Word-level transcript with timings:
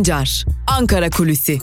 Sancar, 0.00 0.44
Ankara 0.66 1.10
Kulüsi. 1.10 1.58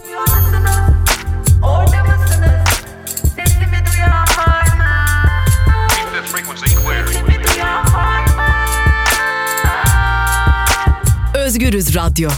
Özgürüz 11.36 11.95
Radyo. 11.95 12.29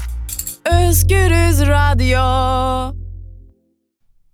Özgürüz 0.66 1.62
Radyo. 1.68 2.20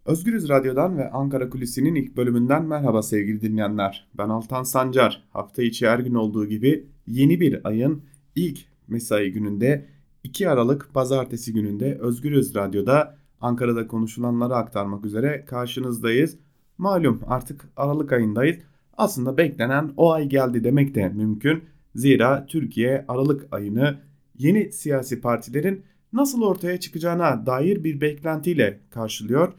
Özgürüz 0.05 0.49
Radyo'dan 0.49 0.97
ve 0.97 1.11
Ankara 1.11 1.49
Kulisi'nin 1.49 1.95
ilk 1.95 2.17
bölümünden 2.17 2.65
merhaba 2.65 3.03
sevgili 3.03 3.41
dinleyenler. 3.41 4.07
Ben 4.17 4.29
Altan 4.29 4.63
Sancar. 4.63 5.23
Hafta 5.33 5.63
içi 5.63 5.87
her 5.87 5.99
gün 5.99 6.13
olduğu 6.13 6.45
gibi 6.45 6.87
yeni 7.07 7.39
bir 7.39 7.67
ayın 7.67 8.03
ilk 8.35 8.59
mesai 8.87 9.31
gününde 9.31 9.94
2 10.25 10.49
Aralık 10.49 10.93
Pazartesi 10.93 11.53
gününde 11.53 11.97
Özgürüz 12.01 12.55
Radyo'da 12.55 13.17
Ankara'da 13.41 13.87
konuşulanları 13.87 14.55
aktarmak 14.55 15.05
üzere 15.05 15.45
karşınızdayız. 15.45 16.37
Malum 16.77 17.21
artık 17.27 17.69
Aralık 17.77 18.11
ayındayız. 18.11 18.57
Aslında 18.97 19.37
beklenen 19.37 19.93
o 19.97 20.11
ay 20.11 20.29
geldi 20.29 20.63
demek 20.63 20.95
de 20.95 21.09
mümkün. 21.09 21.63
Zira 21.95 22.45
Türkiye 22.45 23.05
Aralık 23.07 23.47
ayını 23.51 23.99
yeni 24.37 24.71
siyasi 24.71 25.21
partilerin 25.21 25.83
nasıl 26.13 26.41
ortaya 26.41 26.79
çıkacağına 26.79 27.45
dair 27.45 27.83
bir 27.83 28.01
beklentiyle 28.01 28.79
karşılıyor. 28.89 29.53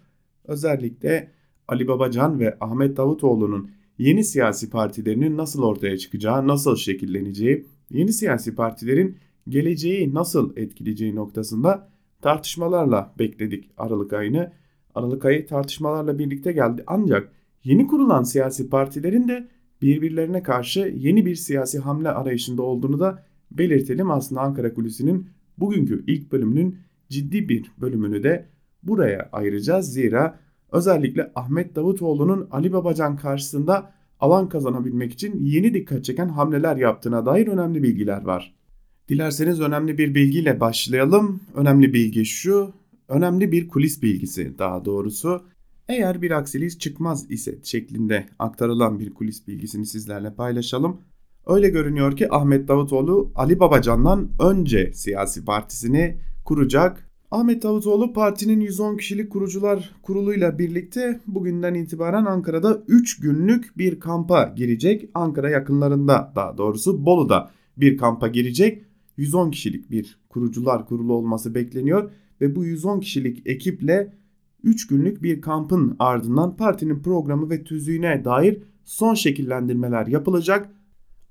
Özellikle 0.44 1.32
Ali 1.68 1.88
Babacan 1.88 2.40
ve 2.40 2.56
Ahmet 2.60 2.96
Davutoğlu'nun 2.96 3.70
yeni 3.98 4.24
siyasi 4.24 4.70
partilerinin 4.70 5.36
nasıl 5.36 5.62
ortaya 5.62 5.98
çıkacağı, 5.98 6.48
nasıl 6.48 6.76
şekilleneceği, 6.76 7.66
yeni 7.90 8.12
siyasi 8.12 8.54
partilerin 8.54 9.18
geleceği 9.48 10.14
nasıl 10.14 10.56
etkileyeceği 10.56 11.14
noktasında 11.14 11.88
tartışmalarla 12.22 13.14
bekledik 13.18 13.70
Aralık 13.76 14.12
ayını. 14.12 14.52
Aralık 14.94 15.24
ayı 15.24 15.46
tartışmalarla 15.46 16.18
birlikte 16.18 16.52
geldi 16.52 16.84
ancak 16.86 17.32
yeni 17.64 17.86
kurulan 17.86 18.22
siyasi 18.22 18.70
partilerin 18.70 19.28
de 19.28 19.48
birbirlerine 19.82 20.42
karşı 20.42 20.94
yeni 20.96 21.26
bir 21.26 21.34
siyasi 21.34 21.78
hamle 21.78 22.08
arayışında 22.08 22.62
olduğunu 22.62 23.00
da 23.00 23.26
belirtelim. 23.50 24.10
Aslında 24.10 24.40
Ankara 24.40 24.74
Kulisi'nin 24.74 25.28
bugünkü 25.58 26.04
ilk 26.06 26.32
bölümünün 26.32 26.78
ciddi 27.08 27.48
bir 27.48 27.70
bölümünü 27.80 28.22
de 28.22 28.48
buraya 28.82 29.28
ayıracağız. 29.32 29.92
Zira 29.92 30.40
özellikle 30.72 31.32
Ahmet 31.34 31.76
Davutoğlu'nun 31.76 32.48
Ali 32.50 32.72
Babacan 32.72 33.16
karşısında 33.16 33.92
alan 34.20 34.48
kazanabilmek 34.48 35.12
için 35.12 35.44
yeni 35.44 35.74
dikkat 35.74 36.04
çeken 36.04 36.28
hamleler 36.28 36.76
yaptığına 36.76 37.26
dair 37.26 37.46
önemli 37.46 37.82
bilgiler 37.82 38.22
var. 38.22 38.54
Dilerseniz 39.08 39.60
önemli 39.60 39.98
bir 39.98 40.14
bilgiyle 40.14 40.60
başlayalım. 40.60 41.40
Önemli 41.54 41.92
bilgi 41.92 42.24
şu, 42.24 42.72
önemli 43.08 43.52
bir 43.52 43.68
kulis 43.68 44.02
bilgisi 44.02 44.58
daha 44.58 44.84
doğrusu. 44.84 45.42
Eğer 45.88 46.22
bir 46.22 46.30
aksilik 46.30 46.80
çıkmaz 46.80 47.30
ise 47.30 47.58
şeklinde 47.62 48.26
aktarılan 48.38 49.00
bir 49.00 49.14
kulis 49.14 49.46
bilgisini 49.48 49.86
sizlerle 49.86 50.34
paylaşalım. 50.34 51.00
Öyle 51.46 51.68
görünüyor 51.68 52.16
ki 52.16 52.34
Ahmet 52.34 52.68
Davutoğlu 52.68 53.32
Ali 53.34 53.60
Babacan'dan 53.60 54.28
önce 54.40 54.92
siyasi 54.92 55.44
partisini 55.44 56.18
kuracak. 56.44 57.10
Ahmet 57.30 57.62
Davutoğlu 57.62 58.12
partinin 58.12 58.60
110 58.60 58.96
kişilik 58.96 59.32
kurucular 59.32 59.94
kuruluyla 60.02 60.58
birlikte 60.58 61.20
bugünden 61.26 61.74
itibaren 61.74 62.24
Ankara'da 62.24 62.82
3 62.88 63.20
günlük 63.20 63.78
bir 63.78 64.00
kampa 64.00 64.54
girecek. 64.56 65.10
Ankara 65.14 65.50
yakınlarında 65.50 66.32
daha 66.36 66.58
doğrusu 66.58 67.06
Bolu'da 67.06 67.50
bir 67.76 67.96
kampa 67.96 68.28
girecek. 68.28 68.85
110 69.16 69.50
kişilik 69.50 69.90
bir 69.90 70.18
kurucular 70.28 70.86
kurulu 70.86 71.14
olması 71.14 71.54
bekleniyor 71.54 72.10
ve 72.40 72.56
bu 72.56 72.64
110 72.64 73.00
kişilik 73.00 73.46
ekiple 73.46 74.12
3 74.62 74.86
günlük 74.86 75.22
bir 75.22 75.40
kampın 75.40 75.96
ardından 75.98 76.56
partinin 76.56 77.02
programı 77.02 77.50
ve 77.50 77.64
tüzüğüne 77.64 78.24
dair 78.24 78.62
son 78.84 79.14
şekillendirmeler 79.14 80.06
yapılacak. 80.06 80.70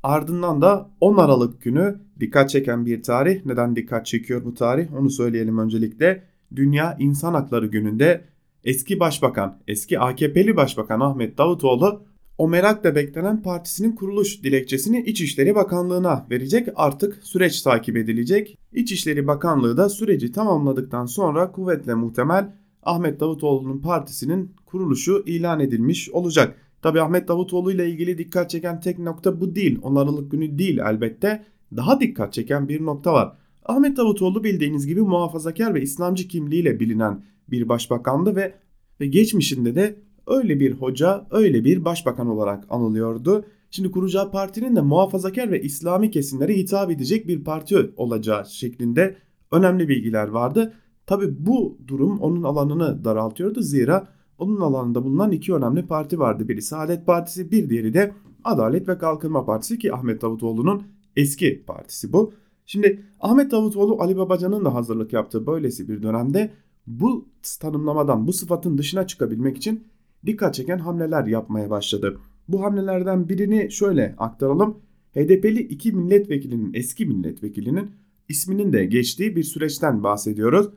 Ardından 0.03 0.61
da 0.61 0.91
10 1.01 1.17
Aralık 1.17 1.61
günü 1.61 2.01
dikkat 2.19 2.49
çeken 2.49 2.85
bir 2.85 3.03
tarih. 3.03 3.45
Neden 3.45 3.75
dikkat 3.75 4.05
çekiyor 4.05 4.45
bu 4.45 4.53
tarih? 4.53 4.93
Onu 4.93 5.09
söyleyelim 5.09 5.57
öncelikle. 5.57 6.23
Dünya 6.55 6.97
İnsan 6.99 7.33
Hakları 7.33 7.65
Günü'nde 7.65 8.25
eski 8.63 8.99
başbakan, 8.99 9.61
eski 9.67 9.99
AKP'li 9.99 10.55
başbakan 10.55 10.99
Ahmet 10.99 11.37
Davutoğlu 11.37 12.05
o 12.37 12.47
merakla 12.47 12.95
beklenen 12.95 13.41
partisinin 13.41 13.91
kuruluş 13.91 14.43
dilekçesini 14.43 15.01
İçişleri 15.01 15.55
Bakanlığı'na 15.55 16.27
verecek. 16.31 16.67
Artık 16.75 17.23
süreç 17.23 17.61
takip 17.61 17.97
edilecek. 17.97 18.57
İçişleri 18.73 19.27
Bakanlığı 19.27 19.77
da 19.77 19.89
süreci 19.89 20.31
tamamladıktan 20.31 21.05
sonra 21.05 21.51
kuvvetle 21.51 21.93
muhtemel 21.93 22.55
Ahmet 22.83 23.19
Davutoğlu'nun 23.19 23.81
partisinin 23.81 24.55
kuruluşu 24.65 25.23
ilan 25.25 25.59
edilmiş 25.59 26.09
olacak. 26.09 26.55
Tabi 26.81 27.01
Ahmet 27.01 27.27
Davutoğlu 27.27 27.71
ile 27.71 27.89
ilgili 27.89 28.17
dikkat 28.17 28.49
çeken 28.49 28.79
tek 28.79 28.99
nokta 28.99 29.41
bu 29.41 29.55
değil. 29.55 29.79
10 29.81 29.95
Aralık 29.95 30.31
günü 30.31 30.57
değil 30.57 30.77
elbette. 30.77 31.45
Daha 31.75 31.99
dikkat 31.99 32.33
çeken 32.33 32.69
bir 32.69 32.85
nokta 32.85 33.13
var. 33.13 33.37
Ahmet 33.65 33.97
Davutoğlu 33.97 34.43
bildiğiniz 34.43 34.87
gibi 34.87 35.01
muhafazakar 35.01 35.73
ve 35.73 35.81
İslamcı 35.81 36.27
kimliğiyle 36.27 36.79
bilinen 36.79 37.23
bir 37.47 37.69
başbakandı 37.69 38.35
ve 38.35 38.55
ve 39.01 39.07
geçmişinde 39.07 39.75
de 39.75 39.95
öyle 40.27 40.59
bir 40.59 40.71
hoca, 40.71 41.27
öyle 41.31 41.65
bir 41.65 41.85
başbakan 41.85 42.27
olarak 42.27 42.63
anılıyordu. 42.69 43.45
Şimdi 43.71 43.91
kuracağı 43.91 44.31
partinin 44.31 44.75
de 44.75 44.81
muhafazakar 44.81 45.51
ve 45.51 45.61
İslami 45.61 46.11
kesimlere 46.11 46.53
hitap 46.57 46.91
edecek 46.91 47.27
bir 47.27 47.43
parti 47.43 47.91
olacağı 47.97 48.45
şeklinde 48.45 49.15
önemli 49.51 49.89
bilgiler 49.89 50.27
vardı. 50.27 50.73
Tabi 51.05 51.45
bu 51.45 51.77
durum 51.87 52.19
onun 52.19 52.43
alanını 52.43 53.05
daraltıyordu 53.05 53.61
zira 53.61 54.07
onun 54.37 54.61
alanında 54.61 55.03
bulunan 55.03 55.31
iki 55.31 55.53
önemli 55.53 55.87
parti 55.87 56.19
vardı. 56.19 56.47
Biri 56.47 56.61
Saadet 56.61 57.05
Partisi, 57.05 57.51
bir 57.51 57.69
diğeri 57.69 57.93
de 57.93 58.13
Adalet 58.43 58.87
ve 58.87 58.97
Kalkınma 58.97 59.45
Partisi 59.45 59.79
ki 59.79 59.93
Ahmet 59.93 60.21
Davutoğlu'nun 60.21 60.83
eski 61.15 61.63
partisi 61.67 62.13
bu. 62.13 62.33
Şimdi 62.65 63.05
Ahmet 63.19 63.51
Davutoğlu 63.51 64.01
Ali 64.01 64.17
Babacan'ın 64.17 64.65
da 64.65 64.73
hazırlık 64.73 65.13
yaptığı 65.13 65.47
böylesi 65.47 65.89
bir 65.89 66.03
dönemde 66.03 66.51
bu 66.87 67.27
tanımlamadan, 67.59 68.27
bu 68.27 68.33
sıfatın 68.33 68.77
dışına 68.77 69.07
çıkabilmek 69.07 69.57
için 69.57 69.83
dikkat 70.25 70.53
çeken 70.53 70.77
hamleler 70.77 71.25
yapmaya 71.25 71.69
başladı. 71.69 72.17
Bu 72.47 72.63
hamlelerden 72.63 73.29
birini 73.29 73.71
şöyle 73.71 74.15
aktaralım. 74.17 74.77
HDP'li 75.15 75.59
iki 75.59 75.91
milletvekilinin, 75.91 76.73
eski 76.73 77.05
milletvekilinin 77.05 77.91
isminin 78.29 78.73
de 78.73 78.85
geçtiği 78.85 79.35
bir 79.35 79.43
süreçten 79.43 80.03
bahsediyoruz. 80.03 80.69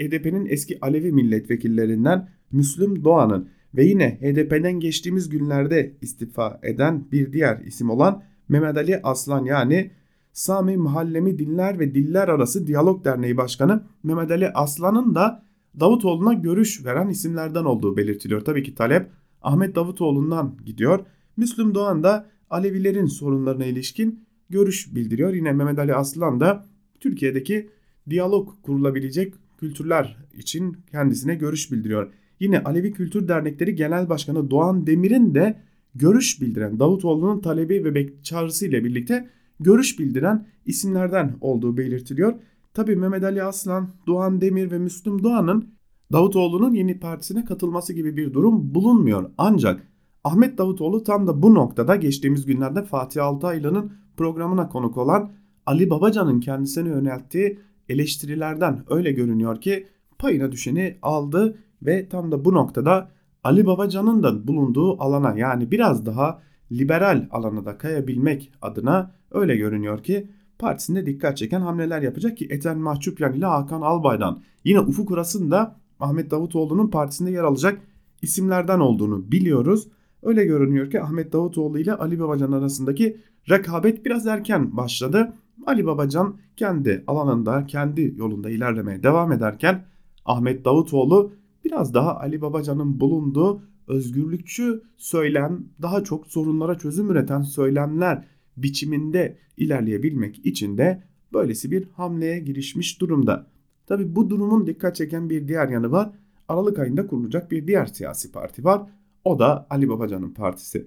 HDP'nin 0.00 0.46
eski 0.46 0.78
Alevi 0.80 1.12
milletvekillerinden 1.12 2.28
Müslüm 2.52 3.04
Doğan'ın 3.04 3.48
ve 3.74 3.84
yine 3.84 4.18
HDP'den 4.20 4.80
geçtiğimiz 4.80 5.28
günlerde 5.28 5.94
istifa 6.00 6.60
eden 6.62 7.04
bir 7.12 7.32
diğer 7.32 7.60
isim 7.60 7.90
olan 7.90 8.22
Mehmet 8.48 8.76
Ali 8.76 9.00
Aslan 9.02 9.44
yani 9.44 9.90
Sami 10.32 10.76
Mahallemi 10.76 11.38
Dinler 11.38 11.78
ve 11.78 11.94
Diller 11.94 12.28
Arası 12.28 12.66
Diyalog 12.66 13.04
Derneği 13.04 13.36
Başkanı 13.36 13.84
Mehmet 14.02 14.30
Ali 14.30 14.48
Aslan'ın 14.48 15.14
da 15.14 15.44
Davutoğlu'na 15.80 16.32
görüş 16.32 16.84
veren 16.84 17.08
isimlerden 17.08 17.64
olduğu 17.64 17.96
belirtiliyor. 17.96 18.40
Tabii 18.40 18.62
ki 18.62 18.74
talep 18.74 19.10
Ahmet 19.42 19.74
Davutoğlu'ndan 19.74 20.56
gidiyor. 20.64 21.06
Müslüm 21.36 21.74
Doğan 21.74 22.02
da 22.02 22.26
Alevilerin 22.50 23.06
sorunlarına 23.06 23.64
ilişkin 23.64 24.24
görüş 24.50 24.94
bildiriyor. 24.94 25.34
Yine 25.34 25.52
Mehmet 25.52 25.78
Ali 25.78 25.94
Aslan 25.94 26.40
da 26.40 26.66
Türkiye'deki 27.00 27.70
diyalog 28.10 28.62
kurulabilecek 28.62 29.34
kültürler 29.58 30.16
için 30.36 30.76
kendisine 30.90 31.34
görüş 31.34 31.72
bildiriyor. 31.72 32.12
Yine 32.40 32.62
Alevi 32.62 32.92
Kültür 32.92 33.28
Dernekleri 33.28 33.74
Genel 33.74 34.08
Başkanı 34.08 34.50
Doğan 34.50 34.86
Demir'in 34.86 35.34
de 35.34 35.60
görüş 35.94 36.40
bildiren 36.40 36.80
Davutoğlu'nun 36.80 37.40
talebi 37.40 37.84
ve 37.84 38.22
çağrısı 38.22 38.66
ile 38.66 38.84
birlikte 38.84 39.28
görüş 39.60 39.98
bildiren 39.98 40.46
isimlerden 40.66 41.36
olduğu 41.40 41.76
belirtiliyor. 41.76 42.34
Tabi 42.74 42.96
Mehmet 42.96 43.24
Ali 43.24 43.42
Aslan, 43.42 43.88
Doğan 44.06 44.40
Demir 44.40 44.70
ve 44.70 44.78
Müslüm 44.78 45.22
Doğan'ın 45.22 45.74
Davutoğlu'nun 46.12 46.74
yeni 46.74 47.00
partisine 47.00 47.44
katılması 47.44 47.92
gibi 47.92 48.16
bir 48.16 48.32
durum 48.32 48.74
bulunmuyor. 48.74 49.30
Ancak 49.38 49.88
Ahmet 50.24 50.58
Davutoğlu 50.58 51.04
tam 51.04 51.26
da 51.26 51.42
bu 51.42 51.54
noktada 51.54 51.96
geçtiğimiz 51.96 52.46
günlerde 52.46 52.82
Fatih 52.82 53.24
Altaylı'nın 53.24 53.92
programına 54.16 54.68
konuk 54.68 54.96
olan 54.96 55.32
Ali 55.66 55.90
Babacan'ın 55.90 56.40
kendisine 56.40 56.88
yönelttiği 56.88 57.58
eleştirilerden 57.88 58.84
öyle 58.90 59.12
görünüyor 59.12 59.60
ki 59.60 59.86
payına 60.18 60.52
düşeni 60.52 60.98
aldı 61.02 61.58
ve 61.82 62.08
tam 62.08 62.32
da 62.32 62.44
bu 62.44 62.54
noktada 62.54 63.10
Ali 63.44 63.66
Babacan'ın 63.66 64.22
da 64.22 64.48
bulunduğu 64.48 65.02
alana 65.02 65.38
yani 65.38 65.70
biraz 65.70 66.06
daha 66.06 66.42
liberal 66.72 67.28
alana 67.30 67.64
da 67.64 67.78
kayabilmek 67.78 68.52
adına 68.62 69.14
öyle 69.30 69.56
görünüyor 69.56 70.02
ki 70.02 70.28
partisinde 70.58 71.06
dikkat 71.06 71.36
çeken 71.36 71.60
hamleler 71.60 72.02
yapacak 72.02 72.36
ki 72.36 72.46
Eten 72.50 72.78
Mahçupyan 72.78 73.32
ile 73.32 73.46
Hakan 73.46 73.80
Albay'dan 73.80 74.42
yine 74.64 74.80
Ufuk 74.80 75.10
Uras'ın 75.10 75.52
Ahmet 76.00 76.30
Davutoğlu'nun 76.30 76.90
partisinde 76.90 77.30
yer 77.30 77.44
alacak 77.44 77.80
isimlerden 78.22 78.80
olduğunu 78.80 79.32
biliyoruz. 79.32 79.88
Öyle 80.22 80.44
görünüyor 80.44 80.90
ki 80.90 81.02
Ahmet 81.02 81.32
Davutoğlu 81.32 81.78
ile 81.78 81.94
Ali 81.94 82.20
Babacan 82.20 82.52
arasındaki 82.52 83.16
rekabet 83.50 84.04
biraz 84.04 84.26
erken 84.26 84.76
başladı. 84.76 85.32
Ali 85.66 85.86
Babacan 85.86 86.36
kendi 86.56 87.04
alanında, 87.06 87.66
kendi 87.66 88.14
yolunda 88.16 88.50
ilerlemeye 88.50 89.02
devam 89.02 89.32
ederken 89.32 89.84
Ahmet 90.24 90.64
Davutoğlu 90.64 91.32
biraz 91.64 91.94
daha 91.94 92.16
Ali 92.16 92.40
Babacan'ın 92.40 93.00
bulunduğu 93.00 93.62
özgürlükçü 93.88 94.82
söylem, 94.96 95.64
daha 95.82 96.04
çok 96.04 96.26
sorunlara 96.26 96.78
çözüm 96.78 97.10
üreten 97.10 97.42
söylemler 97.42 98.24
biçiminde 98.56 99.38
ilerleyebilmek 99.56 100.46
için 100.46 100.78
de 100.78 101.02
böylesi 101.32 101.70
bir 101.70 101.88
hamleye 101.92 102.38
girişmiş 102.38 103.00
durumda. 103.00 103.46
Tabi 103.86 104.16
bu 104.16 104.30
durumun 104.30 104.66
dikkat 104.66 104.96
çeken 104.96 105.30
bir 105.30 105.48
diğer 105.48 105.68
yanı 105.68 105.90
var. 105.90 106.10
Aralık 106.48 106.78
ayında 106.78 107.06
kurulacak 107.06 107.50
bir 107.50 107.66
diğer 107.66 107.86
siyasi 107.86 108.32
parti 108.32 108.64
var. 108.64 108.82
O 109.24 109.38
da 109.38 109.66
Ali 109.70 109.88
Babacan'ın 109.88 110.30
partisi. 110.30 110.86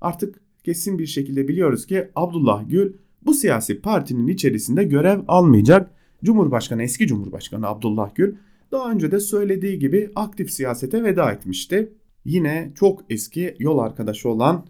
Artık 0.00 0.40
kesin 0.64 0.98
bir 0.98 1.06
şekilde 1.06 1.48
biliyoruz 1.48 1.86
ki 1.86 2.10
Abdullah 2.16 2.68
Gül 2.68 2.92
bu 3.22 3.34
siyasi 3.34 3.80
partinin 3.80 4.26
içerisinde 4.26 4.84
görev 4.84 5.20
almayacak. 5.28 5.90
Cumhurbaşkanı 6.24 6.82
eski 6.82 7.06
Cumhurbaşkanı 7.06 7.66
Abdullah 7.66 8.14
Gül 8.14 8.34
daha 8.72 8.90
önce 8.90 9.10
de 9.10 9.20
söylediği 9.20 9.78
gibi 9.78 10.10
aktif 10.14 10.50
siyasete 10.50 11.04
veda 11.04 11.32
etmişti. 11.32 11.92
Yine 12.24 12.72
çok 12.74 13.04
eski 13.10 13.56
yol 13.58 13.78
arkadaşı 13.78 14.28
olan 14.28 14.66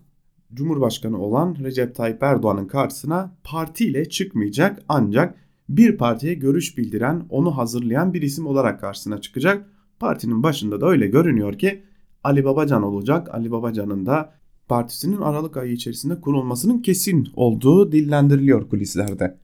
Cumhurbaşkanı 0.54 1.19
olan 1.19 1.56
Recep 1.64 1.94
Tayyip 1.94 2.22
Erdoğan'ın 2.22 2.66
karşısına 2.66 3.34
partiyle 3.44 4.08
çıkmayacak 4.08 4.82
ancak 4.88 5.34
bir 5.69 5.96
partiye 5.96 6.34
görüş 6.34 6.78
bildiren, 6.78 7.26
onu 7.31 7.56
hazırlayan 7.56 8.14
bir 8.14 8.22
isim 8.22 8.46
olarak 8.46 8.81
karşısına 8.81 9.20
çıkacak. 9.20 9.70
Partinin 9.98 10.43
başında 10.43 10.81
da 10.81 10.87
öyle 10.87 11.06
görünüyor 11.06 11.58
ki 11.58 11.82
Ali 12.25 12.44
Babacan 12.44 12.82
olacak. 12.82 13.34
Ali 13.34 13.50
Babacan'ın 13.50 14.06
da 14.06 14.32
partisinin 14.69 15.20
Aralık 15.20 15.56
ayı 15.56 15.72
içerisinde 15.72 16.20
kurulmasının 16.20 16.78
kesin 16.82 17.28
olduğu 17.34 17.93
dillendiriliyor 17.93 18.69
kulislerde. 18.69 19.38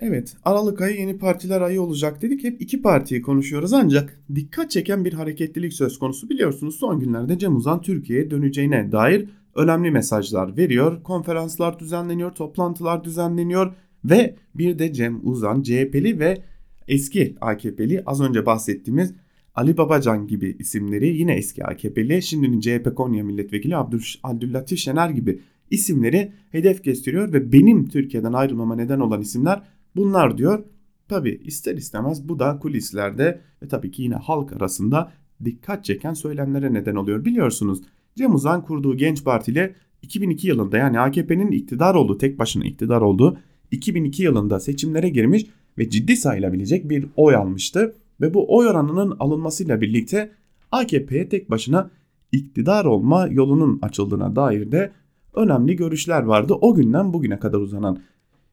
Evet 0.00 0.36
Aralık 0.44 0.80
ayı 0.80 0.98
yeni 0.98 1.18
partiler 1.18 1.60
ayı 1.60 1.82
olacak 1.82 2.22
dedik 2.22 2.44
hep 2.44 2.62
iki 2.62 2.82
partiyi 2.82 3.22
konuşuyoruz 3.22 3.72
ancak 3.72 4.20
dikkat 4.34 4.70
çeken 4.70 5.04
bir 5.04 5.12
hareketlilik 5.12 5.72
söz 5.72 5.98
konusu 5.98 6.30
biliyorsunuz 6.30 6.76
son 6.76 7.00
günlerde 7.00 7.38
Cem 7.38 7.56
Uzan 7.56 7.82
Türkiye'ye 7.82 8.30
döneceğine 8.30 8.92
dair 8.92 9.28
önemli 9.58 9.90
mesajlar 9.90 10.56
veriyor. 10.56 11.02
Konferanslar 11.02 11.78
düzenleniyor, 11.78 12.30
toplantılar 12.30 13.04
düzenleniyor 13.04 13.74
ve 14.04 14.36
bir 14.54 14.78
de 14.78 14.92
Cem 14.92 15.20
Uzan 15.22 15.62
CHP'li 15.62 16.18
ve 16.18 16.42
eski 16.88 17.34
AKP'li 17.40 18.02
az 18.06 18.20
önce 18.20 18.46
bahsettiğimiz 18.46 19.14
Ali 19.54 19.76
Babacan 19.76 20.26
gibi 20.26 20.56
isimleri 20.58 21.16
yine 21.16 21.34
eski 21.34 21.64
AKP'li 21.64 22.22
şimdinin 22.22 22.60
CHP 22.60 22.96
Konya 22.96 23.24
Milletvekili 23.24 23.76
Abdül, 23.76 24.02
Abdüllatif 24.22 24.78
Şener 24.78 25.10
gibi 25.10 25.40
isimleri 25.70 26.32
hedef 26.50 26.84
gösteriyor 26.84 27.32
ve 27.32 27.52
benim 27.52 27.88
Türkiye'den 27.88 28.32
ayrılmama 28.32 28.74
neden 28.74 29.00
olan 29.00 29.20
isimler 29.20 29.62
bunlar 29.96 30.38
diyor. 30.38 30.64
Tabi 31.08 31.40
ister 31.44 31.76
istemez 31.76 32.28
bu 32.28 32.38
da 32.38 32.58
kulislerde 32.58 33.40
ve 33.62 33.68
tabii 33.68 33.90
ki 33.90 34.02
yine 34.02 34.14
halk 34.14 34.52
arasında 34.52 35.12
dikkat 35.44 35.84
çeken 35.84 36.14
söylemlere 36.14 36.72
neden 36.72 36.94
oluyor. 36.94 37.24
Biliyorsunuz 37.24 37.82
Cem 38.18 38.34
Uzan 38.34 38.64
kurduğu 38.64 38.96
Genç 38.96 39.24
Parti 39.24 39.52
ile 39.52 39.74
2002 40.02 40.48
yılında 40.48 40.78
yani 40.78 41.00
AKP'nin 41.00 41.50
iktidar 41.50 41.94
olduğu 41.94 42.18
tek 42.18 42.38
başına 42.38 42.64
iktidar 42.64 43.00
olduğu 43.00 43.38
2002 43.70 44.22
yılında 44.22 44.60
seçimlere 44.60 45.08
girmiş 45.08 45.46
ve 45.78 45.90
ciddi 45.90 46.16
sayılabilecek 46.16 46.90
bir 46.90 47.06
oy 47.16 47.34
almıştı. 47.34 47.94
Ve 48.20 48.34
bu 48.34 48.56
oy 48.56 48.66
oranının 48.68 49.16
alınmasıyla 49.20 49.80
birlikte 49.80 50.30
AKP'ye 50.72 51.28
tek 51.28 51.50
başına 51.50 51.90
iktidar 52.32 52.84
olma 52.84 53.26
yolunun 53.26 53.78
açıldığına 53.82 54.36
dair 54.36 54.72
de 54.72 54.92
önemli 55.34 55.76
görüşler 55.76 56.22
vardı 56.22 56.54
o 56.60 56.74
günden 56.74 57.12
bugüne 57.12 57.38
kadar 57.38 57.58
uzanan. 57.58 57.98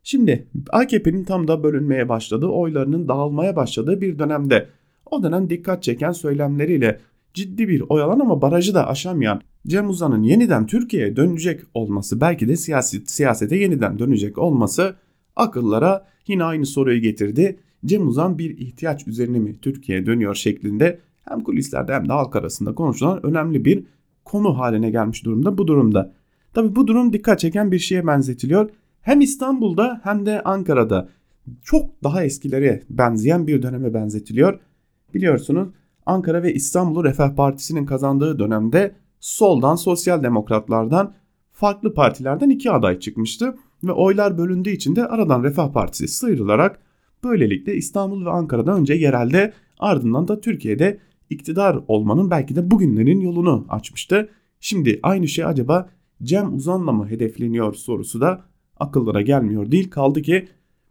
Şimdi 0.03 0.47
AKP'nin 0.69 1.23
tam 1.23 1.47
da 1.47 1.63
bölünmeye 1.63 2.09
başladığı, 2.09 2.47
oylarının 2.47 3.07
dağılmaya 3.07 3.55
başladığı 3.55 4.01
bir 4.01 4.19
dönemde 4.19 4.69
o 5.05 5.23
dönem 5.23 5.49
dikkat 5.49 5.83
çeken 5.83 6.11
söylemleriyle 6.11 6.99
ciddi 7.33 7.67
bir 7.67 7.83
oy 7.89 8.01
alan 8.01 8.19
ama 8.19 8.41
barajı 8.41 8.75
da 8.75 8.87
aşamayan 8.87 9.41
Cem 9.67 9.89
Uzan'ın 9.89 10.23
yeniden 10.23 10.65
Türkiye'ye 10.65 11.15
dönecek 11.15 11.61
olması 11.73 12.21
belki 12.21 12.47
de 12.47 12.55
siyasi, 12.55 13.03
siyasete 13.05 13.55
yeniden 13.55 13.99
dönecek 13.99 14.37
olması 14.37 14.95
akıllara 15.35 16.07
yine 16.27 16.43
aynı 16.43 16.65
soruyu 16.65 17.01
getirdi. 17.01 17.59
Cem 17.85 18.07
Uzan 18.07 18.37
bir 18.37 18.57
ihtiyaç 18.57 19.07
üzerine 19.07 19.39
mi 19.39 19.55
Türkiye'ye 19.61 20.05
dönüyor 20.05 20.35
şeklinde 20.35 20.99
hem 21.21 21.39
kulislerde 21.39 21.93
hem 21.93 22.09
de 22.09 22.13
halk 22.13 22.35
arasında 22.35 22.75
konuşulan 22.75 23.25
önemli 23.25 23.65
bir 23.65 23.83
konu 24.25 24.57
haline 24.57 24.89
gelmiş 24.89 25.25
durumda 25.25 25.57
bu 25.57 25.67
durumda. 25.67 26.13
Tabi 26.53 26.75
bu 26.75 26.87
durum 26.87 27.13
dikkat 27.13 27.39
çeken 27.39 27.71
bir 27.71 27.79
şeye 27.79 28.07
benzetiliyor. 28.07 28.69
Hem 29.01 29.21
İstanbul'da 29.21 30.01
hem 30.03 30.25
de 30.25 30.41
Ankara'da 30.43 31.09
çok 31.63 32.03
daha 32.03 32.23
eskilere 32.23 32.83
benzeyen 32.89 33.47
bir 33.47 33.61
döneme 33.61 33.93
benzetiliyor. 33.93 34.59
Biliyorsunuz 35.13 35.67
Ankara 36.05 36.43
ve 36.43 36.53
İstanbul 36.53 37.03
Refah 37.03 37.35
Partisi'nin 37.35 37.85
kazandığı 37.85 38.39
dönemde 38.39 38.95
soldan 39.25 39.75
sosyal 39.75 40.23
demokratlardan 40.23 41.13
farklı 41.51 41.93
partilerden 41.93 42.49
iki 42.49 42.71
aday 42.71 42.99
çıkmıştı 42.99 43.55
ve 43.83 43.91
oylar 43.91 44.37
bölündüğü 44.37 44.69
için 44.69 44.95
de 44.95 45.07
aradan 45.07 45.43
Refah 45.43 45.73
Partisi 45.73 46.07
sıyrılarak 46.07 46.79
böylelikle 47.23 47.75
İstanbul 47.75 48.25
ve 48.25 48.29
Ankara'da 48.29 48.75
önce 48.75 48.93
yerelde 48.93 49.53
ardından 49.79 50.27
da 50.27 50.41
Türkiye'de 50.41 50.99
iktidar 51.29 51.79
olmanın 51.87 52.31
belki 52.31 52.55
de 52.55 52.71
bugünlerin 52.71 53.19
yolunu 53.19 53.65
açmıştı. 53.69 54.29
Şimdi 54.59 54.99
aynı 55.03 55.27
şey 55.27 55.45
acaba 55.45 55.89
Cem 56.23 56.55
Uzan'la 56.55 56.91
mı 56.91 57.09
hedefleniyor 57.09 57.73
sorusu 57.73 58.21
da 58.21 58.43
akıllara 58.79 59.21
gelmiyor 59.21 59.71
değil. 59.71 59.89
Kaldı 59.89 60.21
ki 60.21 60.47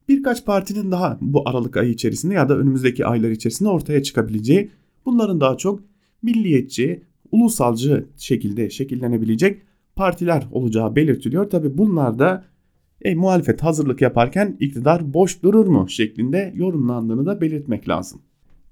birkaç 0.08 0.44
partinin 0.44 0.90
daha 0.90 1.18
bu 1.20 1.48
Aralık 1.48 1.76
ayı 1.76 1.90
içerisinde 1.90 2.34
ya 2.34 2.48
da 2.48 2.58
önümüzdeki 2.58 3.06
aylar 3.06 3.30
içerisinde 3.30 3.68
ortaya 3.68 4.02
çıkabileceği 4.02 4.70
bunların 5.06 5.40
daha 5.40 5.56
çok 5.56 5.80
milliyetçi, 6.22 7.02
ulusalcı 7.34 8.08
şekilde 8.16 8.70
şekillenebilecek 8.70 9.62
partiler 9.96 10.48
olacağı 10.52 10.96
belirtiliyor. 10.96 11.50
Tabi 11.50 11.78
bunlar 11.78 12.18
da 12.18 12.44
e, 13.02 13.14
muhalefet 13.14 13.62
hazırlık 13.62 14.00
yaparken 14.00 14.56
iktidar 14.60 15.14
boş 15.14 15.42
durur 15.42 15.66
mu 15.66 15.88
şeklinde 15.88 16.52
yorumlandığını 16.56 17.26
da 17.26 17.40
belirtmek 17.40 17.88
lazım. 17.88 18.20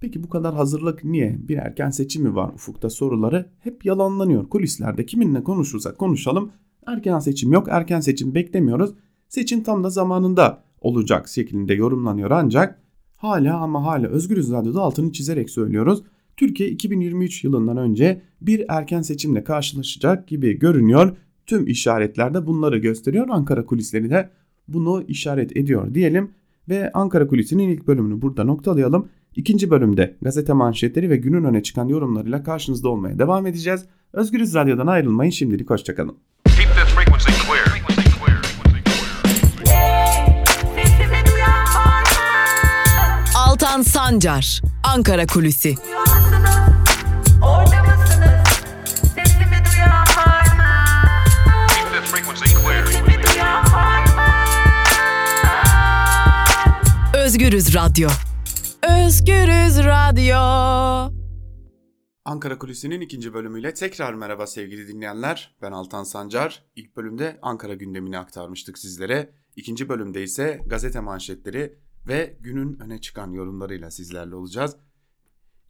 Peki 0.01 0.23
bu 0.23 0.29
kadar 0.29 0.55
hazırlık 0.55 1.05
niye? 1.05 1.39
Bir 1.49 1.57
erken 1.57 1.91
seçim 1.91 2.23
mi 2.23 2.35
var 2.35 2.53
ufukta 2.55 2.91
soruları 2.91 3.47
hep 3.59 3.85
yalanlanıyor. 3.85 4.49
Kulislerde 4.49 5.07
kiminle 5.07 5.45
konuşursak 5.45 5.99
konuşalım 5.99 6.53
erken 6.87 7.19
seçim 7.19 7.53
yok, 7.53 7.67
erken 7.71 8.01
seçim 8.01 8.35
beklemiyoruz. 8.35 8.91
Seçim 9.29 9.63
tam 9.63 9.85
da 9.85 9.91
zamanında 9.91 10.65
olacak 10.81 11.29
şeklinde 11.29 11.75
yorumlanıyor 11.75 12.31
ancak 12.31 12.83
hala 13.17 13.57
ama 13.57 13.85
hala 13.85 14.07
Özgürüz 14.07 14.53
Radyo'da 14.53 14.81
altını 14.81 15.13
çizerek 15.13 15.51
söylüyoruz. 15.51 16.03
Türkiye 16.43 16.69
2023 16.69 17.45
yılından 17.45 17.77
önce 17.77 18.23
bir 18.41 18.65
erken 18.69 19.03
seçimle 19.03 19.45
karşılaşacak 19.45 20.29
gibi 20.29 20.59
görünüyor. 20.59 21.17
Tüm 21.47 21.67
işaretler 21.67 22.35
de 22.35 22.47
bunları 22.47 22.79
gösteriyor. 22.79 23.29
Ankara 23.31 23.67
kulisleri 23.67 24.11
de 24.11 24.31
bunu 24.69 25.05
işaret 25.09 25.57
ediyor 25.57 25.95
diyelim 25.95 26.31
ve 26.69 26.93
Ankara 26.93 27.27
kulisinin 27.27 27.69
ilk 27.69 27.87
bölümünü 27.87 28.23
burada 28.23 28.45
noktalayalım. 28.45 29.09
İkinci 29.37 29.71
bölümde 29.71 30.17
gazete 30.23 30.53
manşetleri 30.53 31.11
ve 31.11 31.17
günün 31.17 31.45
öne 31.45 31.63
çıkan 31.63 31.89
yorumlarıyla 31.89 32.43
karşınızda 32.43 32.89
olmaya 32.89 33.19
devam 33.19 33.47
edeceğiz. 33.47 33.85
Özgürüz 34.13 34.55
Radyo'dan 34.55 34.87
ayrılmayın 34.87 35.31
şimdilik 35.31 35.71
hoşçakalın. 35.71 36.17
Altan 43.37 43.83
Sancar, 43.83 44.63
Ankara 44.95 45.27
Kulüsi. 45.27 45.75
Özgürüz 57.33 57.75
Radyo. 57.75 58.09
Özgürüz 59.07 59.79
Radyo. 59.79 60.37
Ankara 62.25 62.59
Kulisi'nin 62.59 63.01
ikinci 63.01 63.35
bölümüyle 63.35 63.75
tekrar 63.75 64.15
merhaba 64.15 64.47
sevgili 64.47 64.89
dinleyenler. 64.89 65.57
Ben 65.63 65.73
Altan 65.73 66.05
Sancar. 66.05 66.65
İlk 66.77 66.97
bölümde 66.97 67.39
Ankara 67.43 67.75
gündemini 67.75 68.19
aktarmıştık 68.19 68.79
sizlere. 68.79 69.33
İkinci 69.57 69.89
bölümde 69.89 70.23
ise 70.23 70.61
gazete 70.67 71.01
manşetleri 71.01 71.79
ve 72.09 72.37
günün 72.41 72.81
öne 72.81 73.01
çıkan 73.01 73.33
yorumlarıyla 73.33 73.91
sizlerle 73.91 74.35
olacağız. 74.35 74.77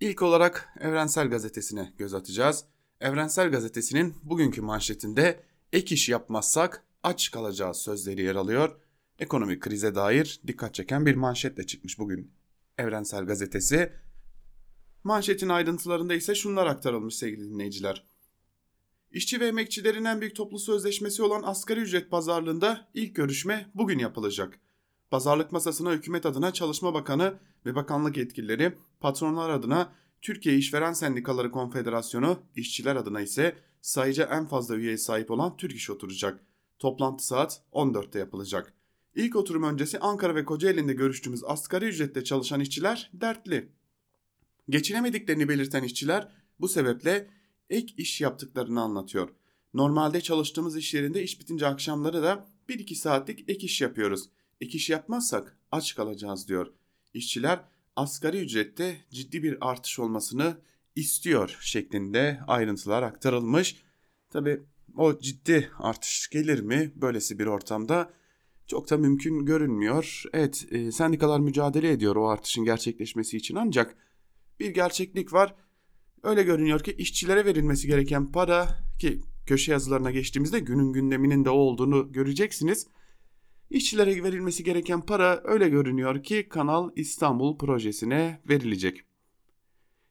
İlk 0.00 0.22
olarak 0.22 0.68
Evrensel 0.80 1.30
Gazetesi'ne 1.30 1.92
göz 1.98 2.14
atacağız. 2.14 2.64
Evrensel 3.00 3.50
Gazetesi'nin 3.50 4.14
bugünkü 4.22 4.60
manşetinde 4.60 5.44
ek 5.72 5.94
iş 5.94 6.08
yapmazsak 6.08 6.84
aç 7.02 7.30
kalacağız 7.30 7.76
sözleri 7.76 8.22
yer 8.22 8.34
alıyor. 8.34 8.81
Ekonomik 9.22 9.62
krize 9.62 9.94
dair 9.94 10.40
dikkat 10.46 10.74
çeken 10.74 11.06
bir 11.06 11.14
manşetle 11.14 11.66
çıkmış 11.66 11.98
bugün 11.98 12.32
Evrensel 12.78 13.24
Gazetesi. 13.24 13.92
Manşetin 15.04 15.48
ayrıntılarında 15.48 16.14
ise 16.14 16.34
şunlar 16.34 16.66
aktarılmış 16.66 17.14
sevgili 17.14 17.50
dinleyiciler. 17.50 18.06
İşçi 19.10 19.40
ve 19.40 19.46
emekçilerin 19.46 20.04
en 20.04 20.20
büyük 20.20 20.36
toplu 20.36 20.58
sözleşmesi 20.58 21.22
olan 21.22 21.42
asgari 21.42 21.80
ücret 21.80 22.10
pazarlığında 22.10 22.90
ilk 22.94 23.16
görüşme 23.16 23.70
bugün 23.74 23.98
yapılacak. 23.98 24.60
pazarlık 25.10 25.52
masasına 25.52 25.92
hükümet 25.92 26.26
adına 26.26 26.52
Çalışma 26.52 26.94
Bakanı 26.94 27.38
ve 27.66 27.74
bakanlık 27.74 28.16
yetkilileri, 28.16 28.78
patronlar 29.00 29.50
adına 29.50 29.92
Türkiye 30.22 30.56
İşveren 30.56 30.92
Sendikaları 30.92 31.50
Konfederasyonu, 31.50 32.42
işçiler 32.56 32.96
adına 32.96 33.20
ise 33.20 33.56
sayıca 33.82 34.24
en 34.24 34.46
fazla 34.46 34.76
üyeye 34.76 34.98
sahip 34.98 35.30
olan 35.30 35.56
Türk 35.56 35.72
İş 35.72 35.90
oturacak. 35.90 36.40
Toplantı 36.78 37.26
saat 37.26 37.62
14'te 37.72 38.18
yapılacak. 38.18 38.81
İlk 39.14 39.36
oturum 39.36 39.62
öncesi 39.62 39.98
Ankara 39.98 40.34
ve 40.34 40.44
Kocaeli'nde 40.44 40.92
görüştüğümüz 40.92 41.44
asgari 41.44 41.84
ücretle 41.84 42.24
çalışan 42.24 42.60
işçiler 42.60 43.10
dertli. 43.14 43.68
Geçinemediklerini 44.68 45.48
belirten 45.48 45.82
işçiler 45.82 46.28
bu 46.60 46.68
sebeple 46.68 47.30
ek 47.70 47.94
iş 47.96 48.20
yaptıklarını 48.20 48.80
anlatıyor. 48.82 49.28
Normalde 49.74 50.20
çalıştığımız 50.20 50.76
iş 50.76 50.94
yerinde 50.94 51.22
iş 51.22 51.40
bitince 51.40 51.66
akşamları 51.66 52.22
da 52.22 52.48
1-2 52.68 52.94
saatlik 52.94 53.50
ek 53.50 53.66
iş 53.66 53.80
yapıyoruz. 53.80 54.28
Ek 54.60 54.76
iş 54.76 54.90
yapmazsak 54.90 55.58
aç 55.72 55.94
kalacağız 55.94 56.48
diyor. 56.48 56.72
İşçiler 57.14 57.64
asgari 57.96 58.38
ücrette 58.38 58.96
ciddi 59.10 59.42
bir 59.42 59.70
artış 59.70 59.98
olmasını 59.98 60.56
istiyor 60.96 61.58
şeklinde 61.60 62.40
ayrıntılar 62.46 63.02
aktarılmış. 63.02 63.82
Tabi 64.30 64.62
o 64.96 65.18
ciddi 65.18 65.70
artış 65.78 66.28
gelir 66.28 66.60
mi 66.60 66.92
böylesi 66.96 67.38
bir 67.38 67.46
ortamda 67.46 68.10
çok 68.72 68.90
da 68.90 68.96
mümkün 68.96 69.46
görünmüyor. 69.46 70.22
Evet 70.32 70.66
e, 70.70 70.92
sendikalar 70.92 71.40
mücadele 71.40 71.90
ediyor 71.90 72.16
o 72.16 72.28
artışın 72.28 72.64
gerçekleşmesi 72.64 73.36
için 73.36 73.56
ancak 73.56 73.96
bir 74.60 74.70
gerçeklik 74.70 75.32
var. 75.32 75.54
Öyle 76.22 76.42
görünüyor 76.42 76.80
ki 76.80 76.92
işçilere 76.92 77.44
verilmesi 77.44 77.86
gereken 77.86 78.32
para 78.32 78.68
ki 78.98 79.20
köşe 79.46 79.72
yazılarına 79.72 80.10
geçtiğimizde 80.10 80.60
günün 80.60 80.92
gündeminin 80.92 81.44
de 81.44 81.50
olduğunu 81.50 82.12
göreceksiniz. 82.12 82.86
İşçilere 83.70 84.22
verilmesi 84.22 84.64
gereken 84.64 85.00
para 85.00 85.40
öyle 85.44 85.68
görünüyor 85.68 86.22
ki 86.22 86.46
Kanal 86.48 86.90
İstanbul 86.96 87.58
projesine 87.58 88.40
verilecek. 88.48 89.00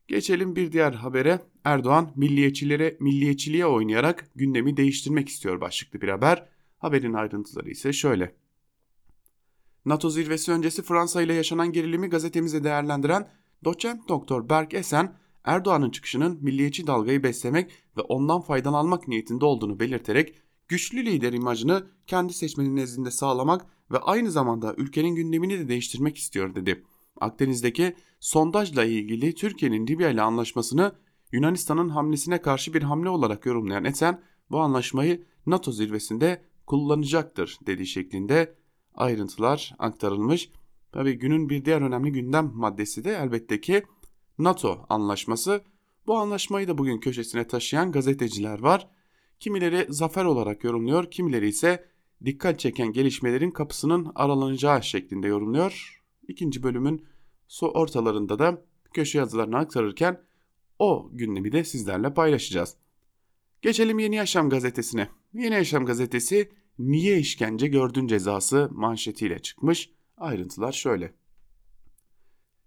Geçelim 0.08 0.56
bir 0.56 0.72
diğer 0.72 0.94
habere. 0.94 1.40
Erdoğan 1.64 2.12
milliyetçilere 2.16 2.98
milliyetçiliğe 3.00 3.66
oynayarak 3.66 4.30
gündemi 4.36 4.78
değiştirmek 4.78 5.30
istiyor 5.30 5.62
başlıklı 5.62 6.02
bir 6.02 6.10
haber. 6.10 6.46
Haberin 6.78 7.14
ayrıntıları 7.14 7.70
ise 7.70 7.94
şöyle. 7.94 8.41
NATO 9.86 10.10
zirvesi 10.10 10.52
öncesi 10.52 10.82
Fransa 10.82 11.22
ile 11.22 11.34
yaşanan 11.34 11.72
gerilimi 11.72 12.08
gazetemize 12.08 12.64
değerlendiren 12.64 13.28
doçent 13.64 14.10
doktor 14.10 14.50
Berk 14.50 14.74
Esen, 14.74 15.16
Erdoğan'ın 15.44 15.90
çıkışının 15.90 16.40
milliyetçi 16.42 16.88
dalgayı 16.88 17.24
beslemek 17.24 17.72
ve 17.98 18.02
ondan 18.02 18.42
faydalanmak 18.42 19.08
niyetinde 19.08 19.46
olduğunu 19.46 19.80
belirterek 19.80 20.36
güçlü 20.68 21.06
lider 21.06 21.34
imajını 21.34 21.88
kendi 22.08 22.34
seçmenin 22.34 22.76
nezdinde 22.76 23.12
sağlamak 23.12 23.66
ve 23.92 23.98
aynı 23.98 24.32
zamanda 24.32 24.74
ülkenin 24.78 25.16
gündemini 25.16 25.60
de 25.60 25.68
değiştirmek 25.68 26.18
istiyor 26.18 26.56
dedi. 26.56 26.84
Akdeniz'deki 27.22 27.96
sondajla 28.20 28.86
ilgili 28.86 29.36
Türkiye'nin 29.36 29.88
Libya 29.88 30.10
ile 30.10 30.22
anlaşmasını 30.22 30.96
Yunanistan'ın 31.32 31.90
hamlesine 31.90 32.42
karşı 32.42 32.74
bir 32.74 32.84
hamle 32.84 33.10
olarak 33.10 33.46
yorumlayan 33.46 33.86
Esen 33.86 34.22
bu 34.52 34.60
anlaşmayı 34.60 35.26
NATO 35.46 35.72
zirvesinde 35.72 36.42
kullanacaktır 36.66 37.58
dediği 37.68 37.88
şeklinde 37.88 38.56
ayrıntılar 38.96 39.76
aktarılmış. 39.80 40.50
Tabii 40.92 41.14
günün 41.14 41.50
bir 41.50 41.66
diğer 41.66 41.82
önemli 41.82 42.12
gündem 42.12 42.52
maddesi 42.54 43.04
de 43.04 43.12
elbette 43.12 43.62
ki 43.62 43.84
NATO 44.40 44.86
anlaşması. 44.90 45.62
Bu 46.08 46.18
anlaşmayı 46.18 46.68
da 46.68 46.78
bugün 46.78 46.98
köşesine 46.98 47.48
taşıyan 47.48 47.92
gazeteciler 47.92 48.60
var. 48.60 48.88
Kimileri 49.40 49.86
zafer 49.90 50.26
olarak 50.26 50.64
yorumluyor, 50.64 51.12
kimileri 51.12 51.48
ise 51.48 51.86
dikkat 52.26 52.60
çeken 52.60 52.92
gelişmelerin 52.92 53.52
kapısının 53.52 54.12
aralanacağı 54.16 54.84
şeklinde 54.84 55.28
yorumluyor. 55.28 56.04
İkinci 56.28 56.64
bölümün 56.64 57.06
ortalarında 57.62 58.40
da 58.40 58.66
köşe 58.94 59.18
yazılarını 59.18 59.58
aktarırken 59.58 60.22
o 60.80 61.10
gündemi 61.14 61.52
de 61.52 61.64
sizlerle 61.64 62.14
paylaşacağız. 62.14 62.76
Geçelim 63.62 64.00
Yeni 64.00 64.16
Yaşam 64.16 64.50
gazetesine. 64.50 65.10
Yeni 65.34 65.54
Yaşam 65.54 65.86
gazetesi 65.86 66.52
niye 66.80 67.20
işkence 67.20 67.68
gördün 67.68 68.08
cezası 68.08 68.70
manşetiyle 68.72 69.40
çıkmış. 69.40 69.90
Ayrıntılar 70.18 70.72
şöyle. 70.72 71.14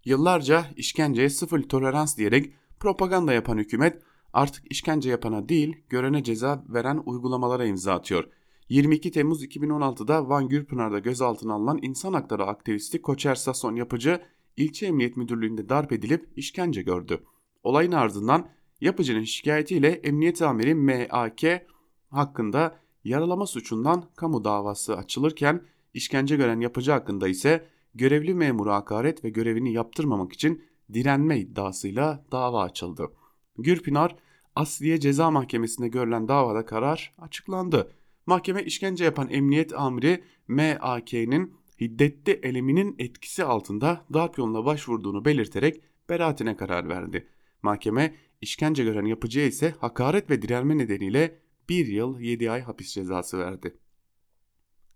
Yıllarca 0.04 0.66
işkenceye 0.76 1.30
sıfır 1.30 1.62
tolerans 1.62 2.16
diyerek 2.16 2.52
propaganda 2.80 3.32
yapan 3.32 3.58
hükümet 3.58 4.02
artık 4.32 4.72
işkence 4.72 5.10
yapana 5.10 5.48
değil 5.48 5.76
görene 5.88 6.24
ceza 6.24 6.64
veren 6.68 7.02
uygulamalara 7.06 7.64
imza 7.64 7.94
atıyor. 7.94 8.24
22 8.68 9.10
Temmuz 9.10 9.44
2016'da 9.44 10.28
Van 10.28 10.48
Gürpınar'da 10.48 10.98
gözaltına 10.98 11.54
alınan 11.54 11.78
insan 11.82 12.12
hakları 12.12 12.44
aktivisti 12.44 13.02
Koçer 13.02 13.34
Sason 13.34 13.76
yapıcı 13.76 14.22
ilçe 14.56 14.86
emniyet 14.86 15.16
müdürlüğünde 15.16 15.68
darp 15.68 15.92
edilip 15.92 16.28
işkence 16.36 16.82
gördü. 16.82 17.20
Olayın 17.62 17.92
ardından 17.92 18.48
yapıcının 18.80 19.24
şikayetiyle 19.24 19.88
emniyet 19.88 20.42
amiri 20.42 20.74
MAK 20.74 21.66
hakkında 22.10 22.78
yaralama 23.04 23.46
suçundan 23.46 24.04
kamu 24.16 24.44
davası 24.44 24.96
açılırken 24.96 25.62
işkence 25.94 26.36
gören 26.36 26.60
yapıcı 26.60 26.92
hakkında 26.92 27.28
ise 27.28 27.68
görevli 27.94 28.34
memuru 28.34 28.72
hakaret 28.72 29.24
ve 29.24 29.30
görevini 29.30 29.72
yaptırmamak 29.72 30.32
için 30.32 30.64
direnme 30.92 31.38
iddiasıyla 31.38 32.24
dava 32.32 32.62
açıldı. 32.62 33.10
Gürpınar 33.58 34.16
Asliye 34.56 35.00
Ceza 35.00 35.30
Mahkemesi'nde 35.30 35.88
görülen 35.88 36.28
davada 36.28 36.66
karar 36.66 37.14
açıklandı. 37.18 37.92
Mahkeme 38.26 38.62
işkence 38.62 39.04
yapan 39.04 39.28
emniyet 39.30 39.74
amiri 39.74 40.24
MAK'nin 40.48 41.54
hiddetli 41.80 42.32
eleminin 42.32 42.96
etkisi 42.98 43.44
altında 43.44 44.04
darp 44.12 44.38
yoluna 44.38 44.64
başvurduğunu 44.64 45.24
belirterek 45.24 45.82
beraatine 46.08 46.56
karar 46.56 46.88
verdi. 46.88 47.28
Mahkeme 47.62 48.14
işkence 48.40 48.84
gören 48.84 49.04
yapıcıya 49.04 49.46
ise 49.46 49.74
hakaret 49.78 50.30
ve 50.30 50.42
direnme 50.42 50.78
nedeniyle 50.78 51.38
1 51.68 51.86
yıl 51.86 52.20
7 52.20 52.50
ay 52.50 52.60
hapis 52.60 52.94
cezası 52.94 53.38
verdi. 53.38 53.78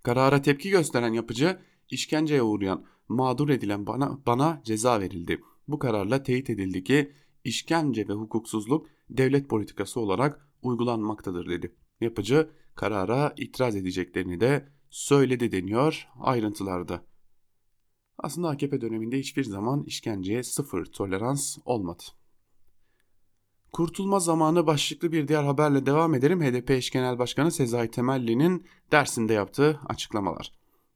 Karara 0.02 0.42
tepki 0.42 0.70
gösteren 0.70 1.12
yapıcı 1.12 1.58
işkenceye 1.90 2.42
uğrayan 2.42 2.84
mağdur 3.08 3.48
edilen 3.48 3.86
bana, 3.86 4.18
bana 4.26 4.62
ceza 4.64 5.00
verildi. 5.00 5.40
Bu 5.68 5.78
kararla 5.78 6.22
teyit 6.22 6.50
edildi 6.50 6.84
ki 6.84 7.12
işkence 7.44 8.08
ve 8.08 8.12
hukuksuzluk 8.12 8.86
devlet 9.10 9.48
politikası 9.48 10.00
olarak 10.00 10.48
uygulanmaktadır 10.62 11.50
dedi. 11.50 11.74
Yapıcı 12.00 12.50
karara 12.74 13.34
itiraz 13.36 13.76
edeceklerini 13.76 14.40
de 14.40 14.68
söyledi 14.90 15.52
deniyor 15.52 16.08
ayrıntılarda. 16.20 17.04
Aslında 18.18 18.48
AKP 18.48 18.80
döneminde 18.80 19.18
hiçbir 19.18 19.44
zaman 19.44 19.84
işkenceye 19.84 20.42
sıfır 20.42 20.84
tolerans 20.84 21.58
olmadı. 21.64 22.02
Kurtulma 23.72 24.20
zamanı 24.20 24.66
başlıklı 24.66 25.12
bir 25.12 25.28
diğer 25.28 25.44
haberle 25.44 25.86
devam 25.86 26.14
ederim. 26.14 26.42
HDP 26.42 26.70
eş 26.70 26.90
genel 26.90 27.18
başkanı 27.18 27.50
Sezai 27.50 27.90
Temelli'nin 27.90 28.66
Dersim'de 28.92 29.32
yaptığı 29.32 29.80
açıklamalar. 29.86 30.52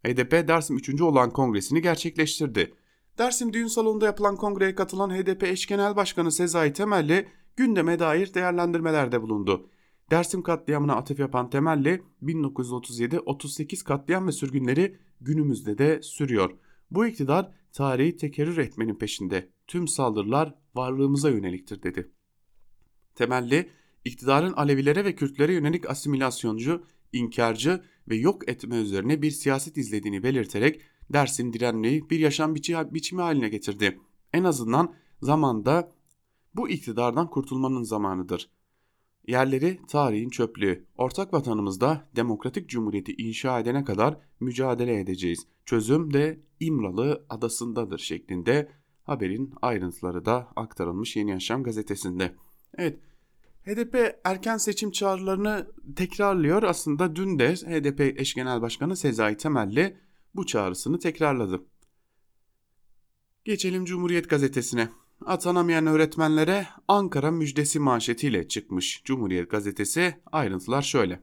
HDP 0.07 0.49
Dersim 0.49 0.77
3. 0.77 1.01
olan 1.01 1.31
kongresini 1.31 1.83
gerçekleştirdi. 1.83 2.75
Dersim 3.19 3.53
düğün 3.53 3.67
salonunda 3.67 4.07
yapılan 4.07 4.37
kongreye 4.37 4.75
katılan 4.75 5.11
HDP 5.11 5.43
eş 5.43 5.67
genel 5.67 5.97
başkanı 5.97 6.33
Sezai 6.33 6.73
Temelli 6.73 7.29
gündeme 7.57 7.99
dair 7.99 8.35
değerlendirmelerde 8.35 9.23
bulundu. 9.23 9.69
Dersim 10.11 10.43
katliamına 10.43 10.95
atıf 10.95 11.19
yapan 11.19 11.51
Temelli 11.51 12.03
1937-38 12.23 13.85
katliam 13.85 14.27
ve 14.27 14.33
sürgünleri 14.33 14.99
günümüzde 15.21 15.79
de 15.79 16.03
sürüyor. 16.03 16.51
Bu 16.91 17.07
iktidar 17.07 17.53
tarihi 17.73 18.17
tekerrür 18.17 18.59
etmenin 18.59 18.95
peşinde. 18.95 19.49
Tüm 19.67 19.89
saldırılar 19.89 20.55
varlığımıza 20.75 21.31
yöneliktir 21.31 21.83
dedi. 21.83 22.13
Temelli, 23.15 23.71
iktidarın 24.05 24.53
Alevilere 24.53 25.05
ve 25.05 25.15
Kürtlere 25.15 25.53
yönelik 25.53 25.91
asimilasyoncu, 25.91 26.85
inkarcı 27.13 27.83
ve 28.09 28.17
yok 28.17 28.49
etme 28.49 28.77
üzerine 28.77 29.23
bir 29.23 29.31
siyaset 29.31 29.77
izlediğini 29.77 30.23
belirterek 30.23 30.81
Dersim 31.13 31.53
direnmeyi 31.53 32.11
bir 32.11 32.19
yaşam 32.19 32.55
biçi, 32.55 32.77
biçimi 32.91 33.23
haline 33.23 33.49
getirdi. 33.49 34.01
En 34.33 34.45
azından 34.45 34.95
zamanda 35.23 35.93
bu 36.55 36.69
iktidardan 36.69 37.31
kurtulmanın 37.31 37.83
zamanıdır. 37.83 38.51
Yerleri 39.27 39.81
tarihin 39.89 40.29
çöplüğü. 40.29 40.87
Ortak 40.97 41.33
vatanımızda 41.33 42.09
demokratik 42.17 42.69
cumhuriyeti 42.69 43.13
inşa 43.13 43.61
edene 43.61 43.85
kadar 43.85 44.19
mücadele 44.41 45.01
edeceğiz. 45.01 45.47
Çözüm 45.65 46.15
de 46.15 46.41
İmralı 46.61 47.27
adasındadır 47.29 47.99
şeklinde 47.99 48.69
haberin 49.05 49.55
ayrıntıları 49.63 50.25
da 50.25 50.49
aktarılmış 50.57 51.17
Yeni 51.17 51.31
Yaşam 51.31 51.63
gazetesinde. 51.63 52.37
Evet 52.79 52.99
HDP 53.67 54.21
erken 54.25 54.57
seçim 54.57 54.91
çağrılarını 54.91 55.73
tekrarlıyor. 55.97 56.63
Aslında 56.63 57.17
dün 57.17 57.39
de 57.39 57.55
HDP 57.55 58.21
eş 58.21 58.35
genel 58.35 58.63
başkanı 58.63 58.97
Sezai 58.97 59.37
Temelli 59.37 59.97
bu 60.35 60.47
çağrısını 60.47 60.99
tekrarladı. 60.99 61.63
Geçelim 63.45 63.85
Cumhuriyet 63.85 64.31
gazetesine. 64.31 64.89
Atanamayan 65.27 65.87
öğretmenlere 65.87 66.67
Ankara 66.89 67.31
müjdesi 67.31 67.79
manşetiyle 67.79 68.49
çıkmış 68.49 69.03
Cumhuriyet 69.05 69.51
gazetesi. 69.51 70.15
Ayrıntılar 70.33 70.83
şöyle. 70.83 71.23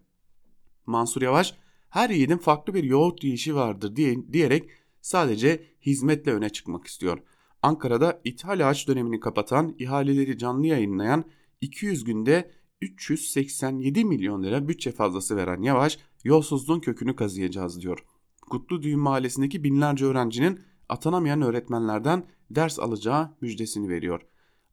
Mansur 0.85 1.21
Yavaş 1.21 1.55
her 1.89 2.09
yiğidin 2.09 2.37
farklı 2.37 2.73
bir 2.73 2.83
yoğurt 2.83 3.23
yiyişi 3.23 3.55
vardır 3.55 3.95
diye, 3.95 4.33
diyerek 4.33 4.69
sadece 5.01 5.63
hizmetle 5.85 6.33
öne 6.33 6.49
çıkmak 6.49 6.87
istiyor. 6.87 7.19
Ankara'da 7.61 8.21
ithal 8.23 8.69
ağaç 8.69 8.87
dönemini 8.87 9.19
kapatan, 9.19 9.75
ihaleleri 9.79 10.37
canlı 10.37 10.67
yayınlayan 10.67 11.25
200 11.61 12.03
günde 12.03 12.51
387 12.81 14.05
milyon 14.05 14.43
lira 14.43 14.67
bütçe 14.67 14.91
fazlası 14.91 15.35
veren 15.37 15.61
Yavaş 15.61 15.99
yolsuzluğun 16.23 16.79
kökünü 16.79 17.15
kazıyacağız 17.15 17.81
diyor. 17.81 18.05
Kutlu 18.49 18.81
Düğün 18.81 18.99
Mahallesi'ndeki 18.99 19.63
binlerce 19.63 20.05
öğrencinin 20.05 20.59
atanamayan 20.89 21.41
öğretmenlerden 21.41 22.27
ders 22.51 22.79
alacağı 22.79 23.35
müjdesini 23.41 23.89
veriyor. 23.89 24.21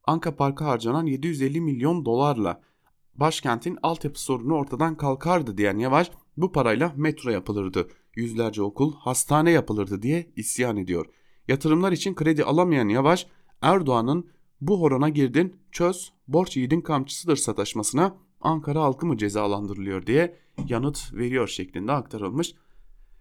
Anka 0.03 0.35
Park'a 0.35 0.65
harcanan 0.65 1.05
750 1.05 1.61
milyon 1.61 2.05
dolarla 2.05 2.61
başkentin 3.15 3.77
altyapı 3.83 4.21
sorunu 4.21 4.53
ortadan 4.53 4.97
kalkardı 4.97 5.57
diyen 5.57 5.77
Yavaş 5.77 6.11
bu 6.37 6.51
parayla 6.51 6.93
metro 6.95 7.29
yapılırdı, 7.29 7.87
yüzlerce 8.15 8.61
okul, 8.61 8.93
hastane 8.93 9.51
yapılırdı 9.51 10.01
diye 10.01 10.31
isyan 10.35 10.77
ediyor. 10.77 11.05
Yatırımlar 11.47 11.91
için 11.91 12.15
kredi 12.15 12.43
alamayan 12.43 12.89
Yavaş 12.89 13.27
Erdoğan'ın 13.61 14.29
bu 14.61 14.81
horona 14.81 15.09
girdin 15.09 15.55
çöz 15.71 16.13
borç 16.27 16.57
yiğidin 16.57 16.81
kamçısıdır 16.81 17.35
sataşmasına 17.35 18.17
Ankara 18.41 18.81
halkı 18.81 19.05
mı 19.05 19.17
cezalandırılıyor 19.17 20.05
diye 20.05 20.39
yanıt 20.67 21.13
veriyor 21.13 21.47
şeklinde 21.47 21.91
aktarılmış. 21.91 22.55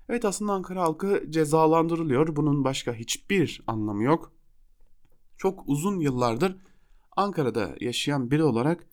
Evet 0.08 0.24
aslında 0.24 0.52
Ankara 0.52 0.82
halkı 0.82 1.24
cezalandırılıyor. 1.30 2.36
Bunun 2.36 2.64
başka 2.64 2.94
hiçbir 2.94 3.62
anlamı 3.66 4.02
yok. 4.02 4.32
Çok 5.36 5.62
uzun 5.66 6.00
yıllardır 6.00 6.56
Ankara'da 7.16 7.74
yaşayan 7.80 8.30
biri 8.30 8.42
olarak 8.42 8.86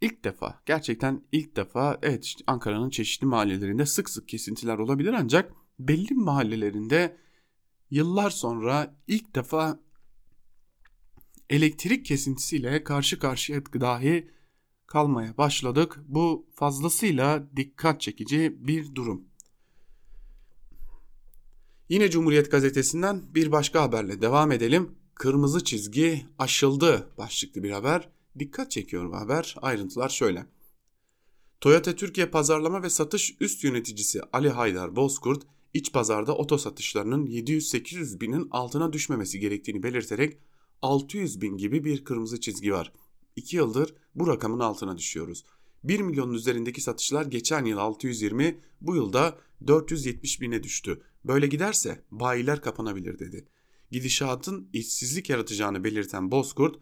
ilk 0.00 0.24
defa 0.24 0.60
gerçekten 0.66 1.22
ilk 1.32 1.56
defa 1.56 1.98
evet 2.02 2.34
Ankara'nın 2.46 2.90
çeşitli 2.90 3.26
mahallelerinde 3.26 3.86
sık 3.86 4.10
sık 4.10 4.28
kesintiler 4.28 4.78
olabilir 4.78 5.12
ancak 5.12 5.52
belli 5.78 6.14
mahallelerinde 6.14 7.16
yıllar 7.90 8.30
sonra 8.30 8.96
ilk 9.06 9.34
defa 9.34 9.80
elektrik 11.50 12.06
kesintisiyle 12.06 12.84
karşı 12.84 13.18
karşıya 13.18 13.62
dahi 13.66 14.30
kalmaya 14.86 15.36
başladık. 15.36 16.00
Bu 16.08 16.46
fazlasıyla 16.54 17.48
dikkat 17.56 18.00
çekici 18.00 18.56
bir 18.58 18.94
durum. 18.94 19.24
Yine 21.88 22.10
Cumhuriyet 22.10 22.50
gazetesinden 22.50 23.34
bir 23.34 23.52
başka 23.52 23.82
haberle 23.82 24.22
devam 24.22 24.52
edelim. 24.52 24.94
Kırmızı 25.14 25.64
çizgi 25.64 26.26
aşıldı 26.38 27.08
başlıklı 27.18 27.62
bir 27.62 27.70
haber. 27.70 28.08
Dikkat 28.38 28.70
çekiyor 28.70 29.10
bu 29.10 29.16
haber. 29.16 29.56
Ayrıntılar 29.62 30.08
şöyle. 30.08 30.46
Toyota 31.60 31.96
Türkiye 31.96 32.26
Pazarlama 32.26 32.82
ve 32.82 32.90
Satış 32.90 33.36
Üst 33.40 33.64
Yöneticisi 33.64 34.20
Ali 34.32 34.48
Haydar 34.48 34.96
Bozkurt, 34.96 35.42
iç 35.74 35.92
pazarda 35.92 36.36
oto 36.36 36.58
satışlarının 36.58 37.26
700-800 37.26 38.20
binin 38.20 38.48
altına 38.50 38.92
düşmemesi 38.92 39.40
gerektiğini 39.40 39.82
belirterek 39.82 40.38
600 40.82 41.40
bin 41.40 41.56
gibi 41.56 41.84
bir 41.84 42.04
kırmızı 42.04 42.40
çizgi 42.40 42.72
var. 42.72 42.92
2 43.36 43.56
yıldır 43.56 43.94
bu 44.14 44.26
rakamın 44.26 44.60
altına 44.60 44.98
düşüyoruz. 44.98 45.44
1 45.84 46.00
milyonun 46.00 46.34
üzerindeki 46.34 46.80
satışlar 46.80 47.26
geçen 47.26 47.64
yıl 47.64 47.78
620, 47.78 48.60
bu 48.80 48.96
yılda 48.96 49.38
470 49.66 50.40
bine 50.40 50.62
düştü. 50.62 51.02
Böyle 51.24 51.46
giderse 51.46 52.04
bayiler 52.10 52.62
kapanabilir 52.62 53.18
dedi. 53.18 53.48
Gidişatın 53.90 54.68
işsizlik 54.72 55.30
yaratacağını 55.30 55.84
belirten 55.84 56.30
Bozkurt, 56.30 56.78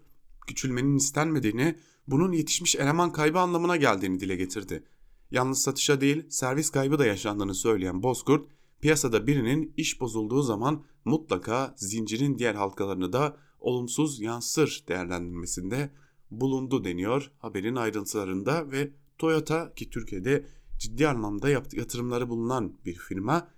küçülmenin 0.47 0.97
istenmediğini, 0.97 1.79
bunun 2.07 2.33
yetişmiş 2.33 2.77
eleman 2.77 3.13
kaybı 3.13 3.39
anlamına 3.39 3.77
geldiğini 3.77 4.21
dile 4.21 4.37
getirdi. 4.37 4.85
Yalnız 5.31 5.63
satışa 5.63 6.01
değil 6.01 6.25
servis 6.31 6.71
kaybı 6.71 6.99
da 6.99 7.07
yaşandığını 7.07 7.55
söyleyen 7.55 8.03
Bozkurt, 8.03 8.49
piyasada 8.81 9.27
birinin 9.27 9.75
iş 9.77 10.01
bozulduğu 10.01 10.43
zaman 10.43 10.85
mutlaka 11.05 11.75
zincirin 11.76 12.39
diğer 12.39 12.54
halkalarını 12.54 13.13
da 13.13 13.37
olumsuz 13.65 14.21
yansır 14.21 14.85
değerlendirmesinde 14.89 15.91
bulundu 16.31 16.85
deniyor 16.85 17.31
haberin 17.39 17.77
ayrıntılarında 17.77 18.71
ve 18.71 18.91
Toyota 19.19 19.75
ki 19.75 19.91
Türkiye'de 19.91 20.47
ciddi 20.79 21.09
anlamda 21.09 21.49
yatırımları 21.50 22.29
bulunan 22.29 22.79
bir 22.85 22.95
firma 22.95 23.49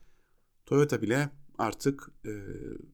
Toyota 0.66 1.02
bile 1.02 1.30
artık 1.58 2.10
e, 2.24 2.30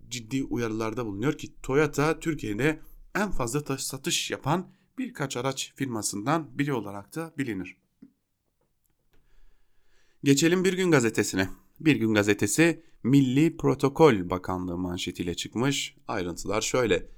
ciddi 0.08 0.44
uyarılarda 0.44 1.06
bulunuyor 1.06 1.38
ki 1.38 1.54
Toyota 1.62 2.20
Türkiye'de 2.20 2.80
en 3.14 3.30
fazla 3.30 3.78
satış 3.78 4.30
yapan 4.30 4.70
birkaç 4.98 5.36
araç 5.36 5.72
firmasından 5.76 6.58
biri 6.58 6.72
olarak 6.72 7.14
da 7.14 7.32
bilinir. 7.38 7.76
Geçelim 10.24 10.64
Bir 10.64 10.72
Gün 10.72 10.90
Gazetesi'ne. 10.90 11.48
Bir 11.84 11.96
Gün 11.96 12.14
Gazetesi 12.14 12.82
Milli 13.02 13.56
Protokol 13.56 14.30
Bakanlığı 14.30 14.78
manşetiyle 14.78 15.34
çıkmış. 15.34 15.96
Ayrıntılar 16.08 16.60
şöyle. 16.60 17.08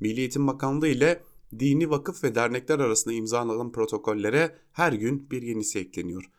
Milli 0.00 0.20
Eğitim 0.20 0.46
Bakanlığı 0.46 0.88
ile 0.88 1.22
dini 1.58 1.90
vakıf 1.90 2.24
ve 2.24 2.34
dernekler 2.34 2.78
arasında 2.78 3.14
imzalanan 3.14 3.72
protokollere 3.72 4.58
her 4.72 4.92
gün 4.92 5.30
bir 5.30 5.42
yenisi 5.42 5.78
ekleniyor. 5.78 6.30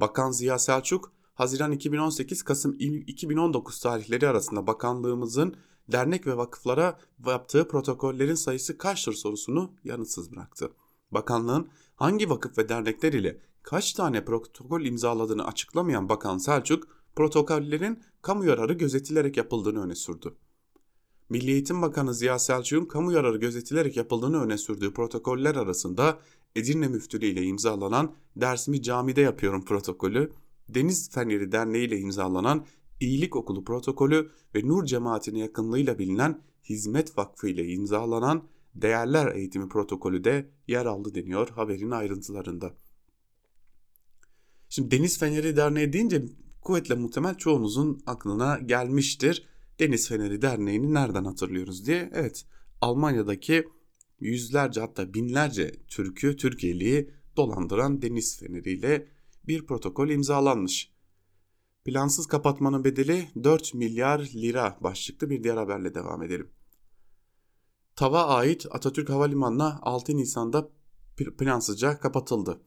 Bakan 0.00 0.30
Ziya 0.30 0.58
Selçuk, 0.58 1.12
Haziran 1.34 1.72
2018 1.72 2.42
Kasım 2.42 2.76
2019 2.78 3.80
tarihleri 3.80 4.28
arasında 4.28 4.66
bakanlığımızın 4.66 5.56
dernek 5.92 6.26
ve 6.26 6.36
vakıflara 6.36 6.98
yaptığı 7.26 7.68
protokollerin 7.68 8.34
sayısı 8.34 8.78
kaçtır 8.78 9.12
sorusunu 9.12 9.74
yanıtsız 9.84 10.32
bıraktı. 10.32 10.70
Bakanlığın 11.10 11.68
hangi 11.96 12.30
vakıf 12.30 12.58
ve 12.58 12.68
dernekler 12.68 13.12
ile 13.12 13.40
kaç 13.62 13.92
tane 13.92 14.24
protokol 14.24 14.80
imzaladığını 14.80 15.46
açıklamayan 15.46 16.08
Bakan 16.08 16.38
Selçuk, 16.38 17.03
protokollerin 17.16 18.02
kamu 18.22 18.44
yararı 18.44 18.72
gözetilerek 18.72 19.36
yapıldığını 19.36 19.82
öne 19.82 19.94
sürdü. 19.94 20.34
Milli 21.28 21.50
Eğitim 21.50 21.82
Bakanı 21.82 22.14
Ziya 22.14 22.38
Selçuk'un 22.38 22.86
kamu 22.86 23.12
yararı 23.12 23.36
gözetilerek 23.36 23.96
yapıldığını 23.96 24.42
öne 24.42 24.58
sürdüğü 24.58 24.92
protokoller 24.92 25.54
arasında 25.54 26.18
Edirne 26.56 26.88
Müftülüğü 26.88 27.26
ile 27.26 27.42
imzalanan 27.42 28.14
Dersimi 28.36 28.82
Camide 28.82 29.20
Yapıyorum 29.20 29.64
protokolü, 29.64 30.32
Deniz 30.68 31.10
Feneri 31.10 31.52
Derneği 31.52 31.86
ile 31.86 31.98
imzalanan 31.98 32.66
İyilik 33.00 33.36
Okulu 33.36 33.64
protokolü 33.64 34.30
ve 34.54 34.68
Nur 34.68 34.84
Cemaatine 34.84 35.38
yakınlığıyla 35.38 35.98
bilinen 35.98 36.42
Hizmet 36.64 37.18
Vakfı 37.18 37.48
ile 37.48 37.68
imzalanan 37.68 38.48
Değerler 38.74 39.34
Eğitimi 39.34 39.68
protokolü 39.68 40.24
de 40.24 40.50
yer 40.68 40.86
aldı 40.86 41.14
deniyor 41.14 41.48
haberin 41.48 41.90
ayrıntılarında. 41.90 42.74
Şimdi 44.68 44.90
Deniz 44.90 45.18
Feneri 45.18 45.56
Derneği 45.56 45.92
deyince 45.92 46.24
kuvvetle 46.64 46.94
muhtemel 46.94 47.34
çoğunuzun 47.34 48.02
aklına 48.06 48.58
gelmiştir. 48.58 49.46
Deniz 49.80 50.08
Feneri 50.08 50.42
Derneği'ni 50.42 50.94
nereden 50.94 51.24
hatırlıyoruz 51.24 51.86
diye. 51.86 52.10
Evet 52.14 52.46
Almanya'daki 52.80 53.68
yüzlerce 54.20 54.80
hatta 54.80 55.14
binlerce 55.14 55.72
Türk'ü 55.88 56.36
Türkiye'liyi 56.36 57.10
dolandıran 57.36 58.02
Deniz 58.02 58.38
Feneri 58.38 58.72
ile 58.72 59.08
bir 59.46 59.66
protokol 59.66 60.08
imzalanmış. 60.08 60.94
Plansız 61.84 62.26
kapatmanın 62.26 62.84
bedeli 62.84 63.28
4 63.44 63.74
milyar 63.74 64.18
lira 64.18 64.78
başlıklı 64.80 65.30
bir 65.30 65.44
diğer 65.44 65.56
haberle 65.56 65.94
devam 65.94 66.22
edelim. 66.22 66.50
TAV'a 67.96 68.26
ait 68.26 68.66
Atatürk 68.70 69.10
Havalimanı'na 69.10 69.78
6 69.82 70.16
Nisan'da 70.16 70.68
plansızca 71.38 72.00
kapatıldı. 72.00 72.60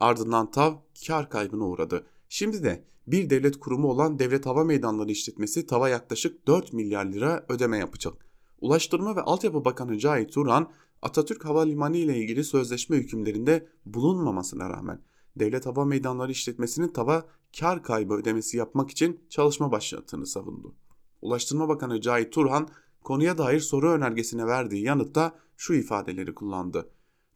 Ardından 0.00 0.50
TAV 0.50 0.74
kar 1.06 1.30
kaybına 1.30 1.64
uğradı. 1.64 2.06
Şimdi 2.34 2.62
de 2.62 2.84
bir 3.06 3.30
devlet 3.30 3.60
kurumu 3.60 3.88
olan 3.88 4.18
Devlet 4.18 4.46
Hava 4.46 4.64
Meydanları 4.64 5.10
işletmesi 5.10 5.66
TAV'a 5.66 5.88
yaklaşık 5.88 6.46
4 6.46 6.72
milyar 6.72 7.04
lira 7.04 7.46
ödeme 7.48 7.78
yapacak. 7.78 8.26
Ulaştırma 8.60 9.16
ve 9.16 9.20
Altyapı 9.20 9.64
Bakanı 9.64 9.98
Cahit 9.98 10.32
Turan, 10.32 10.70
Atatürk 11.02 11.44
Havalimanı 11.44 11.96
ile 11.96 12.16
ilgili 12.16 12.44
sözleşme 12.44 12.96
hükümlerinde 12.96 13.68
bulunmamasına 13.86 14.70
rağmen 14.70 15.02
Devlet 15.36 15.66
Hava 15.66 15.84
Meydanları 15.84 16.32
işletmesinin 16.32 16.88
TAV'a 16.88 17.26
kar 17.60 17.82
kaybı 17.82 18.14
ödemesi 18.14 18.56
yapmak 18.56 18.90
için 18.90 19.20
çalışma 19.28 19.72
başlattığını 19.72 20.26
savundu. 20.26 20.74
Ulaştırma 21.22 21.68
Bakanı 21.68 22.00
Cahit 22.00 22.32
Turhan 22.32 22.68
konuya 23.04 23.38
dair 23.38 23.60
soru 23.60 23.90
önergesine 23.90 24.46
verdiği 24.46 24.84
yanıtta 24.84 25.38
şu 25.56 25.74
ifadeleri 25.74 26.34
kullandı. 26.34 26.90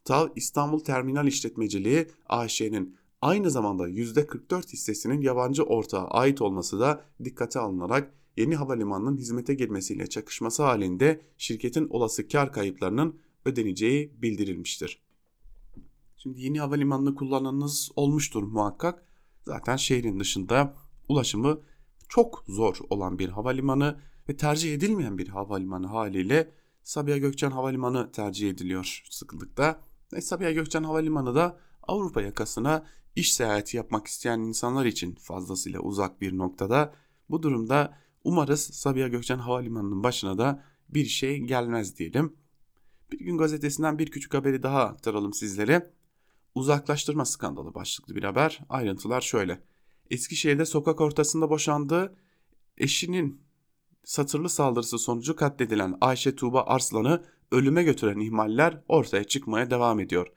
TAV 0.05 0.27
İstanbul 0.35 0.79
Terminal 0.79 1.27
İşletmeciliği 1.27 2.07
AŞ'nin 2.29 2.97
aynı 3.21 3.51
zamanda 3.51 3.89
%44 3.89 4.73
hissesinin 4.73 5.21
yabancı 5.21 5.63
ortağa 5.63 6.07
ait 6.07 6.41
olması 6.41 6.79
da 6.79 7.05
dikkate 7.23 7.59
alınarak 7.59 8.13
yeni 8.37 8.55
havalimanının 8.55 9.17
hizmete 9.17 9.53
girmesiyle 9.53 10.07
çakışması 10.07 10.63
halinde 10.63 11.21
şirketin 11.37 11.87
olası 11.87 12.27
kar 12.27 12.53
kayıplarının 12.53 13.19
ödeneceği 13.45 14.21
bildirilmiştir. 14.21 15.01
Şimdi 16.17 16.41
yeni 16.41 16.59
havalimanını 16.59 17.15
kullananınız 17.15 17.91
olmuştur 17.95 18.43
muhakkak. 18.43 19.05
Zaten 19.45 19.75
şehrin 19.75 20.19
dışında 20.19 20.75
ulaşımı 21.09 21.61
çok 22.09 22.43
zor 22.47 22.77
olan 22.89 23.19
bir 23.19 23.29
havalimanı 23.29 23.99
ve 24.29 24.37
tercih 24.37 24.73
edilmeyen 24.73 25.17
bir 25.17 25.27
havalimanı 25.27 25.87
haliyle 25.87 26.51
Sabiha 26.83 27.17
Gökçen 27.17 27.51
Havalimanı 27.51 28.11
tercih 28.11 28.49
ediliyor 28.49 29.03
sıklıkta. 29.09 29.81
Ve 30.13 30.21
Sabiha 30.21 30.51
Gökçen 30.51 30.83
Havalimanı 30.83 31.35
da 31.35 31.59
Avrupa 31.87 32.21
yakasına 32.21 32.85
iş 33.17 33.33
seyahati 33.33 33.77
yapmak 33.77 34.07
isteyen 34.07 34.39
insanlar 34.39 34.85
için 34.85 35.15
fazlasıyla 35.15 35.79
uzak 35.79 36.21
bir 36.21 36.37
noktada. 36.37 36.93
Bu 37.29 37.43
durumda 37.43 37.97
Umarız 38.23 38.61
Sabiha 38.61 39.07
Gökçen 39.07 39.37
Havalimanı'nın 39.37 40.03
başına 40.03 40.37
da 40.37 40.63
bir 40.89 41.05
şey 41.05 41.39
gelmez 41.39 41.97
diyelim. 41.97 42.35
Bir 43.11 43.19
gün 43.19 43.37
gazetesinden 43.37 43.99
bir 43.99 44.11
küçük 44.11 44.33
haberi 44.33 44.63
daha 44.63 44.83
aktaralım 44.83 45.33
sizlere. 45.33 45.91
Uzaklaştırma 46.55 47.25
skandalı 47.25 47.73
başlıklı 47.73 48.15
bir 48.15 48.23
haber. 48.23 48.59
Ayrıntılar 48.69 49.21
şöyle. 49.21 49.61
Eskişehir'de 50.09 50.65
sokak 50.65 51.01
ortasında 51.01 51.49
boşandığı 51.49 52.15
eşinin 52.77 53.41
satırlı 54.03 54.49
saldırısı 54.49 54.99
sonucu 54.99 55.35
katledilen 55.35 55.97
Ayşe 56.01 56.35
Tuğba 56.35 56.61
Arslan'ı 56.61 57.23
ölüme 57.51 57.83
götüren 57.83 58.19
ihmaller 58.19 58.83
ortaya 58.87 59.23
çıkmaya 59.23 59.69
devam 59.69 59.99
ediyor. 59.99 60.27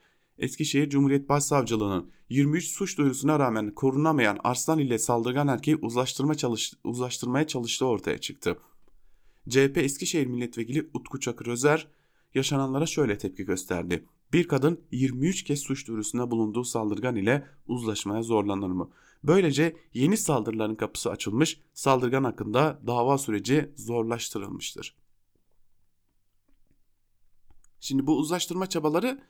Eskişehir 0.41 0.89
Cumhuriyet 0.89 1.29
Başsavcılığı'nın 1.29 2.11
23 2.29 2.67
suç 2.67 2.97
duyurusuna 2.97 3.39
rağmen 3.39 3.75
korunamayan 3.75 4.39
Arslan 4.43 4.79
ile 4.79 4.99
saldırgan 4.99 5.47
erkeği 5.47 5.77
uzlaştırma 5.77 6.35
çalış 6.35 6.73
uzlaştırmaya 6.83 7.47
çalıştığı 7.47 7.85
ortaya 7.85 8.17
çıktı. 8.17 8.57
CHP 9.49 9.77
Eskişehir 9.77 10.27
Milletvekili 10.27 10.89
Utku 10.93 11.19
Çakır 11.19 11.47
Özer 11.47 11.87
yaşananlara 12.33 12.85
şöyle 12.85 13.17
tepki 13.17 13.43
gösterdi. 13.43 14.05
Bir 14.33 14.47
kadın 14.47 14.81
23 14.91 15.43
kez 15.43 15.59
suç 15.59 15.87
duyurusunda 15.87 16.31
bulunduğu 16.31 16.63
saldırgan 16.63 17.15
ile 17.15 17.47
uzlaşmaya 17.67 18.23
zorlanır 18.23 18.67
mı? 18.67 18.89
Böylece 19.23 19.75
yeni 19.93 20.17
saldırıların 20.17 20.75
kapısı 20.75 21.11
açılmış, 21.11 21.59
saldırgan 21.73 22.23
hakkında 22.23 22.81
dava 22.87 23.17
süreci 23.17 23.71
zorlaştırılmıştır. 23.75 24.95
Şimdi 27.79 28.07
bu 28.07 28.17
uzlaştırma 28.17 28.67
çabaları 28.67 29.21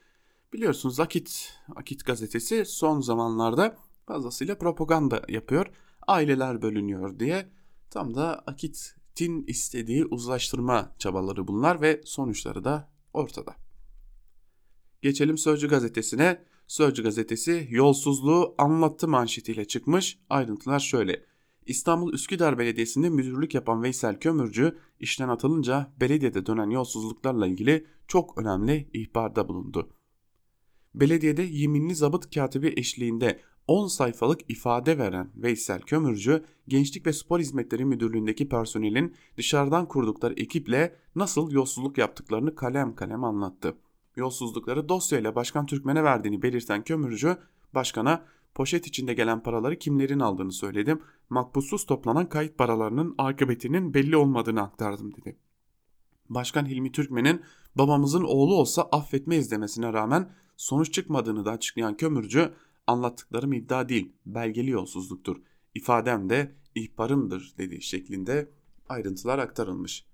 biliyorsunuz 0.54 1.00
Akit, 1.00 1.54
Akit 1.76 2.06
gazetesi 2.06 2.66
son 2.66 3.02
zamanlarda 3.02 3.78
fazlasıyla 4.08 4.58
propaganda 4.58 5.22
yapıyor. 5.30 5.68
Aileler 6.08 6.62
bölünüyor 6.62 7.20
diye 7.20 7.50
tam 7.90 8.16
da 8.16 8.40
Akit'in 8.40 9.44
istediği 9.48 10.06
uzlaştırma 10.06 10.96
çabaları 11.00 11.48
bunlar 11.48 11.82
ve 11.82 12.02
sonuçları 12.06 12.64
da 12.64 12.92
ortada. 13.14 13.56
Geçelim 15.02 15.38
Sözcü 15.38 15.68
gazetesine. 15.68 16.46
Sözcü 16.68 17.04
gazetesi 17.04 17.68
yolsuzluğu 17.70 18.56
anlattı 18.58 19.08
manşetiyle 19.08 19.66
çıkmış. 19.66 20.20
Ayrıntılar 20.30 20.80
şöyle. 20.80 21.26
İstanbul 21.66 22.14
Üsküdar 22.14 22.58
Belediyesi'nde 22.58 23.10
müdürlük 23.10 23.56
yapan 23.56 23.84
Veysel 23.84 24.20
Kömürcü 24.20 24.78
işten 25.00 25.30
atılınca 25.30 25.94
belediyede 26.00 26.46
dönen 26.46 26.70
yolsuzluklarla 26.70 27.48
ilgili 27.48 27.86
çok 28.08 28.38
önemli 28.38 28.90
ihbarda 28.94 29.50
bulundu. 29.50 29.94
Belediyede 30.96 31.42
yeminli 31.42 31.96
zabıt 31.96 32.36
katibi 32.36 32.74
eşliğinde 32.78 33.40
10 33.68 33.88
sayfalık 33.88 34.52
ifade 34.52 34.98
veren 34.98 35.32
Veysel 35.36 35.82
Kömürcü, 35.82 36.44
Gençlik 36.68 37.06
ve 37.06 37.14
Spor 37.14 37.40
Hizmetleri 37.40 37.86
Müdürlüğü'ndeki 37.86 38.50
personelin 38.50 39.16
dışarıdan 39.38 39.88
kurdukları 39.88 40.34
ekiple 40.34 40.96
nasıl 41.16 41.52
yolsuzluk 41.52 41.98
yaptıklarını 41.98 42.56
kalem 42.56 42.96
kalem 42.96 43.24
anlattı 43.24 43.76
yolsuzlukları 44.16 44.90
dosyayla 44.90 45.36
Başkan 45.36 45.66
Türkmen'e 45.66 46.04
verdiğini 46.04 46.42
belirten 46.42 46.84
kömürcü 46.84 47.38
başkana 47.74 48.26
poşet 48.56 48.88
içinde 48.88 49.14
gelen 49.14 49.44
paraları 49.44 49.80
kimlerin 49.80 50.20
aldığını 50.20 50.52
söyledim. 50.52 51.02
Makbussuz 51.30 51.86
toplanan 51.86 52.30
kayıt 52.30 52.58
paralarının 52.58 53.16
akıbetinin 53.18 53.94
belli 53.94 54.18
olmadığını 54.18 54.62
aktardım 54.62 55.16
dedi. 55.16 55.38
Başkan 56.30 56.66
Hilmi 56.66 56.92
Türkmen'in 56.92 57.42
babamızın 57.76 58.24
oğlu 58.24 58.56
olsa 58.56 58.82
affetmeyiz 58.92 59.52
demesine 59.52 59.94
rağmen 59.94 60.30
sonuç 60.62 60.94
çıkmadığını 60.94 61.46
da 61.46 61.52
açıklayan 61.52 61.98
kömürcü 61.98 62.54
anlattıklarım 62.88 63.54
iddia 63.54 63.90
değil 63.90 64.14
belgeli 64.26 64.70
yolsuzluktur. 64.70 65.42
İfadem 65.76 66.30
de 66.30 66.56
ihbarımdır 66.76 67.54
dediği 67.58 67.82
şeklinde 67.82 68.52
ayrıntılar 68.90 69.40
aktarılmış. 69.40 70.06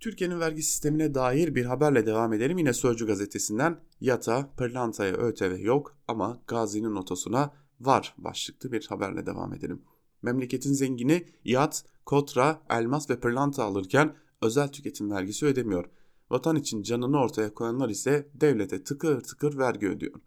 Türkiye'nin 0.00 0.40
vergi 0.40 0.62
sistemine 0.62 1.14
dair 1.14 1.54
bir 1.54 1.64
haberle 1.64 2.06
devam 2.06 2.32
edelim. 2.32 2.58
Yine 2.58 2.72
Sözcü 2.72 3.06
gazetesinden 3.06 3.80
yata, 4.00 4.50
pırlantaya 4.56 5.12
ÖTV 5.12 5.58
yok 5.60 5.96
ama 6.08 6.42
Gazi'nin 6.46 6.94
notosuna 6.94 7.54
var 7.80 8.14
başlıklı 8.18 8.72
bir 8.72 8.86
haberle 8.86 9.26
devam 9.26 9.54
edelim. 9.54 9.82
Memleketin 10.22 10.72
zengini 10.72 11.26
yat, 11.44 11.84
kotra, 12.06 12.62
elmas 12.70 13.10
ve 13.10 13.20
pırlanta 13.20 13.64
alırken 13.64 14.16
özel 14.42 14.68
tüketim 14.68 15.10
vergisi 15.10 15.46
ödemiyor. 15.46 15.84
Vatan 16.30 16.56
için 16.56 16.82
canını 16.82 17.20
ortaya 17.20 17.54
koyanlar 17.54 17.88
ise 17.88 18.28
devlete 18.34 18.84
tıkır 18.84 19.20
tıkır 19.20 19.58
vergi 19.58 19.88
ödüyor. 19.88 20.20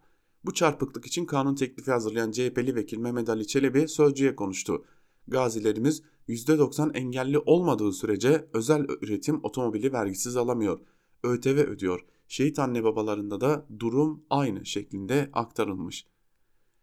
Bu 0.45 0.53
çarpıklık 0.53 1.05
için 1.05 1.25
kanun 1.25 1.55
teklifi 1.55 1.91
hazırlayan 1.91 2.31
CHP'li 2.31 2.75
vekil 2.75 2.97
Mehmet 2.97 3.29
Ali 3.29 3.47
Çelebi 3.47 3.87
sözcüye 3.87 4.35
konuştu. 4.35 4.85
Gazilerimiz 5.27 6.01
%90 6.27 6.97
engelli 6.97 7.39
olmadığı 7.39 7.93
sürece 7.93 8.47
özel 8.53 8.85
üretim 9.01 9.39
otomobili 9.43 9.93
vergisiz 9.93 10.35
alamıyor. 10.37 10.79
ÖTV 11.23 11.49
ödüyor. 11.49 12.05
Şehit 12.27 12.59
anne 12.59 12.83
babalarında 12.83 13.41
da 13.41 13.65
durum 13.79 14.23
aynı 14.29 14.65
şeklinde 14.65 15.29
aktarılmış. 15.33 16.05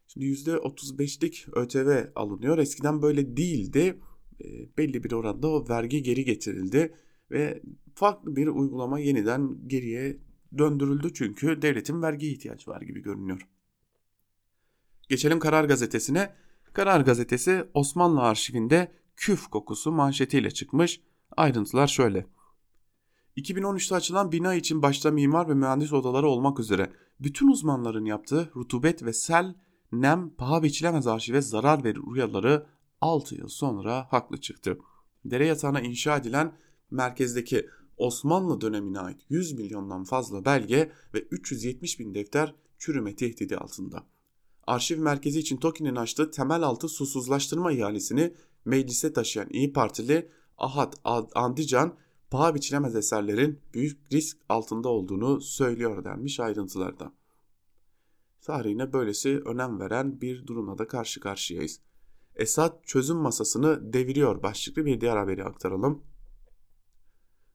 Şimdi 0.08 0.26
%35'lik 0.26 1.46
ÖTV 1.52 2.04
alınıyor. 2.14 2.58
Eskiden 2.58 3.02
böyle 3.02 3.36
değildi. 3.36 4.00
E, 4.44 4.76
belli 4.78 5.04
bir 5.04 5.12
oranda 5.12 5.48
o 5.48 5.68
vergi 5.68 6.02
geri 6.02 6.24
getirildi 6.24 6.94
ve 7.30 7.62
farklı 7.94 8.36
bir 8.36 8.46
uygulama 8.46 8.98
yeniden 8.98 9.68
geriye 9.68 10.18
döndürüldü 10.58 11.14
çünkü 11.14 11.62
devletin 11.62 12.02
vergi 12.02 12.32
ihtiyacı 12.32 12.70
var 12.70 12.80
gibi 12.80 13.02
görünüyor. 13.02 13.48
Geçelim 15.08 15.38
Karar 15.38 15.64
Gazetesi'ne. 15.64 16.34
Karar 16.72 17.00
Gazetesi 17.00 17.64
Osmanlı 17.74 18.22
arşivinde 18.22 18.92
küf 19.16 19.46
kokusu 19.46 19.92
manşetiyle 19.92 20.50
çıkmış. 20.50 21.00
Ayrıntılar 21.36 21.86
şöyle. 21.86 22.26
2013'te 23.36 23.94
açılan 23.94 24.32
bina 24.32 24.54
için 24.54 24.82
başta 24.82 25.10
mimar 25.10 25.48
ve 25.48 25.54
mühendis 25.54 25.92
odaları 25.92 26.28
olmak 26.28 26.60
üzere 26.60 26.92
bütün 27.20 27.48
uzmanların 27.48 28.04
yaptığı 28.04 28.50
rutubet 28.56 29.02
ve 29.02 29.12
sel, 29.12 29.54
nem, 29.92 30.30
paha 30.30 30.62
biçilemez 30.62 31.06
arşive 31.06 31.40
zarar 31.40 31.84
verir 31.84 32.00
uyarıları 32.04 32.66
6 33.00 33.34
yıl 33.34 33.48
sonra 33.48 34.06
haklı 34.10 34.40
çıktı. 34.40 34.78
Dere 35.24 35.46
yatağına 35.46 35.80
inşa 35.80 36.16
edilen 36.16 36.52
merkezdeki 36.90 37.68
Osmanlı 37.96 38.60
dönemine 38.60 39.00
ait 39.00 39.20
100 39.28 39.52
milyondan 39.52 40.04
fazla 40.04 40.44
belge 40.44 40.92
ve 41.14 41.20
370 41.20 42.00
bin 42.00 42.14
defter 42.14 42.54
çürüme 42.78 43.16
tehdidi 43.16 43.56
altında. 43.56 44.06
Arşiv 44.66 44.98
merkezi 44.98 45.38
için 45.38 45.56
TOKİ'nin 45.56 45.96
açtığı 45.96 46.30
temel 46.30 46.62
altı 46.62 46.88
susuzlaştırma 46.88 47.72
ihalesini 47.72 48.34
meclise 48.64 49.12
taşıyan 49.12 49.48
İyi 49.50 49.72
Partili 49.72 50.30
Ahad 50.58 50.92
Andican 51.34 51.96
paha 52.30 52.54
biçilemez 52.54 52.96
eserlerin 52.96 53.60
büyük 53.74 54.12
risk 54.12 54.38
altında 54.48 54.88
olduğunu 54.88 55.40
söylüyor 55.40 56.04
denmiş 56.04 56.40
ayrıntılarda. 56.40 57.12
Tarihine 58.40 58.92
böylesi 58.92 59.38
önem 59.38 59.80
veren 59.80 60.20
bir 60.20 60.46
durumla 60.46 60.78
da 60.78 60.88
karşı 60.88 61.20
karşıyayız. 61.20 61.80
Esad 62.36 62.84
çözüm 62.84 63.16
masasını 63.16 63.92
deviriyor 63.92 64.42
başlıklı 64.42 64.84
bir 64.84 65.00
diğer 65.00 65.16
haberi 65.16 65.44
aktaralım. 65.44 66.02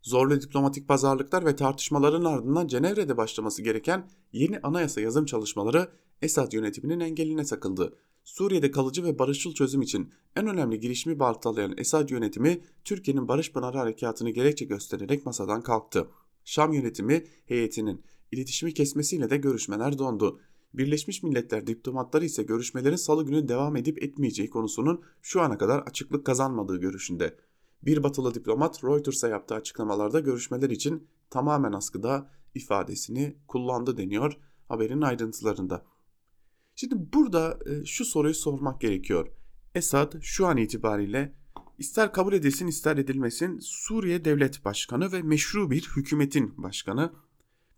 Zorlu 0.01 0.41
diplomatik 0.41 0.88
pazarlıklar 0.88 1.45
ve 1.45 1.55
tartışmaların 1.55 2.23
ardından 2.23 2.67
Cenevre'de 2.67 3.17
başlaması 3.17 3.62
gereken 3.62 4.09
yeni 4.33 4.59
anayasa 4.59 5.01
yazım 5.01 5.25
çalışmaları 5.25 5.89
Esad 6.21 6.53
yönetiminin 6.53 6.99
engeline 6.99 7.43
takıldı. 7.43 7.97
Suriye'de 8.23 8.71
kalıcı 8.71 9.03
ve 9.03 9.19
barışçıl 9.19 9.53
çözüm 9.53 9.81
için 9.81 10.09
en 10.35 10.47
önemli 10.47 10.79
girişimi 10.79 11.19
baltalayan 11.19 11.73
Esad 11.77 12.09
yönetimi 12.09 12.62
Türkiye'nin 12.85 13.27
Barış 13.27 13.51
Pınarı 13.53 13.77
Harekatı'nı 13.77 14.29
gerekçe 14.29 14.65
göstererek 14.65 15.25
masadan 15.25 15.62
kalktı. 15.62 16.07
Şam 16.45 16.73
yönetimi 16.73 17.23
heyetinin 17.45 18.03
iletişimi 18.31 18.73
kesmesiyle 18.73 19.29
de 19.29 19.38
görüşmeler 19.38 19.97
dondu. 19.97 20.39
Birleşmiş 20.73 21.23
Milletler 21.23 21.67
diplomatları 21.67 22.25
ise 22.25 22.43
görüşmelerin 22.43 22.95
salı 22.95 23.25
günü 23.25 23.47
devam 23.47 23.75
edip 23.75 24.03
etmeyeceği 24.03 24.49
konusunun 24.49 25.01
şu 25.21 25.41
ana 25.41 25.57
kadar 25.57 25.79
açıklık 25.79 26.25
kazanmadığı 26.25 26.77
görüşünde. 26.77 27.35
Bir 27.81 28.03
batılı 28.03 28.33
diplomat 28.33 28.83
Reuters'a 28.83 29.27
yaptığı 29.27 29.55
açıklamalarda 29.55 30.19
görüşmeler 30.19 30.69
için 30.69 31.07
tamamen 31.29 31.71
askıda 31.71 32.31
ifadesini 32.55 33.37
kullandı 33.47 33.97
deniyor 33.97 34.37
haberin 34.67 35.01
ayrıntılarında. 35.01 35.85
Şimdi 36.75 37.13
burada 37.13 37.59
e, 37.65 37.85
şu 37.85 38.05
soruyu 38.05 38.33
sormak 38.33 38.81
gerekiyor. 38.81 39.27
Esad 39.75 40.21
şu 40.21 40.47
an 40.47 40.57
itibariyle 40.57 41.33
ister 41.77 42.13
kabul 42.13 42.33
edilsin 42.33 42.67
ister 42.67 42.97
edilmesin 42.97 43.59
Suriye 43.59 44.25
Devlet 44.25 44.65
Başkanı 44.65 45.11
ve 45.11 45.21
meşru 45.21 45.71
bir 45.71 45.89
hükümetin 45.95 46.63
başkanı. 46.63 47.13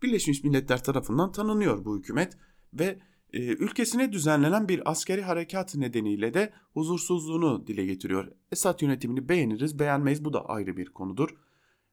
Birleşmiş 0.02 0.44
Milletler 0.44 0.84
tarafından 0.84 1.32
tanınıyor 1.32 1.84
bu 1.84 1.98
hükümet 1.98 2.36
ve 2.74 2.98
ülkesine 3.38 4.12
düzenlenen 4.12 4.68
bir 4.68 4.90
askeri 4.90 5.22
harekat 5.22 5.74
nedeniyle 5.74 6.34
de 6.34 6.52
huzursuzluğunu 6.74 7.66
dile 7.66 7.86
getiriyor. 7.86 8.32
Esad 8.52 8.80
yönetimini 8.80 9.28
beğeniriz 9.28 9.78
beğenmeyiz 9.78 10.24
bu 10.24 10.32
da 10.32 10.46
ayrı 10.46 10.76
bir 10.76 10.86
konudur. 10.86 11.36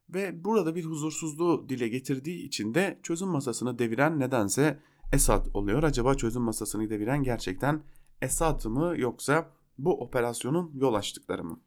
Ve 0.08 0.44
burada 0.44 0.74
bir 0.74 0.84
huzursuzluğu 0.84 1.68
dile 1.68 1.88
getirdiği 1.88 2.46
için 2.46 2.74
de 2.74 3.00
çözüm 3.02 3.28
masasını 3.28 3.78
deviren 3.78 4.20
nedense 4.20 4.80
Esad 5.12 5.46
oluyor. 5.54 5.82
Acaba 5.82 6.14
çözüm 6.14 6.42
masasını 6.42 6.90
deviren 6.90 7.22
gerçekten 7.22 7.82
Esad 8.22 8.64
mı 8.64 8.94
yoksa 8.96 9.50
bu 9.78 10.00
operasyonun 10.00 10.70
yol 10.74 10.94
açtıkları 10.94 11.44
mı? 11.44 11.60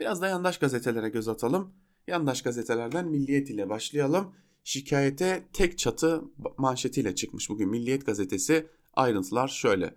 Biraz 0.00 0.22
da 0.22 0.28
yandaş 0.28 0.58
gazetelere 0.58 1.08
göz 1.08 1.28
atalım. 1.28 1.74
Yandaş 2.06 2.42
gazetelerden 2.42 3.08
Milliyet 3.08 3.50
ile 3.50 3.68
başlayalım. 3.68 4.34
Şikayete 4.64 5.48
tek 5.52 5.78
çatı 5.78 6.22
manşetiyle 6.58 7.14
çıkmış 7.14 7.50
bugün 7.50 7.68
Milliyet 7.68 8.06
gazetesi. 8.06 8.68
Ayrıntılar 8.94 9.48
şöyle. 9.48 9.94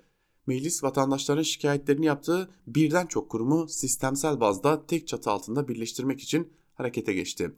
Meclis 0.48 0.84
vatandaşların 0.84 1.44
şikayetlerini 1.44 2.06
yaptığı 2.06 2.50
birden 2.68 3.06
çok 3.06 3.30
kurumu 3.30 3.68
sistemsel 3.68 4.40
bazda 4.40 4.86
tek 4.86 5.08
çatı 5.08 5.32
altında 5.32 5.68
birleştirmek 5.68 6.22
için 6.22 6.54
harekete 6.74 7.14
geçti. 7.14 7.52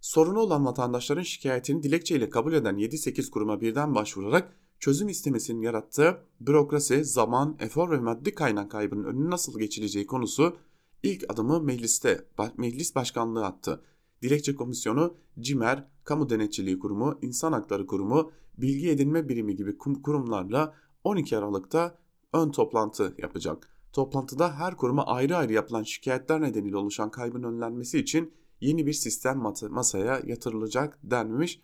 Sorunu 0.00 0.38
olan 0.38 0.66
vatandaşların 0.66 1.22
şikayetini 1.22 1.82
dilekçeyle 1.82 2.30
kabul 2.30 2.52
eden 2.52 2.74
7-8 2.76 3.30
kuruma 3.30 3.60
birden 3.60 3.94
başvurarak 3.94 4.56
çözüm 4.80 5.08
istemesinin 5.08 5.60
yarattığı 5.60 6.18
bürokrasi, 6.40 7.04
zaman, 7.04 7.56
efor 7.60 7.90
ve 7.90 7.98
maddi 7.98 8.34
kaynak 8.34 8.70
kaybının 8.70 9.04
önüne 9.04 9.30
nasıl 9.30 9.58
geçileceği 9.58 10.06
konusu 10.06 10.56
ilk 11.02 11.24
adımı 11.28 11.62
mecliste, 11.62 12.24
meclis 12.56 12.94
başkanlığı 12.94 13.46
attı. 13.46 13.82
Dilekçe 14.22 14.54
Komisyonu, 14.54 15.16
CİMER, 15.40 15.84
Kamu 16.04 16.30
Denetçiliği 16.30 16.78
Kurumu, 16.78 17.18
İnsan 17.22 17.52
Hakları 17.52 17.86
Kurumu, 17.86 18.32
Bilgi 18.58 18.90
Edinme 18.90 19.28
Birimi 19.28 19.56
gibi 19.56 19.78
kurumlarla 19.78 20.74
12 21.04 21.38
Aralık'ta 21.38 21.98
ön 22.32 22.50
toplantı 22.50 23.14
yapacak. 23.18 23.68
Toplantıda 23.92 24.54
her 24.58 24.76
kuruma 24.76 25.06
ayrı 25.06 25.36
ayrı 25.36 25.52
yapılan 25.52 25.82
şikayetler 25.82 26.40
nedeniyle 26.40 26.76
oluşan 26.76 27.10
kaybın 27.10 27.42
önlenmesi 27.42 27.98
için 27.98 28.32
yeni 28.60 28.86
bir 28.86 28.92
sistem 28.92 29.42
masaya 29.70 30.22
yatırılacak 30.26 30.98
denmiş. 31.02 31.60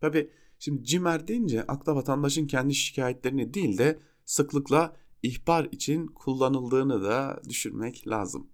Tabi 0.00 0.30
şimdi 0.58 0.84
CİMER 0.84 1.28
deyince 1.28 1.62
akla 1.62 1.94
vatandaşın 1.94 2.46
kendi 2.46 2.74
şikayetlerini 2.74 3.54
değil 3.54 3.78
de 3.78 3.98
sıklıkla 4.24 4.96
ihbar 5.22 5.68
için 5.72 6.06
kullanıldığını 6.06 7.02
da 7.02 7.40
düşürmek 7.48 8.08
lazım. 8.08 8.46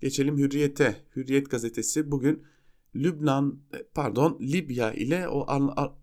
Geçelim 0.00 0.38
Hürriyet'e. 0.38 0.96
Hürriyet 1.16 1.50
gazetesi 1.50 2.10
bugün 2.10 2.42
Lübnan 2.94 3.60
pardon 3.94 4.38
Libya 4.40 4.92
ile 4.92 5.28
o 5.28 5.46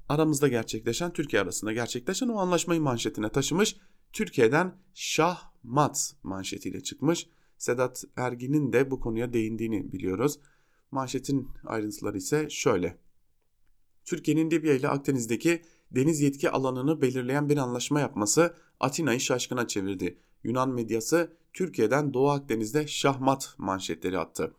aramızda 0.10 0.48
gerçekleşen 0.48 1.14
Türkiye 1.14 1.42
arasında 1.42 1.74
gerçekleşen 1.74 2.28
o 2.28 2.38
anlaşmayı 2.38 2.82
manşetine 2.82 3.30
taşımış. 3.30 3.78
Türkiye'den 4.14 4.76
şahmat 4.94 6.16
manşetiyle 6.24 6.82
çıkmış. 6.84 7.28
Sedat 7.58 8.04
Ergin'in 8.16 8.74
de 8.74 8.92
bu 8.92 9.00
konuya 9.00 9.34
değindiğini 9.34 9.92
biliyoruz. 9.92 10.40
Manşetin 10.92 11.50
ayrıntıları 11.66 12.18
ise 12.18 12.50
şöyle. 12.50 12.98
Türkiye'nin 14.06 14.52
Libya 14.52 14.74
ile 14.74 14.88
Akdeniz'deki 14.88 15.62
deniz 15.92 16.22
yetki 16.22 16.50
alanını 16.50 17.02
belirleyen 17.02 17.50
bir 17.50 17.58
anlaşma 17.58 18.00
yapması 18.00 18.56
Atina'yı 18.80 19.20
şaşkına 19.20 19.68
çevirdi. 19.68 20.20
Yunan 20.44 20.70
medyası 20.70 21.38
Türkiye'den 21.54 22.14
Doğu 22.14 22.30
Akdeniz'de 22.30 22.88
şahmat 22.88 23.56
manşetleri 23.58 24.20
attı. 24.20 24.54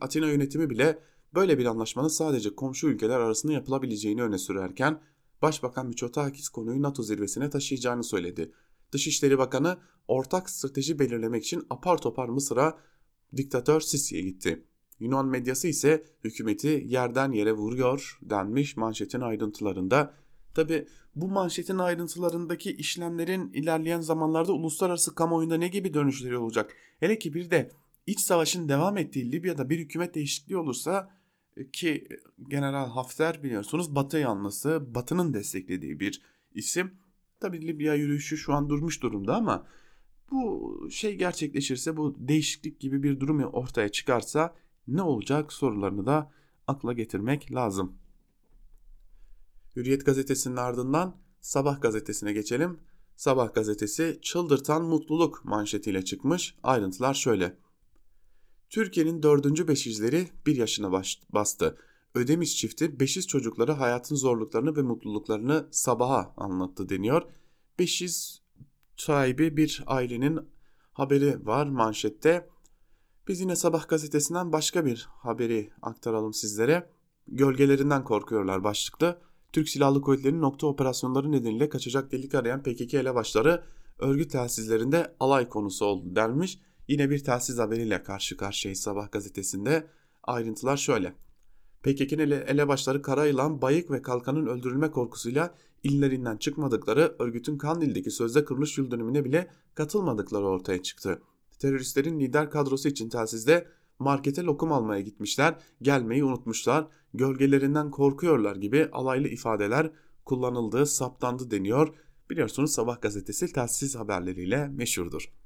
Atina 0.00 0.26
yönetimi 0.26 0.70
bile 0.70 0.98
böyle 1.34 1.58
bir 1.58 1.66
anlaşmanın 1.66 2.08
sadece 2.08 2.54
komşu 2.54 2.88
ülkeler 2.88 3.20
arasında 3.20 3.52
yapılabileceğini 3.52 4.22
öne 4.22 4.38
sürerken 4.38 5.00
Başbakan 5.42 5.86
Miçotakis 5.86 6.48
konuyu 6.48 6.82
NATO 6.82 7.02
zirvesine 7.02 7.50
taşıyacağını 7.50 8.04
söyledi. 8.04 8.52
Dışişleri 8.92 9.38
Bakanı 9.38 9.78
ortak 10.08 10.50
strateji 10.50 10.98
belirlemek 10.98 11.44
için 11.44 11.66
apar 11.70 11.98
topar 11.98 12.28
Mısır'a 12.28 12.78
diktatör 13.36 13.80
Sisi'ye 13.80 14.22
gitti. 14.22 14.64
Yunan 15.00 15.26
medyası 15.26 15.68
ise 15.68 16.04
hükümeti 16.24 16.84
yerden 16.86 17.32
yere 17.32 17.52
vuruyor 17.52 18.18
denmiş 18.22 18.76
manşetin 18.76 19.20
ayrıntılarında. 19.20 20.14
Tabi 20.54 20.86
bu 21.16 21.28
manşetin 21.28 21.78
ayrıntılarındaki 21.78 22.72
işlemlerin 22.72 23.52
ilerleyen 23.52 24.00
zamanlarda 24.00 24.52
uluslararası 24.52 25.14
kamuoyunda 25.14 25.56
ne 25.56 25.68
gibi 25.68 25.94
dönüşleri 25.94 26.38
olacak? 26.38 26.76
Hele 27.00 27.18
ki 27.18 27.34
bir 27.34 27.50
de 27.50 27.70
iç 28.06 28.20
savaşın 28.20 28.68
devam 28.68 28.96
ettiği 28.96 29.32
Libya'da 29.32 29.70
bir 29.70 29.78
hükümet 29.78 30.14
değişikliği 30.14 30.56
olursa 30.56 31.17
ki 31.72 32.08
General 32.48 32.88
Hafter 32.88 33.42
biliyorsunuz 33.42 33.94
Batı 33.94 34.18
yanlısı, 34.18 34.94
Batı'nın 34.94 35.34
desteklediği 35.34 36.00
bir 36.00 36.22
isim. 36.54 36.90
Tabi 37.40 37.66
Libya 37.66 37.94
yürüyüşü 37.94 38.36
şu 38.36 38.52
an 38.52 38.68
durmuş 38.68 39.02
durumda 39.02 39.36
ama 39.36 39.66
bu 40.30 40.88
şey 40.90 41.14
gerçekleşirse 41.14 41.96
bu 41.96 42.16
değişiklik 42.18 42.80
gibi 42.80 43.02
bir 43.02 43.20
durum 43.20 43.40
ortaya 43.44 43.88
çıkarsa 43.88 44.54
ne 44.88 45.02
olacak 45.02 45.52
sorularını 45.52 46.06
da 46.06 46.32
akla 46.66 46.92
getirmek 46.92 47.54
lazım. 47.54 47.98
Hürriyet 49.76 50.06
gazetesinin 50.06 50.56
ardından 50.56 51.16
Sabah 51.40 51.80
gazetesine 51.80 52.32
geçelim. 52.32 52.78
Sabah 53.16 53.54
gazetesi 53.54 54.18
çıldırtan 54.22 54.84
mutluluk 54.84 55.44
manşetiyle 55.44 56.04
çıkmış. 56.04 56.54
Ayrıntılar 56.62 57.14
şöyle. 57.14 57.56
Türkiye'nin 58.70 59.22
dördüncü 59.22 59.68
beşizleri 59.68 60.28
bir 60.46 60.56
yaşına 60.56 61.02
bastı. 61.32 61.78
Ödemiş 62.14 62.56
çifti 62.56 63.00
beşiz 63.00 63.26
çocukları 63.26 63.72
hayatın 63.72 64.16
zorluklarını 64.16 64.76
ve 64.76 64.82
mutluluklarını 64.82 65.68
sabaha 65.70 66.34
anlattı 66.36 66.88
deniyor. 66.88 67.22
Beşiz 67.78 68.42
sahibi 68.96 69.56
bir 69.56 69.84
ailenin 69.86 70.40
haberi 70.92 71.46
var 71.46 71.66
manşette. 71.66 72.48
Biz 73.28 73.40
yine 73.40 73.56
sabah 73.56 73.88
gazetesinden 73.88 74.52
başka 74.52 74.86
bir 74.86 75.08
haberi 75.10 75.70
aktaralım 75.82 76.34
sizlere. 76.34 76.90
Gölgelerinden 77.28 78.04
korkuyorlar 78.04 78.64
başlıklı. 78.64 79.18
Türk 79.52 79.68
Silahlı 79.68 80.00
Kuvvetleri'nin 80.00 80.42
nokta 80.42 80.66
operasyonları 80.66 81.32
nedeniyle 81.32 81.68
kaçacak 81.68 82.12
delik 82.12 82.34
arayan 82.34 82.62
PKK 82.62 82.94
elebaşları 82.94 83.64
örgüt 83.98 84.30
telsizlerinde 84.30 85.16
alay 85.20 85.48
konusu 85.48 85.84
oldu 85.84 86.16
denmiş. 86.16 86.58
Yine 86.88 87.10
bir 87.10 87.24
telsiz 87.24 87.58
haberiyle 87.58 88.02
karşı 88.02 88.36
karşıyayız 88.36 88.80
sabah 88.80 89.12
gazetesinde. 89.12 89.86
Ayrıntılar 90.22 90.76
şöyle. 90.76 91.14
PKK'nin 91.82 92.18
ele, 92.18 92.36
elebaşları 92.36 93.02
Karayılan, 93.02 93.62
Bayık 93.62 93.90
ve 93.90 94.02
Kalkan'ın 94.02 94.46
öldürülme 94.46 94.90
korkusuyla 94.90 95.54
illerinden 95.82 96.36
çıkmadıkları 96.36 97.16
örgütün 97.18 97.58
Kandil'deki 97.58 98.10
sözde 98.10 98.44
kuruluş 98.44 98.78
yıl 98.78 98.90
dönümüne 98.90 99.24
bile 99.24 99.50
katılmadıkları 99.74 100.44
ortaya 100.44 100.82
çıktı. 100.82 101.22
Teröristlerin 101.58 102.20
lider 102.20 102.50
kadrosu 102.50 102.88
için 102.88 103.08
telsizde 103.08 103.66
markete 103.98 104.42
lokum 104.42 104.72
almaya 104.72 105.00
gitmişler, 105.00 105.54
gelmeyi 105.82 106.24
unutmuşlar, 106.24 106.86
gölgelerinden 107.14 107.90
korkuyorlar 107.90 108.56
gibi 108.56 108.88
alaylı 108.92 109.28
ifadeler 109.28 109.90
kullanıldığı 110.24 110.86
saptandı 110.86 111.50
deniyor. 111.50 111.94
Biliyorsunuz 112.30 112.72
Sabah 112.72 113.00
gazetesi 113.00 113.52
telsiz 113.52 113.96
haberleriyle 113.96 114.68
meşhurdur. 114.68 115.37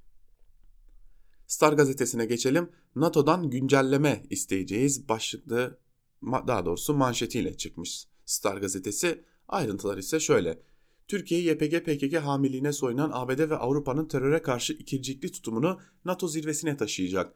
Star 1.53 1.73
gazetesine 1.73 2.25
geçelim. 2.27 2.69
NATO'dan 2.97 3.51
güncelleme 3.51 4.23
isteyeceğiz 4.31 5.09
başlıklı 5.09 5.79
daha 6.23 6.67
doğrusu 6.67 6.95
manşetiyle 6.95 7.57
çıkmış 7.57 8.07
Star 8.25 8.57
gazetesi. 8.57 9.25
Ayrıntılar 9.49 9.99
ise 9.99 10.21
şöyle. 10.21 10.63
Türkiye 11.09 11.41
YPG 11.41 11.85
PKK 11.85 12.17
hamiliğine 12.17 12.73
soyunan 12.73 13.11
ABD 13.13 13.51
ve 13.51 13.57
Avrupa'nın 13.57 14.09
teröre 14.09 14.43
karşı 14.43 14.73
ikircikli 14.73 15.33
tutumunu 15.33 15.81
NATO 16.05 16.29
zirvesine 16.29 16.77
taşıyacak. 16.77 17.35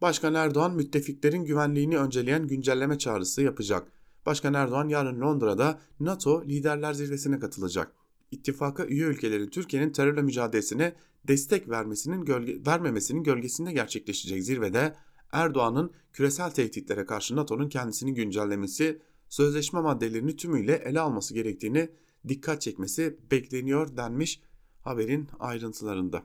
Başkan 0.00 0.34
Erdoğan 0.34 0.74
müttefiklerin 0.74 1.44
güvenliğini 1.44 1.98
önceleyen 1.98 2.46
güncelleme 2.46 2.98
çağrısı 2.98 3.42
yapacak. 3.42 3.92
Başkan 4.26 4.54
Erdoğan 4.54 4.88
yarın 4.88 5.20
Londra'da 5.20 5.80
NATO 6.00 6.44
liderler 6.44 6.92
zirvesine 6.92 7.38
katılacak. 7.38 7.92
İttifaka 8.30 8.86
üye 8.86 9.04
ülkelerin 9.04 9.50
Türkiye'nin 9.50 9.90
terörle 9.92 10.22
mücadelesine 10.22 10.94
destek 11.28 11.68
vermesinin 11.68 12.24
gölge, 12.24 12.66
vermemesinin 12.66 13.22
gölgesinde 13.22 13.72
gerçekleşecek 13.72 14.42
zirvede 14.42 14.94
Erdoğan'ın 15.32 15.92
küresel 16.12 16.50
tehditlere 16.50 17.06
karşı 17.06 17.36
NATO'nun 17.36 17.68
kendisini 17.68 18.14
güncellemesi, 18.14 19.02
sözleşme 19.28 19.80
maddelerini 19.80 20.36
tümüyle 20.36 20.74
ele 20.74 21.00
alması 21.00 21.34
gerektiğini 21.34 21.90
dikkat 22.28 22.60
çekmesi 22.60 23.18
bekleniyor 23.30 23.96
denmiş 23.96 24.40
haberin 24.80 25.28
ayrıntılarında. 25.38 26.22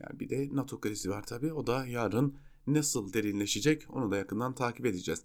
Yani 0.00 0.20
bir 0.20 0.28
de 0.28 0.48
NATO 0.52 0.80
krizi 0.80 1.10
var 1.10 1.26
tabi 1.26 1.52
o 1.52 1.66
da 1.66 1.86
yarın 1.86 2.36
nasıl 2.66 3.12
derinleşecek 3.12 3.86
onu 3.88 4.10
da 4.10 4.16
yakından 4.16 4.54
takip 4.54 4.86
edeceğiz. 4.86 5.22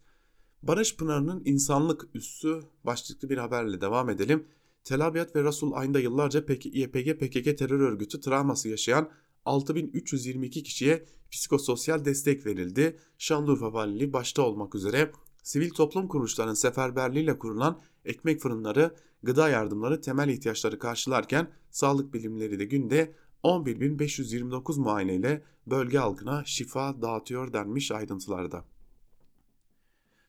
Barış 0.64 0.98
Pınarı'nın 0.98 1.42
insanlık 1.46 2.08
üssü 2.14 2.60
başlıklı 2.84 3.30
bir 3.30 3.38
haberle 3.38 3.82
devam 3.82 4.10
edelim. 4.10 4.48
Tel 4.86 5.06
Abyad 5.08 5.36
ve 5.36 5.44
Rasul 5.44 5.74
Ayn'da 5.74 6.00
yıllarca 6.00 6.40
YPG 6.64 7.20
PKK 7.20 7.58
terör 7.58 7.80
örgütü 7.80 8.20
travması 8.20 8.70
yaşayan 8.70 9.10
6322 9.46 10.64
kişiye 10.64 11.06
psikososyal 11.32 12.06
destek 12.06 12.46
verildi. 12.46 13.00
Şanlıurfa 13.18 13.74
Valiliği 13.74 14.14
başta 14.14 14.42
olmak 14.42 14.76
üzere 14.76 15.12
sivil 15.44 15.70
toplum 15.70 16.08
kuruluşlarının 16.08 16.54
seferberliğiyle 16.54 17.40
kurulan 17.40 17.82
ekmek 18.06 18.42
fırınları, 18.42 18.96
gıda 19.24 19.50
yardımları 19.50 20.02
temel 20.02 20.30
ihtiyaçları 20.30 20.80
karşılarken 20.80 21.52
sağlık 21.72 22.14
bilimleri 22.14 22.60
de 22.60 22.66
günde 22.66 23.16
11.529 23.44 24.80
muayeneyle 24.80 25.44
bölge 25.68 25.98
halkına 25.98 26.44
şifa 26.46 27.02
dağıtıyor 27.02 27.54
denmiş 27.54 27.92
ayrıntılarda. 27.92 28.66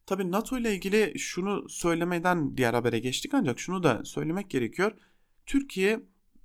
Tabi 0.06 0.32
NATO 0.32 0.58
ile 0.58 0.74
ilgili 0.74 1.18
şunu 1.18 1.68
söylemeden 1.68 2.56
diğer 2.56 2.74
habere 2.74 2.98
geçtik 2.98 3.34
ancak 3.34 3.58
şunu 3.58 3.82
da 3.82 4.04
söylemek 4.04 4.50
gerekiyor. 4.50 4.92
Türkiye 5.46 6.02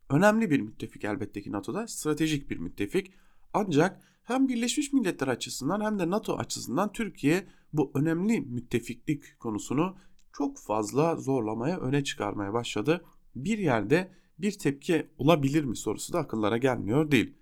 önemli 0.09 0.51
bir 0.51 0.59
müttefik 0.59 1.03
elbette 1.03 1.41
ki 1.41 1.51
NATO'da 1.51 1.87
stratejik 1.87 2.49
bir 2.49 2.57
müttefik. 2.57 3.13
Ancak 3.53 4.01
hem 4.23 4.47
Birleşmiş 4.47 4.93
Milletler 4.93 5.27
açısından 5.27 5.81
hem 5.81 5.99
de 5.99 6.09
NATO 6.09 6.37
açısından 6.37 6.91
Türkiye 6.91 7.47
bu 7.73 7.91
önemli 7.95 8.41
müttefiklik 8.41 9.39
konusunu 9.39 9.97
çok 10.33 10.59
fazla 10.59 11.15
zorlamaya, 11.15 11.79
öne 11.79 12.03
çıkarmaya 12.03 12.53
başladı. 12.53 13.05
Bir 13.35 13.57
yerde 13.57 14.11
bir 14.39 14.51
tepki 14.51 15.07
olabilir 15.17 15.63
mi 15.63 15.77
sorusu 15.77 16.13
da 16.13 16.19
akıllara 16.19 16.57
gelmiyor 16.57 17.11
değil. 17.11 17.33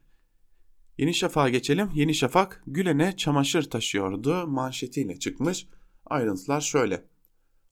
Yeni 0.97 1.13
Şafak'a 1.13 1.49
geçelim. 1.49 1.89
Yeni 1.93 2.15
Şafak 2.15 2.63
Gülen'e 2.67 3.17
çamaşır 3.17 3.69
taşıyordu 3.69 4.47
manşetiyle 4.47 5.19
çıkmış. 5.19 5.67
Ayrıntılar 6.09 6.61
şöyle. 6.61 7.05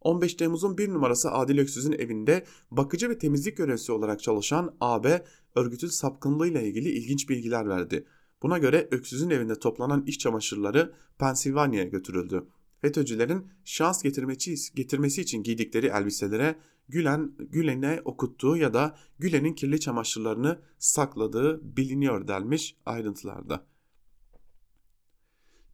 15 0.01 0.33
Temmuz'un 0.33 0.77
bir 0.77 0.89
numarası 0.89 1.31
Adil 1.31 1.59
Öksüz'ün 1.59 1.91
evinde 1.91 2.45
bakıcı 2.71 3.09
ve 3.09 3.17
temizlik 3.17 3.57
görevlisi 3.57 3.91
olarak 3.91 4.23
çalışan 4.23 4.75
AB 4.81 5.23
örgütün 5.55 5.87
sapkınlığıyla 5.87 6.61
ilgili 6.61 6.89
ilginç 6.89 7.29
bilgiler 7.29 7.69
verdi. 7.69 8.05
Buna 8.43 8.57
göre 8.57 8.87
Öksüz'ün 8.91 9.29
evinde 9.29 9.59
toplanan 9.59 10.03
iş 10.05 10.19
çamaşırları 10.19 10.93
Pensilvanya'ya 11.19 11.87
götürüldü. 11.87 12.43
FETÖ'cülerin 12.81 13.47
şans 13.65 14.03
getirmesi, 14.03 15.21
için 15.21 15.43
giydikleri 15.43 15.87
elbiselere 15.87 16.55
Gülen 16.89 17.31
Gülen'e 17.39 18.01
okuttuğu 18.05 18.57
ya 18.57 18.73
da 18.73 18.97
Gülen'in 19.19 19.53
kirli 19.53 19.79
çamaşırlarını 19.79 20.59
sakladığı 20.79 21.77
biliniyor 21.77 22.27
denmiş 22.27 22.75
ayrıntılarda. 22.85 23.65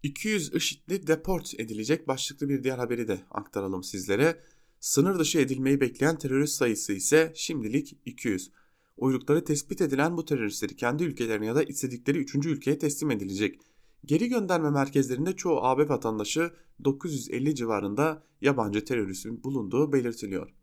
200 0.04 0.54
IŞİD'li 0.54 1.08
deport 1.08 1.60
edilecek 1.60 2.08
başlıklı 2.08 2.50
bir 2.50 2.64
diğer 2.64 2.78
haberi 2.78 3.08
de 3.08 3.20
aktaralım 3.32 3.84
sizlere. 3.84 4.40
Sınır 4.80 5.20
dışı 5.20 5.40
edilmeyi 5.40 5.82
bekleyen 5.82 6.18
terörist 6.18 6.56
sayısı 6.56 6.94
ise 6.94 7.32
şimdilik 7.36 7.98
200. 8.06 8.52
Uyrukları 8.98 9.44
tespit 9.44 9.82
edilen 9.82 10.18
bu 10.18 10.26
teröristleri 10.26 10.76
kendi 10.76 11.04
ülkelerine 11.04 11.46
ya 11.46 11.56
da 11.56 11.64
istedikleri 11.64 12.18
3. 12.18 12.36
ülkeye 12.36 12.78
teslim 12.78 13.12
edilecek. 13.12 13.60
Geri 14.06 14.30
gönderme 14.30 14.70
merkezlerinde 14.70 15.36
çoğu 15.36 15.64
AB 15.64 15.90
vatandaşı 15.90 16.52
950 16.84 17.56
civarında 17.56 18.24
yabancı 18.42 18.86
teröristin 18.86 19.44
bulunduğu 19.44 19.94
belirtiliyor. 19.94 20.54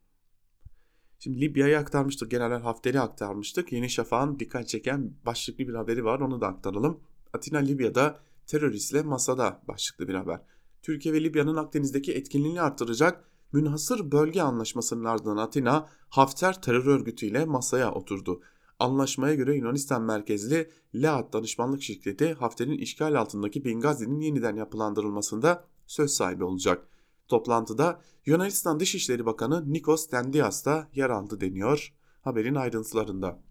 Şimdi 1.18 1.40
Libya'yı 1.40 1.78
aktarmıştık. 1.78 2.30
General 2.30 2.60
Hafter'i 2.60 3.00
aktarmıştık. 3.00 3.72
Yeni 3.72 3.90
Şafak'ın 3.90 4.38
dikkat 4.38 4.68
çeken 4.68 5.14
başlıklı 5.26 5.68
bir 5.68 5.74
haberi 5.74 6.04
var. 6.04 6.20
Onu 6.20 6.40
da 6.40 6.46
aktaralım. 6.46 7.00
Atina 7.32 7.58
Libya'da 7.58 8.20
teröristle 8.50 9.02
masada 9.02 9.62
başlıklı 9.68 10.08
bir 10.08 10.14
haber. 10.14 10.40
Türkiye 10.82 11.14
ve 11.14 11.24
Libya'nın 11.24 11.56
Akdeniz'deki 11.56 12.12
etkinliğini 12.12 12.60
artıracak 12.60 13.24
münhasır 13.52 14.12
bölge 14.12 14.42
anlaşmasının 14.42 15.04
ardından 15.04 15.36
Atina 15.36 15.88
Hafter 16.08 16.62
terör 16.62 16.86
örgütüyle 16.86 17.44
masaya 17.44 17.92
oturdu. 17.92 18.42
Anlaşmaya 18.78 19.34
göre 19.34 19.56
Yunanistan 19.56 20.02
merkezli 20.02 20.70
Laat 20.94 21.32
danışmanlık 21.32 21.82
şirketi 21.82 22.32
Hafter'in 22.32 22.78
işgal 22.78 23.14
altındaki 23.14 23.64
Bengazi'nin 23.64 24.20
yeniden 24.20 24.56
yapılandırılmasında 24.56 25.64
söz 25.86 26.10
sahibi 26.10 26.44
olacak. 26.44 26.88
Toplantıda 27.28 28.00
Yunanistan 28.26 28.80
Dışişleri 28.80 29.26
Bakanı 29.26 29.72
Nikos 29.72 30.10
Dendias 30.10 30.66
da 30.66 30.88
yer 30.94 31.10
aldı 31.10 31.40
deniyor 31.40 31.92
haberin 32.22 32.54
ayrıntılarında. 32.54 33.49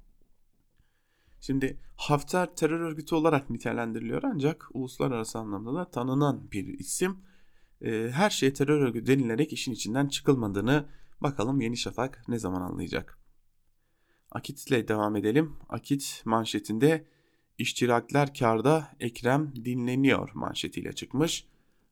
Şimdi 1.41 1.78
Hafter 1.95 2.56
terör 2.56 2.80
örgütü 2.80 3.15
olarak 3.15 3.49
nitelendiriliyor 3.49 4.23
ancak 4.23 4.67
uluslararası 4.73 5.39
anlamda 5.39 5.73
da 5.73 5.91
tanınan 5.91 6.52
bir 6.52 6.80
isim. 6.80 7.17
E, 7.82 8.10
her 8.12 8.30
şey 8.30 8.54
terör 8.54 8.82
örgütü 8.82 9.08
denilerek 9.08 9.54
işin 9.54 9.71
içinden 9.71 10.08
çıkılmadığını 10.08 10.86
bakalım 11.21 11.62
Yeni 11.62 11.78
Şafak 11.78 12.23
ne 12.28 12.39
zaman 12.39 12.62
anlayacak. 12.62 13.19
Akit 14.32 14.67
ile 14.67 14.88
devam 14.88 15.15
edelim. 15.15 15.56
Akit 15.69 16.21
manşetinde 16.25 17.06
iştirakler 17.58 18.34
karda 18.34 18.88
Ekrem 18.99 19.54
dinleniyor 19.65 20.30
manşetiyle 20.34 20.93
çıkmış. 20.93 21.45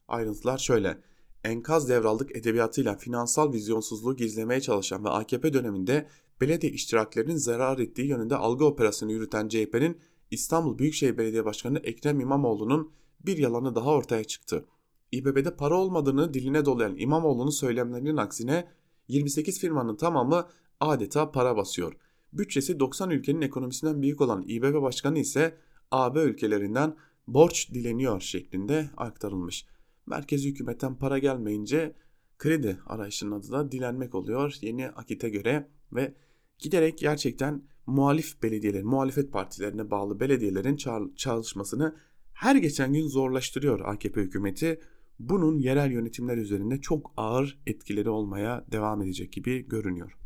Ayrıntılar 0.07 0.57
şöyle. 0.57 0.97
Enkaz 1.43 1.89
devraldık 1.89 2.35
edebiyatıyla 2.35 2.97
finansal 2.97 3.53
vizyonsuzluğu 3.53 4.15
gizlemeye 4.15 4.61
çalışan 4.61 5.05
ve 5.05 5.09
AKP 5.09 5.53
döneminde 5.53 6.07
belediye 6.41 6.71
iştiraklerinin 6.71 7.35
zarar 7.35 7.79
ettiği 7.79 8.07
yönünde 8.07 8.35
algı 8.35 8.65
operasyonu 8.65 9.11
yürüten 9.11 9.47
CHP'nin 9.47 9.97
İstanbul 10.31 10.77
Büyükşehir 10.77 11.17
Belediye 11.17 11.45
Başkanı 11.45 11.79
Ekrem 11.79 12.19
İmamoğlu'nun 12.19 12.91
bir 13.25 13.37
yalanı 13.37 13.75
daha 13.75 13.89
ortaya 13.89 14.23
çıktı. 14.23 14.65
İBB'de 15.11 15.55
para 15.55 15.75
olmadığını 15.75 16.33
diline 16.33 16.65
dolayan 16.65 16.95
İmamoğlu'nun 16.97 17.49
söylemlerinin 17.49 18.17
aksine 18.17 18.67
28 19.07 19.59
firmanın 19.59 19.95
tamamı 19.95 20.47
adeta 20.79 21.31
para 21.31 21.57
basıyor. 21.57 21.93
Bütçesi 22.33 22.79
90 22.79 23.09
ülkenin 23.09 23.41
ekonomisinden 23.41 24.01
büyük 24.01 24.21
olan 24.21 24.43
İBB 24.47 24.81
Başkanı 24.81 25.19
ise 25.19 25.57
AB 25.91 26.19
ülkelerinden 26.19 26.95
borç 27.27 27.73
dileniyor 27.73 28.21
şeklinde 28.21 28.89
aktarılmış. 28.97 29.65
Merkezi 30.05 30.49
hükümetten 30.49 30.95
para 30.95 31.17
gelmeyince 31.17 31.95
kredi 32.37 32.79
arayışının 32.85 33.31
adı 33.31 33.51
da 33.51 33.71
dilenmek 33.71 34.15
oluyor 34.15 34.55
yeni 34.61 34.89
akite 34.89 35.29
göre 35.29 35.69
ve 35.91 36.13
giderek 36.59 36.97
gerçekten 36.97 37.63
muhalif 37.85 38.43
belediyelerin, 38.43 38.87
muhalefet 38.87 39.31
partilerine 39.31 39.91
bağlı 39.91 40.19
belediyelerin 40.19 40.75
çalışmasını 41.15 41.95
her 42.33 42.55
geçen 42.55 42.93
gün 42.93 43.07
zorlaştırıyor 43.07 43.79
AKP 43.79 44.21
hükümeti. 44.21 44.81
Bunun 45.19 45.57
yerel 45.57 45.91
yönetimler 45.91 46.37
üzerinde 46.37 46.81
çok 46.81 47.13
ağır 47.17 47.59
etkileri 47.67 48.09
olmaya 48.09 48.65
devam 48.71 49.01
edecek 49.01 49.33
gibi 49.33 49.67
görünüyor. 49.67 50.17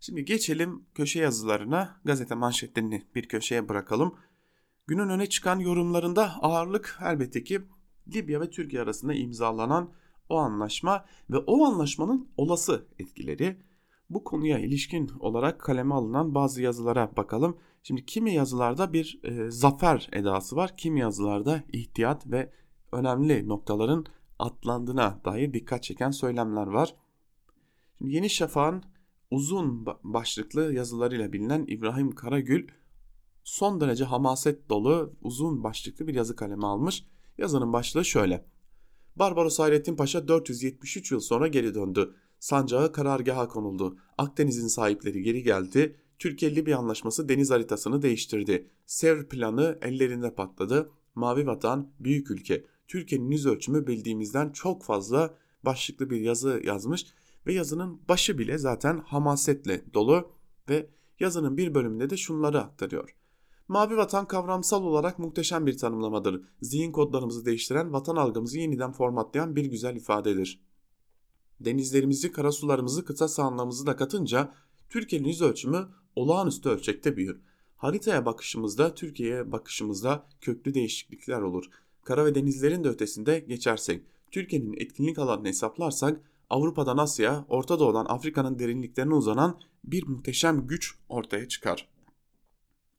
Şimdi 0.00 0.24
geçelim 0.24 0.82
köşe 0.94 1.20
yazılarına. 1.20 2.00
Gazete 2.04 2.34
manşetlerini 2.34 3.06
bir 3.14 3.28
köşeye 3.28 3.68
bırakalım. 3.68 4.14
Günün 4.86 5.08
öne 5.08 5.28
çıkan 5.28 5.58
yorumlarında 5.58 6.42
ağırlık 6.42 6.98
elbette 7.04 7.44
ki 7.44 7.60
Libya 8.14 8.40
ve 8.40 8.50
Türkiye 8.50 8.82
arasında 8.82 9.14
imzalanan 9.14 9.92
o 10.28 10.36
anlaşma 10.36 11.04
ve 11.30 11.38
o 11.38 11.64
anlaşmanın 11.64 12.28
olası 12.36 12.86
etkileri 12.98 13.56
bu 14.10 14.24
konuya 14.24 14.58
ilişkin 14.58 15.10
olarak 15.20 15.60
kaleme 15.60 15.94
alınan 15.94 16.34
bazı 16.34 16.62
yazılara 16.62 17.16
bakalım. 17.16 17.56
Şimdi 17.82 18.06
kimi 18.06 18.34
yazılarda 18.34 18.92
bir 18.92 19.20
e, 19.22 19.50
zafer 19.50 20.08
edası 20.12 20.56
var, 20.56 20.76
kimi 20.76 21.00
yazılarda 21.00 21.62
ihtiyat 21.72 22.26
ve 22.26 22.52
önemli 22.92 23.48
noktaların 23.48 24.06
atlandığına 24.38 25.20
dair 25.24 25.52
dikkat 25.52 25.82
çeken 25.82 26.10
söylemler 26.10 26.66
var. 26.66 26.94
Şimdi 27.98 28.14
Yeni 28.14 28.30
Şafak'ın 28.30 28.82
uzun 29.30 29.86
başlıklı 30.02 30.74
yazılarıyla 30.74 31.32
bilinen 31.32 31.64
İbrahim 31.68 32.14
Karagül 32.14 32.68
son 33.44 33.80
derece 33.80 34.04
hamaset 34.04 34.70
dolu 34.70 35.12
uzun 35.22 35.64
başlıklı 35.64 36.06
bir 36.06 36.14
yazı 36.14 36.36
kaleme 36.36 36.66
almış. 36.66 37.04
Yazının 37.38 37.72
başlığı 37.72 38.04
şöyle. 38.04 38.44
Barbaros 39.16 39.58
Hayrettin 39.58 39.96
Paşa 39.96 40.28
473 40.28 41.12
yıl 41.12 41.20
sonra 41.20 41.48
geri 41.48 41.74
döndü. 41.74 42.14
Sancağı 42.40 42.92
karargaha 42.92 43.48
konuldu. 43.48 43.96
Akdeniz'in 44.18 44.68
sahipleri 44.68 45.22
geri 45.22 45.42
geldi. 45.42 45.96
Türkiye-Libya 46.18 46.78
anlaşması 46.78 47.28
deniz 47.28 47.50
haritasını 47.50 48.02
değiştirdi. 48.02 48.70
Sevr 48.86 49.28
planı 49.28 49.78
ellerinde 49.82 50.34
patladı. 50.34 50.90
Mavi 51.14 51.46
vatan, 51.46 51.90
büyük 52.00 52.30
ülke. 52.30 52.64
Türkiye'nin 52.88 53.30
yüz 53.30 53.46
ölçümü 53.46 53.86
bildiğimizden 53.86 54.50
çok 54.50 54.84
fazla 54.84 55.34
başlıklı 55.64 56.10
bir 56.10 56.20
yazı 56.20 56.60
yazmış 56.64 57.06
ve 57.46 57.52
yazının 57.52 58.00
başı 58.08 58.38
bile 58.38 58.58
zaten 58.58 58.98
hamasetle 58.98 59.84
dolu 59.94 60.30
ve 60.68 60.90
yazının 61.20 61.56
bir 61.56 61.74
bölümünde 61.74 62.10
de 62.10 62.16
şunları 62.16 62.60
aktarıyor. 62.60 63.14
Mavi 63.68 63.96
vatan 63.96 64.28
kavramsal 64.28 64.82
olarak 64.82 65.18
muhteşem 65.18 65.66
bir 65.66 65.78
tanımlamadır. 65.78 66.42
Zihin 66.62 66.92
kodlarımızı 66.92 67.44
değiştiren, 67.44 67.92
vatan 67.92 68.16
algımızı 68.16 68.58
yeniden 68.58 68.92
formatlayan 68.92 69.56
bir 69.56 69.64
güzel 69.64 69.96
ifadedir. 69.96 70.67
Denizlerimizi, 71.60 72.32
karasularımızı, 72.32 73.04
kıta 73.04 73.28
sahanlarımızı 73.28 73.86
da 73.86 73.96
katınca 73.96 74.54
Türkiye'nin 74.90 75.28
yüz 75.28 75.42
ölçümü 75.42 75.88
olağanüstü 76.16 76.68
ölçekte 76.68 77.16
büyür. 77.16 77.40
Haritaya 77.76 78.26
bakışımızda, 78.26 78.94
Türkiye'ye 78.94 79.52
bakışımızda 79.52 80.26
köklü 80.40 80.74
değişiklikler 80.74 81.40
olur. 81.40 81.64
Kara 82.04 82.24
ve 82.24 82.34
denizlerin 82.34 82.84
de 82.84 82.88
ötesinde 82.88 83.38
geçersek, 83.38 84.02
Türkiye'nin 84.30 84.74
etkinlik 84.80 85.18
alanını 85.18 85.48
hesaplarsak 85.48 86.20
Avrupa'dan 86.50 86.98
Asya, 86.98 87.44
Orta 87.48 87.78
Doğu'dan 87.78 88.06
Afrika'nın 88.08 88.58
derinliklerine 88.58 89.14
uzanan 89.14 89.60
bir 89.84 90.06
muhteşem 90.06 90.66
güç 90.66 90.94
ortaya 91.08 91.48
çıkar. 91.48 91.88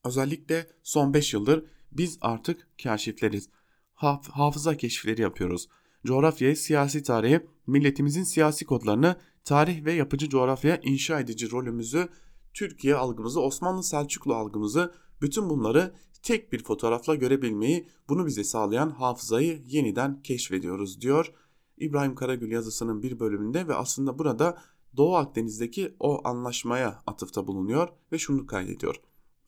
Özellikle 0.05 0.67
son 0.83 1.13
5 1.13 1.33
yıldır 1.33 1.65
biz 1.91 2.17
artık 2.21 2.67
kaşifleriz. 2.83 3.49
Haf 3.93 4.29
hafıza 4.29 4.77
keşifleri 4.77 5.21
yapıyoruz. 5.21 5.67
Coğrafyayı, 6.05 6.57
siyasi 6.57 7.03
tarihi, 7.03 7.47
milletimizin 7.69 8.23
siyasi 8.23 8.65
kodlarını, 8.65 9.15
tarih 9.43 9.85
ve 9.85 9.93
yapıcı 9.93 10.29
coğrafya 10.29 10.79
inşa 10.83 11.19
edici 11.19 11.51
rolümüzü, 11.51 12.09
Türkiye 12.53 12.95
algımızı, 12.95 13.41
Osmanlı 13.41 13.83
Selçuklu 13.83 14.35
algımızı, 14.35 14.93
bütün 15.21 15.49
bunları 15.49 15.93
tek 16.23 16.51
bir 16.53 16.63
fotoğrafla 16.63 17.15
görebilmeyi, 17.15 17.87
bunu 18.09 18.25
bize 18.25 18.43
sağlayan 18.43 18.89
hafızayı 18.89 19.61
yeniden 19.65 20.21
keşfediyoruz 20.21 21.01
diyor. 21.01 21.33
İbrahim 21.77 22.15
Karagül 22.15 22.51
yazısının 22.51 23.03
bir 23.03 23.19
bölümünde 23.19 23.67
ve 23.67 23.75
aslında 23.75 24.19
burada 24.19 24.57
Doğu 24.97 25.15
Akdeniz'deki 25.15 25.95
o 25.99 26.27
anlaşmaya 26.27 27.01
atıfta 27.07 27.47
bulunuyor 27.47 27.89
ve 28.11 28.17
şunu 28.17 28.45
kaydediyor. 28.45 28.95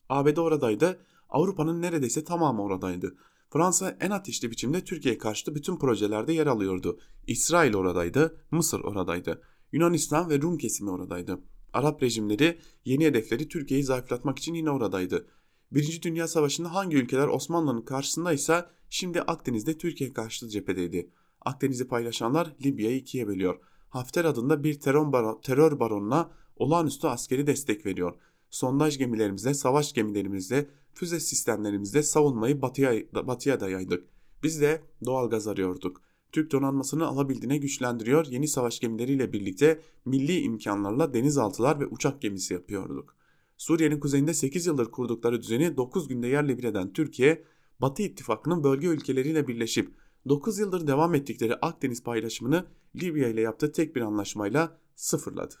ABD 0.08 0.36
oradaydı. 0.36 1.00
Avrupa'nın 1.28 1.82
neredeyse 1.82 2.24
tamamı 2.24 2.62
oradaydı. 2.62 3.16
Fransa 3.52 3.96
en 4.00 4.10
ateşli 4.10 4.50
biçimde 4.50 4.84
Türkiye'ye 4.84 5.18
karşı 5.18 5.54
bütün 5.54 5.76
projelerde 5.76 6.32
yer 6.32 6.46
alıyordu. 6.46 6.98
İsrail 7.26 7.74
oradaydı, 7.74 8.36
Mısır 8.50 8.80
oradaydı. 8.80 9.42
Yunanistan 9.72 10.30
ve 10.30 10.40
Rum 10.40 10.58
kesimi 10.58 10.90
oradaydı. 10.90 11.38
Arap 11.72 12.02
rejimleri 12.02 12.58
yeni 12.84 13.04
hedefleri 13.04 13.48
Türkiye'yi 13.48 13.84
zayıflatmak 13.84 14.38
için 14.38 14.54
yine 14.54 14.70
oradaydı. 14.70 15.26
Birinci 15.72 16.02
Dünya 16.02 16.28
Savaşı'nda 16.28 16.74
hangi 16.74 16.96
ülkeler 16.96 17.28
Osmanlı'nın 17.28 17.82
karşısındaysa 17.82 18.70
şimdi 18.90 19.22
Akdeniz'de 19.22 19.78
Türkiye 19.78 20.12
karşıtı 20.12 20.48
cephedeydi. 20.48 21.10
Akdeniz'i 21.40 21.88
paylaşanlar 21.88 22.56
Libya'yı 22.64 22.96
ikiye 22.96 23.26
bölüyor. 23.26 23.58
Hafter 23.88 24.24
adında 24.24 24.64
bir 24.64 24.80
terör 25.42 25.80
baronuna 25.80 26.30
olağanüstü 26.56 27.06
askeri 27.06 27.46
destek 27.46 27.86
veriyor. 27.86 28.14
Sondaj 28.50 28.98
gemilerimizle, 28.98 29.54
savaş 29.54 29.92
gemilerimizle, 29.92 30.68
füze 30.94 31.20
sistemlerimizle 31.20 32.02
savunmayı 32.02 32.62
batıya, 32.62 32.92
batıya 33.14 33.60
dayaydık. 33.60 34.04
Biz 34.42 34.60
de 34.60 34.82
doğal 35.04 35.30
gaz 35.30 35.48
arıyorduk. 35.48 36.02
Türk 36.32 36.52
donanmasını 36.52 37.06
alabildiğine 37.06 37.56
güçlendiriyor, 37.58 38.26
yeni 38.26 38.48
savaş 38.48 38.80
gemileriyle 38.80 39.32
birlikte 39.32 39.80
milli 40.04 40.40
imkanlarla 40.40 41.14
denizaltılar 41.14 41.80
ve 41.80 41.86
uçak 41.86 42.22
gemisi 42.22 42.54
yapıyorduk. 42.54 43.16
Suriye'nin 43.56 44.00
kuzeyinde 44.00 44.34
8 44.34 44.66
yıldır 44.66 44.90
kurdukları 44.90 45.42
düzeni 45.42 45.76
9 45.76 46.08
günde 46.08 46.26
yerle 46.26 46.58
bir 46.58 46.64
eden 46.64 46.92
Türkiye, 46.92 47.44
Batı 47.80 48.02
ittifakının 48.02 48.64
bölge 48.64 48.86
ülkeleriyle 48.86 49.48
birleşip 49.48 49.94
9 50.28 50.58
yıldır 50.58 50.86
devam 50.86 51.14
ettikleri 51.14 51.54
Akdeniz 51.56 52.02
paylaşımını 52.02 52.66
Libya 52.96 53.28
ile 53.28 53.40
yaptığı 53.40 53.72
tek 53.72 53.96
bir 53.96 54.00
anlaşmayla 54.00 54.78
sıfırladı. 54.94 55.54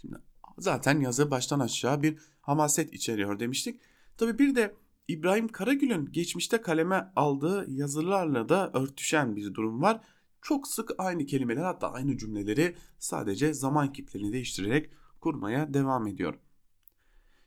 Şimdi 0.00 0.16
zaten 0.58 1.00
yazı 1.00 1.30
baştan 1.30 1.60
aşağı 1.60 2.02
bir 2.02 2.18
hamaset 2.40 2.92
içeriyor 2.92 3.40
demiştik. 3.40 3.80
Tabi 4.22 4.38
bir 4.38 4.54
de 4.54 4.74
İbrahim 5.08 5.48
Karagül'ün 5.48 6.12
geçmişte 6.12 6.60
kaleme 6.60 7.12
aldığı 7.16 7.70
yazılarla 7.70 8.48
da 8.48 8.70
örtüşen 8.74 9.36
bir 9.36 9.54
durum 9.54 9.82
var. 9.82 10.00
Çok 10.42 10.68
sık 10.68 10.90
aynı 10.98 11.26
kelimeler 11.26 11.62
hatta 11.62 11.92
aynı 11.92 12.18
cümleleri 12.18 12.76
sadece 12.98 13.54
zaman 13.54 13.92
kiplerini 13.92 14.32
değiştirerek 14.32 14.90
kurmaya 15.20 15.74
devam 15.74 16.06
ediyor. 16.06 16.34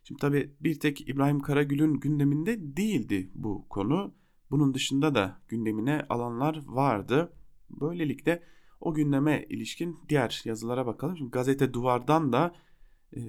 Şimdi 0.03 0.21
tabi 0.21 0.55
bir 0.59 0.79
tek 0.79 1.09
İbrahim 1.09 1.39
Karagül'ün 1.39 1.93
gündeminde 1.93 2.77
değildi 2.77 3.31
bu 3.35 3.65
konu. 3.69 4.13
Bunun 4.51 4.73
dışında 4.73 5.15
da 5.15 5.41
gündemine 5.47 6.05
alanlar 6.09 6.61
vardı. 6.65 7.33
Böylelikle 7.69 8.43
o 8.81 8.93
gündeme 8.93 9.45
ilişkin 9.49 9.99
diğer 10.09 10.41
yazılara 10.45 10.85
bakalım. 10.85 11.17
Şimdi 11.17 11.31
gazete 11.31 11.73
Duvar'dan 11.73 12.33
da 12.33 12.55
e, 13.15 13.19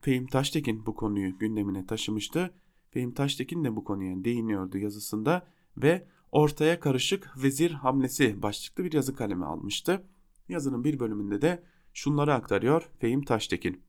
Fehim 0.00 0.26
Taştekin 0.26 0.86
bu 0.86 0.94
konuyu 0.94 1.38
gündemine 1.38 1.86
taşımıştı. 1.86 2.54
Fehim 2.92 3.14
Taştekin 3.14 3.64
de 3.64 3.76
bu 3.76 3.84
konuya 3.84 4.24
değiniyordu 4.24 4.78
yazısında 4.78 5.46
ve 5.76 6.06
ortaya 6.32 6.80
karışık 6.80 7.42
vezir 7.42 7.70
hamlesi 7.70 8.42
başlıklı 8.42 8.84
bir 8.84 8.92
yazı 8.92 9.14
kalemi 9.14 9.44
almıştı. 9.44 10.06
Yazının 10.48 10.84
bir 10.84 11.00
bölümünde 11.00 11.42
de 11.42 11.62
şunları 11.92 12.34
aktarıyor 12.34 12.90
Fehim 12.98 13.24
Taştekin. 13.24 13.82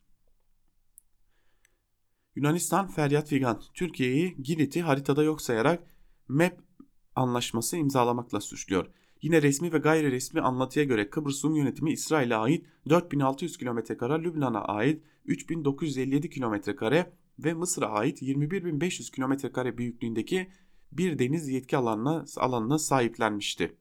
Yunanistan 2.36 2.88
feryat 2.88 3.28
figan 3.28 3.62
Türkiye'yi 3.74 4.36
Girit'i 4.42 4.82
haritada 4.82 5.24
yok 5.24 5.42
sayarak 5.42 5.84
MEP 6.28 6.60
anlaşması 7.16 7.78
imzalamakla 7.78 8.42
suçluyor. 8.42 8.88
Yine 9.22 9.42
resmi 9.42 9.74
ve 9.74 9.78
gayri 9.78 10.12
resmi 10.12 10.42
anlatıya 10.42 10.86
göre 10.86 11.10
Kıbrıs 11.10 11.44
yönetimi 11.44 11.92
İsrail'e 11.92 12.36
ait 12.36 12.66
4600 12.90 13.56
km2, 13.56 14.24
Lübnan'a 14.24 14.62
ait 14.62 15.04
3957 15.26 16.28
km2 16.28 17.06
ve 17.40 17.54
Mısır'a 17.54 17.90
ait 17.90 18.22
21500 18.22 19.10
km2 19.10 19.78
büyüklüğündeki 19.78 20.52
bir 20.92 21.20
deniz 21.20 21.50
yetki 21.50 21.78
alanına, 21.78 22.26
alanına 22.38 22.80
sahiplenmişti. 22.80 23.78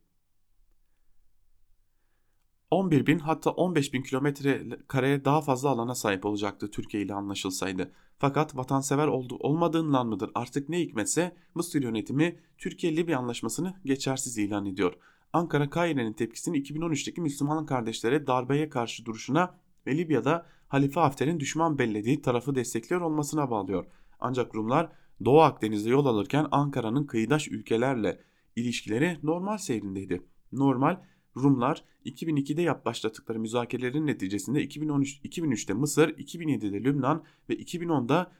11 2.70 3.07
bin 3.07 3.18
hatta 3.18 3.50
15 3.50 3.92
bin 3.92 4.03
kilometre 4.03 4.68
kareye 4.88 5.24
daha 5.24 5.40
fazla 5.40 5.68
alana 5.68 5.94
sahip 5.94 6.26
olacaktı 6.26 6.70
Türkiye 6.70 7.03
ile 7.03 7.14
anlaşılsaydı. 7.14 7.92
Fakat 8.18 8.57
vatansever 8.57 9.07
oldu, 9.07 9.36
olmadığından 9.40 10.07
mıdır 10.07 10.30
artık 10.34 10.68
ne 10.68 10.80
hikmetse 10.80 11.36
Mısır 11.55 11.82
yönetimi 11.82 12.38
Türkiye-Libya 12.59 13.18
anlaşmasını 13.18 13.74
geçersiz 13.84 14.38
ilan 14.38 14.66
ediyor. 14.66 14.94
Ankara 15.32 15.70
Kaire'nin 15.70 16.12
tepkisini 16.12 16.59
2013'teki 16.59 17.20
Müslüman 17.20 17.66
kardeşlere 17.66 18.26
darbeye 18.26 18.68
karşı 18.68 19.05
duruşuna 19.05 19.55
ve 19.87 19.99
Libya'da 19.99 20.47
Halife 20.68 21.01
Hafter'in 21.01 21.41
düşman 21.41 21.78
bellediği 21.78 22.22
tarafı 22.22 22.55
destekliyor 22.55 23.01
olmasına 23.01 23.51
bağlıyor. 23.51 23.87
Ancak 24.20 24.55
Rumlar 24.55 24.93
Doğu 25.24 25.41
Akdeniz'de 25.41 25.91
yol 25.91 26.07
alırken 26.07 26.47
Ankara'nın 26.51 27.07
kıyıdaş 27.07 27.49
ülkelerle 27.49 28.20
ilişkileri 28.57 29.18
normal 29.22 29.59
seyrindeydi. 29.59 30.22
Normal 30.53 31.01
Rumlar 31.37 31.85
2002'de 32.05 32.62
yap 32.62 32.85
başlattıkları 32.85 33.39
müzakerelerin 33.41 34.07
neticesinde 34.07 34.62
2013 34.62 35.20
2003'te 35.24 35.74
Mısır, 35.74 36.09
2007'de 36.09 36.85
Lübnan 36.85 37.24
ve 37.49 37.55
2010'da 37.55 38.33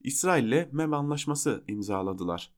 İsrail 0.00 0.44
ile 0.44 0.68
MEM 0.72 0.94
anlaşması 0.94 1.64
imzaladılar. 1.68 2.52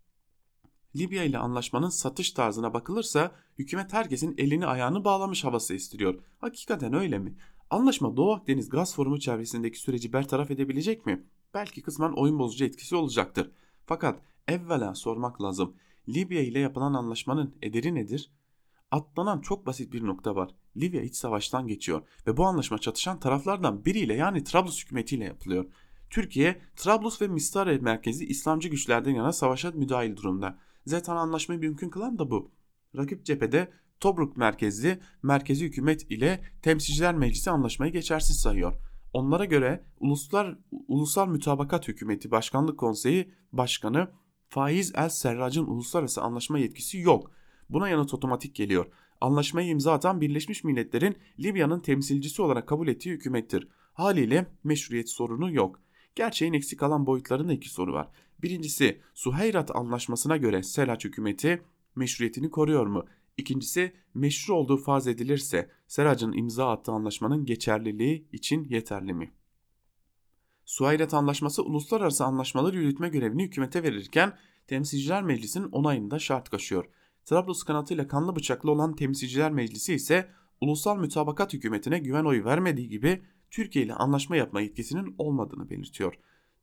Libya 0.96 1.24
ile 1.24 1.38
anlaşmanın 1.38 1.88
satış 1.88 2.30
tarzına 2.30 2.74
bakılırsa 2.74 3.32
hükümet 3.58 3.92
herkesin 3.92 4.34
elini 4.38 4.66
ayağını 4.66 5.04
bağlamış 5.04 5.44
havası 5.44 5.74
estiriyor. 5.74 6.22
Hakikaten 6.38 6.94
öyle 6.94 7.18
mi? 7.18 7.34
Anlaşma 7.70 8.16
Doğu 8.16 8.32
Akdeniz 8.32 8.68
gaz 8.68 8.94
forumu 8.94 9.18
çevresindeki 9.18 9.80
süreci 9.80 10.12
bertaraf 10.12 10.50
edebilecek 10.50 11.06
mi? 11.06 11.26
Belki 11.54 11.82
kısmen 11.82 12.12
oyun 12.12 12.38
bozucu 12.38 12.64
etkisi 12.64 12.96
olacaktır. 12.96 13.50
Fakat 13.86 14.20
evvela 14.48 14.94
sormak 14.94 15.42
lazım. 15.42 15.76
Libya 16.08 16.42
ile 16.42 16.58
yapılan 16.58 16.94
anlaşmanın 16.94 17.54
ederi 17.62 17.94
nedir? 17.94 18.32
Atlanan 18.90 19.40
çok 19.40 19.66
basit 19.66 19.92
bir 19.92 20.06
nokta 20.06 20.36
var. 20.36 20.50
Libya 20.76 21.02
iç 21.02 21.16
savaştan 21.16 21.66
geçiyor 21.66 22.02
ve 22.26 22.36
bu 22.36 22.44
anlaşma 22.44 22.78
çatışan 22.78 23.20
taraflardan 23.20 23.84
biriyle 23.84 24.14
yani 24.14 24.44
Trablus 24.44 24.84
hükümetiyle 24.84 25.24
yapılıyor. 25.24 25.66
Türkiye, 26.10 26.60
Trablus 26.76 27.22
ve 27.22 27.28
Mistare 27.28 27.78
merkezi 27.78 28.26
İslamcı 28.26 28.68
güçlerden 28.68 29.14
yana 29.14 29.32
savaşa 29.32 29.70
müdahil 29.70 30.16
durumda. 30.16 30.58
Zaten 30.86 31.16
anlaşmayı 31.16 31.60
mümkün 31.60 31.90
kılan 31.90 32.18
da 32.18 32.30
bu. 32.30 32.50
Rakip 32.96 33.24
cephede 33.24 33.72
Tobruk 34.00 34.36
merkezli 34.36 34.98
merkezi 35.22 35.64
hükümet 35.64 36.10
ile 36.10 36.40
Temsilciler 36.62 37.14
Meclisi 37.14 37.50
anlaşmayı 37.50 37.92
geçersiz 37.92 38.40
sayıyor. 38.40 38.72
Onlara 39.12 39.44
göre 39.44 39.84
Uluslar 40.00 40.58
Ulusal 40.88 41.28
Mütabakat 41.28 41.88
Hükümeti 41.88 42.30
Başkanlık 42.30 42.78
Konseyi 42.78 43.32
Başkanı 43.52 44.10
Faiz 44.48 44.92
El 44.94 45.08
Serrac'ın 45.08 45.66
uluslararası 45.66 46.22
anlaşma 46.22 46.58
yetkisi 46.58 46.98
yok. 46.98 47.30
Buna 47.70 47.88
yanıt 47.88 48.14
otomatik 48.14 48.54
geliyor. 48.54 48.86
Anlaşmayı 49.20 49.68
imza 49.68 49.92
atan 49.92 50.20
Birleşmiş 50.20 50.64
Milletler'in 50.64 51.16
Libya'nın 51.40 51.80
temsilcisi 51.80 52.42
olarak 52.42 52.68
kabul 52.68 52.88
ettiği 52.88 53.10
hükümettir. 53.10 53.68
Haliyle 53.92 54.46
meşruiyet 54.64 55.10
sorunu 55.10 55.52
yok. 55.52 55.80
Gerçeğin 56.14 56.52
eksik 56.52 56.80
kalan 56.80 57.06
boyutlarında 57.06 57.52
iki 57.52 57.68
soru 57.68 57.92
var. 57.92 58.08
Birincisi 58.42 59.00
Suheyrat 59.14 59.76
Anlaşması'na 59.76 60.36
göre 60.36 60.62
Selaç 60.62 61.04
hükümeti 61.04 61.62
meşruiyetini 61.96 62.50
koruyor 62.50 62.86
mu? 62.86 63.04
İkincisi 63.38 63.92
meşru 64.14 64.54
olduğu 64.54 64.76
farz 64.76 65.06
edilirse 65.06 65.70
Serac'ın 65.86 66.32
imza 66.32 66.70
attığı 66.70 66.92
anlaşmanın 66.92 67.44
geçerliliği 67.44 68.28
için 68.32 68.64
yeterli 68.64 69.14
mi? 69.14 69.32
Suheyrat 70.64 71.14
Anlaşması 71.14 71.62
uluslararası 71.64 72.24
anlaşmaları 72.24 72.76
yürütme 72.76 73.08
görevini 73.08 73.42
hükümete 73.44 73.82
verirken 73.82 74.38
Temsilciler 74.66 75.22
Meclisi'nin 75.22 75.68
onayını 75.72 76.10
da 76.10 76.18
şart 76.18 76.48
koşuyor. 76.48 76.84
Trablus 77.24 77.62
kanatıyla 77.62 78.08
kanlı 78.08 78.36
bıçaklı 78.36 78.70
olan 78.70 78.96
Temsilciler 78.96 79.52
Meclisi 79.52 79.94
ise 79.94 80.28
ulusal 80.60 80.98
mütabakat 80.98 81.52
hükümetine 81.52 81.98
güven 81.98 82.24
oyu 82.24 82.44
vermediği 82.44 82.88
gibi 82.88 83.22
Türkiye 83.50 83.84
ile 83.84 83.94
anlaşma 83.94 84.36
yapma 84.36 84.60
yetkisinin 84.60 85.14
olmadığını 85.18 85.70
belirtiyor. 85.70 86.14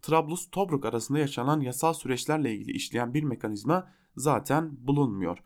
Trablus-Tobruk 0.02 0.88
arasında 0.88 1.20
yaşanan 1.20 1.62
yasal 1.62 1.94
süreçlerle 1.94 2.54
ilgili 2.54 2.72
işleyen 2.72 3.14
bir 3.14 3.24
mekanizma 3.24 3.92
zaten 4.16 4.88
bulunmuyor. 4.88 5.38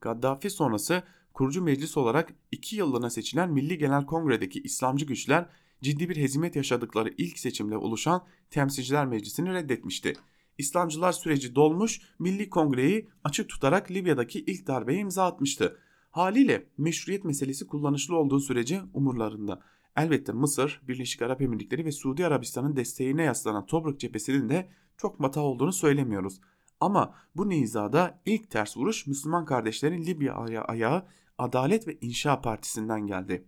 Gaddafi 0.00 0.50
sonrası 0.50 1.02
kurucu 1.34 1.62
meclis 1.62 1.96
olarak 1.96 2.34
iki 2.52 2.76
yıllığına 2.76 3.10
seçilen 3.10 3.50
Milli 3.50 3.78
Genel 3.78 4.06
Kongre'deki 4.06 4.60
İslamcı 4.60 5.06
güçler 5.06 5.46
ciddi 5.82 6.08
bir 6.08 6.16
hezimet 6.16 6.56
yaşadıkları 6.56 7.14
ilk 7.18 7.38
seçimle 7.38 7.76
oluşan 7.76 8.24
Temsilciler 8.50 9.06
Meclisi'ni 9.06 9.52
reddetmişti. 9.52 10.12
İslamcılar 10.58 11.12
süreci 11.12 11.54
dolmuş, 11.54 12.00
Milli 12.18 12.50
Kongre'yi 12.50 13.08
açık 13.24 13.48
tutarak 13.48 13.90
Libya'daki 13.90 14.40
ilk 14.40 14.66
darbeye 14.66 15.00
imza 15.00 15.26
atmıştı. 15.26 15.78
Haliyle 16.10 16.66
meşruiyet 16.78 17.24
meselesi 17.24 17.66
kullanışlı 17.66 18.16
olduğu 18.16 18.40
sürece 18.40 18.80
umurlarında. 18.94 19.60
Elbette 19.96 20.32
Mısır, 20.32 20.80
Birleşik 20.88 21.22
Arap 21.22 21.42
Emirlikleri 21.42 21.84
ve 21.84 21.92
Suudi 21.92 22.26
Arabistan'ın 22.26 22.76
desteğine 22.76 23.22
yaslanan 23.22 23.66
Tobruk 23.66 24.00
cephesinin 24.00 24.48
de 24.48 24.68
çok 24.96 25.20
mata 25.20 25.40
olduğunu 25.40 25.72
söylemiyoruz. 25.72 26.40
Ama 26.80 27.14
bu 27.36 27.48
nizada 27.48 28.20
ilk 28.26 28.50
ters 28.50 28.76
vuruş 28.76 29.06
Müslüman 29.06 29.44
kardeşlerin 29.44 30.06
Libya 30.06 30.34
aya 30.34 30.64
ayağı 30.64 31.06
Adalet 31.38 31.88
ve 31.88 31.98
İnşa 32.00 32.40
Partisi'nden 32.40 33.06
geldi. 33.06 33.44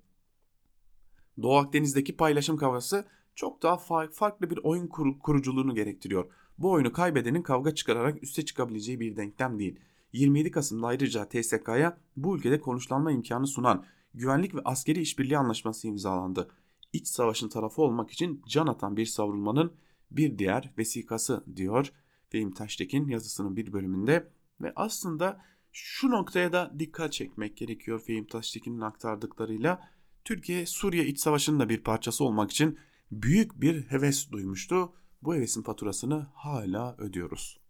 Doğu 1.43 1.57
Akdeniz'deki 1.57 2.17
paylaşım 2.17 2.57
kavgası 2.57 3.05
çok 3.35 3.63
daha 3.63 3.77
farklı 4.13 4.51
bir 4.51 4.59
oyun 4.63 4.87
kur 4.87 5.19
kuruculuğunu 5.19 5.75
gerektiriyor. 5.75 6.31
bu 6.59 6.71
oyunu 6.71 6.93
kaybedenin 6.93 7.43
kavga 7.43 7.75
çıkararak 7.75 8.23
üste 8.23 8.45
çıkabileceği 8.45 9.01
bir 9.01 9.17
denklem 9.17 9.59
değil. 9.59 9.81
27 10.13 10.51
Kasım'da 10.51 10.87
ayrıca 10.87 11.29
TSK'ya 11.29 11.99
bu 12.17 12.37
ülkede 12.37 12.61
konuşlanma 12.61 13.13
imkanı 13.13 13.47
sunan 13.47 13.85
güvenlik 14.15 14.55
ve 14.55 14.61
askeri 14.65 15.01
işbirliği 15.01 15.39
anlaşması 15.39 15.89
imzalandı. 15.89 16.49
İç 16.93 17.09
savaşın 17.09 17.49
tarafı 17.49 17.83
olmak 17.83 18.11
için 18.11 18.43
can 18.49 18.67
atan 18.67 18.97
bir 18.97 19.07
savrulmanın 19.07 19.73
bir 20.11 20.39
diğer 20.39 20.73
vesikası 20.79 21.45
diyor 21.57 21.93
Fehim 22.31 22.55
Taştekin 22.55 23.09
yazısının 23.09 23.57
bir 23.57 23.73
bölümünde 23.73 24.33
ve 24.61 24.73
aslında 24.77 25.43
şu 25.73 26.11
noktaya 26.11 26.53
da 26.53 26.75
dikkat 26.79 27.13
çekmek 27.13 27.57
gerekiyor 27.57 28.01
Fehim 28.01 28.27
Taştekin'in 28.27 28.81
aktardıklarıyla. 28.81 29.91
Türkiye 30.25 30.67
Suriye 30.67 31.07
iç 31.07 31.21
savaşının 31.21 31.61
da 31.61 31.69
bir 31.69 31.83
parçası 31.83 32.25
olmak 32.25 32.51
için 32.51 32.79
büyük 33.11 33.61
bir 33.61 33.83
heves 33.83 34.31
duymuştu. 34.31 34.93
Bu 35.23 35.35
hevesin 35.35 35.63
faturasını 35.63 36.27
hala 36.35 36.97
ödüyoruz. 36.99 37.61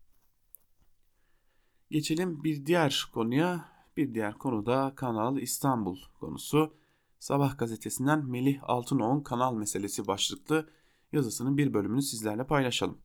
Geçelim 1.91 2.45
bir 2.45 2.67
diğer 2.67 3.11
konuya. 3.15 3.69
Bir 3.97 4.15
diğer 4.15 4.35
konu 4.35 4.67
da 4.67 4.93
Kanal 4.97 5.39
İstanbul 5.39 5.99
konusu. 6.21 6.75
Sabah 7.19 7.59
gazetesinden 7.59 8.27
Melih 8.27 8.59
Altınoğ'un 8.63 9.21
kanal 9.21 9.55
meselesi 9.55 10.07
başlıklı 10.07 10.71
yazısının 11.13 11.57
bir 11.57 11.75
bölümünü 11.75 12.03
sizlerle 12.03 12.47
paylaşalım. 12.47 12.99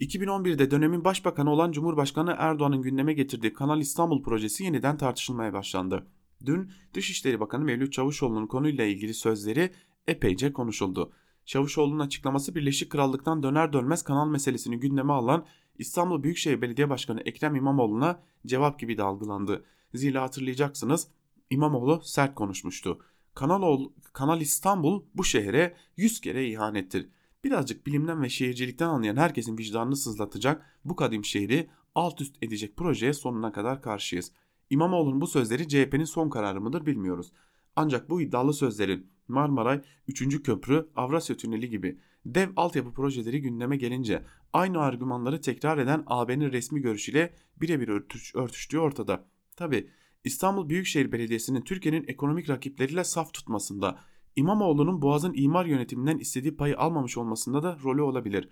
2011'de 0.00 0.70
dönemin 0.70 1.04
başbakanı 1.04 1.50
olan 1.50 1.72
Cumhurbaşkanı 1.72 2.34
Erdoğan'ın 2.38 2.82
gündeme 2.82 3.12
getirdiği 3.12 3.52
Kanal 3.52 3.80
İstanbul 3.80 4.22
projesi 4.22 4.64
yeniden 4.64 4.96
tartışılmaya 4.96 5.52
başlandı. 5.52 6.06
Dün 6.46 6.70
Dışişleri 6.94 7.40
Bakanı 7.40 7.64
Mevlüt 7.64 7.92
Çavuşoğlu'nun 7.92 8.46
konuyla 8.46 8.84
ilgili 8.84 9.14
sözleri 9.14 9.70
epeyce 10.06 10.52
konuşuldu. 10.52 11.12
Çavuşoğlu'nun 11.44 11.98
açıklaması 11.98 12.54
Birleşik 12.54 12.90
Krallık'tan 12.90 13.42
döner 13.42 13.72
dönmez 13.72 14.02
kanal 14.02 14.28
meselesini 14.28 14.80
gündeme 14.80 15.12
alan 15.12 15.46
İstanbul 15.78 16.22
Büyükşehir 16.22 16.62
Belediye 16.62 16.90
Başkanı 16.90 17.20
Ekrem 17.20 17.54
İmamoğlu'na 17.54 18.22
cevap 18.46 18.78
gibi 18.78 18.98
de 18.98 19.02
algılandı. 19.02 19.64
Zira 19.94 20.22
hatırlayacaksınız 20.22 21.08
İmamoğlu 21.50 22.00
sert 22.04 22.34
konuşmuştu. 22.34 22.98
Kanal, 23.34 23.88
Kanal 24.12 24.40
İstanbul 24.40 25.02
bu 25.14 25.24
şehre 25.24 25.76
100 25.96 26.20
kere 26.20 26.46
ihanettir. 26.46 27.08
Birazcık 27.44 27.86
bilimden 27.86 28.22
ve 28.22 28.28
şehircilikten 28.28 28.88
anlayan 28.88 29.16
herkesin 29.16 29.58
vicdanını 29.58 29.96
sızlatacak 29.96 30.80
bu 30.84 30.96
kadim 30.96 31.24
şehri 31.24 31.68
alt 31.94 32.20
üst 32.20 32.36
edecek 32.42 32.76
projeye 32.76 33.12
sonuna 33.12 33.52
kadar 33.52 33.82
karşıyız. 33.82 34.32
İmamoğlu'nun 34.70 35.20
bu 35.20 35.26
sözleri 35.26 35.68
CHP'nin 35.68 36.04
son 36.04 36.30
kararı 36.30 36.60
mıdır 36.60 36.86
bilmiyoruz. 36.86 37.32
Ancak 37.76 38.10
bu 38.10 38.20
iddialı 38.20 38.54
sözlerin 38.54 39.06
Marmaray, 39.28 39.82
3. 40.08 40.42
Köprü, 40.42 40.88
Avrasya 40.96 41.36
Tüneli 41.36 41.70
gibi 41.70 41.98
dev 42.26 42.50
altyapı 42.56 42.92
projeleri 42.92 43.40
gündeme 43.40 43.76
gelince 43.76 44.22
aynı 44.52 44.80
argümanları 44.80 45.40
tekrar 45.40 45.78
eden 45.78 46.02
AB'nin 46.06 46.52
resmi 46.52 46.80
görüşüyle 46.80 47.34
birebir 47.60 47.88
örtüş, 47.88 48.34
örtüştüğü 48.34 48.78
ortada. 48.78 49.24
Tabi 49.56 49.90
İstanbul 50.24 50.68
Büyükşehir 50.68 51.12
Belediyesi'nin 51.12 51.60
Türkiye'nin 51.60 52.04
ekonomik 52.08 52.50
rakipleriyle 52.50 53.04
saf 53.04 53.34
tutmasında, 53.34 53.98
İmamoğlu'nun 54.36 55.02
Boğaz'ın 55.02 55.32
imar 55.34 55.66
yönetiminden 55.66 56.18
istediği 56.18 56.56
payı 56.56 56.78
almamış 56.78 57.18
olmasında 57.18 57.62
da 57.62 57.78
rolü 57.84 58.02
olabilir. 58.02 58.48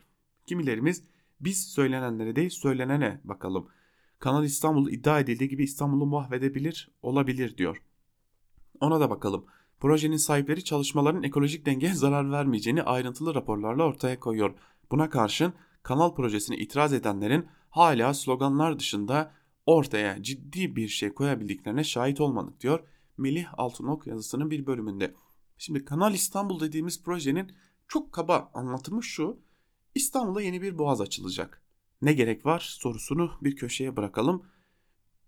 Kimilerimiz 0.47 1.03
biz 1.41 1.67
söylenenlere 1.67 2.37
değil 2.37 2.51
söylenene 2.51 3.21
bakalım. 3.25 3.69
Kanal 4.19 4.45
İstanbul 4.45 4.91
iddia 4.91 5.21
edildiği 5.21 5.49
gibi 5.49 5.65
İstanbul'u 5.65 6.07
mahvedebilir 6.07 6.91
olabilir 7.03 7.57
diyor. 7.57 7.83
Ona 8.81 9.01
da 9.01 9.11
bakalım. 9.11 9.45
Projenin 9.81 10.17
sahipleri 10.17 10.65
çalışmaların 10.65 11.23
ekolojik 11.23 11.67
dengeye 11.67 11.95
zarar 11.95 12.31
vermeyeceğini 12.31 12.83
ayrıntılı 12.83 13.35
raporlarla 13.35 13.85
ortaya 13.85 14.21
koyuyor. 14.21 14.55
Buna 14.91 15.11
karşın 15.11 15.53
kanal 15.83 16.15
projesine 16.15 16.57
itiraz 16.57 16.93
edenlerin 16.93 17.47
hala 17.71 18.15
sloganlar 18.15 18.79
dışında 18.79 19.33
ortaya 19.67 20.23
ciddi 20.23 20.77
bir 20.77 20.89
şey 20.89 21.15
koyabildiklerine 21.15 21.85
şahit 21.85 22.21
olmadık 22.21 22.61
diyor 22.61 22.81
Melih 23.19 23.47
Altınok 23.57 24.07
yazısının 24.07 24.51
bir 24.51 24.67
bölümünde. 24.67 25.15
Şimdi 25.59 25.85
Kanal 25.85 26.15
İstanbul 26.15 26.61
dediğimiz 26.61 27.03
projenin 27.03 27.53
çok 27.89 28.13
kaba 28.13 28.51
anlatımı 28.55 29.03
şu. 29.03 29.41
İstanbul'a 29.95 30.43
yeni 30.43 30.63
bir 30.63 30.79
boğaz 30.79 31.01
açılacak. 31.01 31.63
Ne 32.03 32.13
gerek 32.13 32.47
var 32.47 32.61
sorusunu 32.81 33.31
bir 33.43 33.57
köşeye 33.57 33.97
bırakalım. 33.97 34.47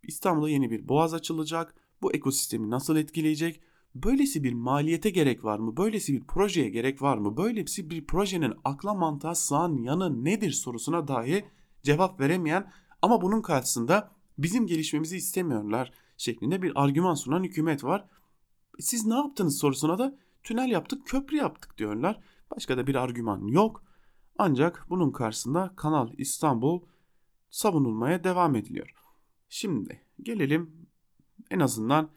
İstanbul'a 0.03 0.51
yeni 0.51 0.71
bir 0.71 0.89
boğaz 0.89 1.15
açılacak. 1.15 1.75
Bu 2.03 2.13
ekosistemi 2.13 2.71
nasıl 2.71 2.97
etkileyecek? 2.97 3.61
Böylesi 3.95 4.45
bir 4.45 4.53
maliyete 4.53 5.11
gerek 5.11 5.45
var 5.45 5.59
mı? 5.59 5.77
Böylesi 5.77 6.13
bir 6.13 6.27
projeye 6.27 6.69
gerek 6.69 7.03
var 7.03 7.19
mı? 7.19 7.37
Böylesi 7.37 7.91
bir 7.91 8.07
projenin 8.07 8.55
akla 8.65 8.95
mantığa 8.95 9.35
sığan 9.35 9.77
yanı 9.77 10.25
nedir 10.25 10.51
sorusuna 10.51 11.09
dahi 11.09 11.45
cevap 11.83 12.21
veremeyen 12.21 12.73
ama 13.03 13.23
bunun 13.23 13.43
karşısında 13.43 14.11
bizim 14.39 14.67
gelişmemizi 14.67 15.17
istemiyorlar 15.17 15.93
şeklinde 16.17 16.63
bir 16.63 16.73
argüman 16.75 17.15
sunan 17.15 17.45
hükümet 17.45 17.85
var. 17.85 18.09
Siz 18.81 19.07
ne 19.07 19.15
yaptınız 19.15 19.59
sorusuna 19.59 19.99
da 19.99 20.19
tünel 20.43 20.71
yaptık, 20.71 21.07
köprü 21.07 21.37
yaptık 21.37 21.79
diyorlar. 21.79 22.21
Başka 22.57 22.77
da 22.77 22.87
bir 22.87 22.95
argüman 22.95 23.47
yok. 23.47 23.85
Ancak 24.39 24.87
bunun 24.91 25.11
karşısında 25.11 25.73
Kanal 25.77 26.13
İstanbul 26.19 26.83
savunulmaya 27.51 28.25
devam 28.25 28.57
ediliyor. 28.57 28.95
Şimdi 29.49 30.01
gelelim 30.23 30.89
en 31.51 31.61
azından 31.61 32.11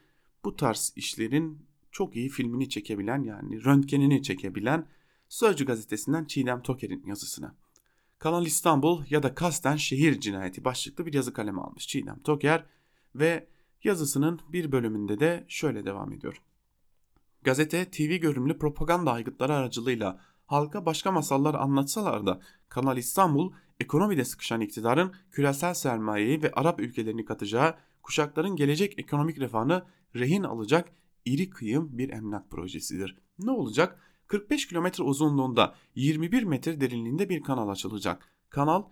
bu 0.43 0.55
tarz 0.55 0.93
işlerin 0.95 1.65
çok 1.91 2.15
iyi 2.15 2.29
filmini 2.29 2.69
çekebilen 2.69 3.23
yani 3.23 3.63
röntgenini 3.63 4.23
çekebilen 4.23 4.87
Sözcü 5.29 5.65
gazetesinden 5.65 6.25
Çiğdem 6.25 6.61
Toker'in 6.61 7.03
yazısına. 7.05 7.55
Kanal 8.19 8.45
İstanbul 8.45 9.03
ya 9.09 9.23
da 9.23 9.35
kasten 9.35 9.75
şehir 9.75 10.19
cinayeti 10.19 10.65
başlıklı 10.65 11.05
bir 11.05 11.13
yazı 11.13 11.33
kalemi 11.33 11.61
almış 11.61 11.87
Çiğdem 11.87 12.19
Toker 12.19 12.65
ve 13.15 13.47
yazısının 13.83 14.39
bir 14.49 14.71
bölümünde 14.71 15.19
de 15.19 15.45
şöyle 15.47 15.85
devam 15.85 16.11
ediyor. 16.11 16.41
Gazete 17.43 17.91
TV 17.91 18.15
görünümlü 18.15 18.57
propaganda 18.57 19.11
aygıtları 19.11 19.53
aracılığıyla 19.53 20.19
halka 20.45 20.85
başka 20.85 21.11
masallar 21.11 21.53
anlatsalar 21.53 22.25
da 22.25 22.39
Kanal 22.69 22.97
İstanbul 22.97 23.53
ekonomide 23.79 24.25
sıkışan 24.25 24.61
iktidarın 24.61 25.13
küresel 25.31 25.73
sermayeyi 25.73 26.43
ve 26.43 26.51
Arap 26.51 26.79
ülkelerini 26.79 27.25
katacağı 27.25 27.75
kuşakların 28.03 28.55
gelecek 28.55 28.99
ekonomik 28.99 29.39
refahını 29.39 29.85
rehin 30.15 30.43
alacak 30.43 30.89
iri 31.25 31.49
kıyım 31.49 31.97
bir 31.97 32.09
emlak 32.09 32.51
projesidir. 32.51 33.17
Ne 33.39 33.51
olacak? 33.51 33.99
45 34.27 34.67
kilometre 34.67 35.03
uzunluğunda 35.03 35.75
21 35.95 36.43
metre 36.43 36.81
derinliğinde 36.81 37.29
bir 37.29 37.43
kanal 37.43 37.69
açılacak. 37.69 38.29
Kanal 38.49 38.83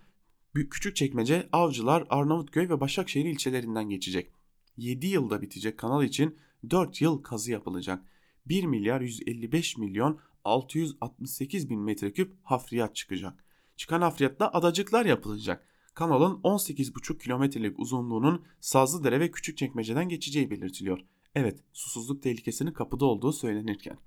Küçükçekmece, 0.53 1.49
Avcılar, 1.51 2.07
Arnavutköy 2.09 2.69
ve 2.69 2.79
Başakşehir 2.79 3.25
ilçelerinden 3.25 3.89
geçecek. 3.89 4.31
7 4.77 5.07
yılda 5.07 5.41
bitecek 5.41 5.77
kanal 5.77 6.03
için 6.03 6.37
4 6.69 7.01
yıl 7.01 7.23
kazı 7.23 7.51
yapılacak. 7.51 8.03
1 8.49 8.63
milyar 8.63 9.01
155 9.01 9.77
milyon 9.77 10.19
668 10.43 11.69
bin 11.69 11.79
metreküp 11.79 12.35
hafriyat 12.43 12.95
çıkacak. 12.95 13.43
Çıkan 13.75 14.01
hafriyatta 14.01 14.53
adacıklar 14.53 15.05
yapılacak. 15.05 15.67
Kanalın 15.93 16.41
18,5 16.41 17.17
kilometrelik 17.17 17.79
uzunluğunun 17.79 18.45
Sazlıdere 18.59 19.19
ve 19.19 19.31
Küçükçekmece'den 19.31 20.09
geçeceği 20.09 20.51
belirtiliyor. 20.51 20.99
Evet 21.35 21.59
susuzluk 21.73 22.23
tehlikesinin 22.23 22.71
kapıda 22.71 23.05
olduğu 23.05 23.33
söylenirken. 23.33 23.97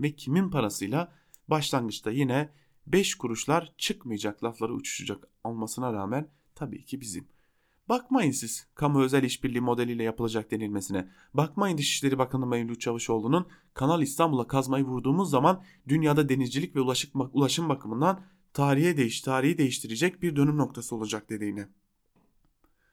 Ve 0.00 0.16
kimin 0.16 0.50
parasıyla 0.50 1.12
başlangıçta 1.48 2.10
yine 2.10 2.50
5 2.86 3.14
kuruşlar 3.14 3.72
çıkmayacak 3.78 4.44
lafları 4.44 4.74
uçuşacak 4.74 5.28
olmasına 5.44 5.92
rağmen 5.92 6.28
tabii 6.54 6.84
ki 6.84 7.00
bizim. 7.00 7.28
Bakmayın 7.88 8.30
siz 8.30 8.66
kamu 8.74 9.02
özel 9.02 9.22
işbirliği 9.22 9.60
modeliyle 9.60 10.02
yapılacak 10.02 10.50
denilmesine. 10.50 11.08
Bakmayın 11.34 11.78
Dışişleri 11.78 12.18
Bakanı 12.18 12.46
Mevlüt 12.46 12.80
Çavuşoğlu'nun 12.80 13.46
Kanal 13.74 14.02
İstanbul'a 14.02 14.46
kazmayı 14.46 14.84
vurduğumuz 14.84 15.30
zaman 15.30 15.62
dünyada 15.88 16.28
denizcilik 16.28 16.76
ve 16.76 16.80
ulaşım 17.32 17.68
bakımından 17.68 18.20
tarihe 18.52 18.96
değiş, 18.96 19.20
tarihi 19.20 19.58
değiştirecek 19.58 20.22
bir 20.22 20.36
dönüm 20.36 20.56
noktası 20.56 20.96
olacak 20.96 21.30
dediğine. 21.30 21.68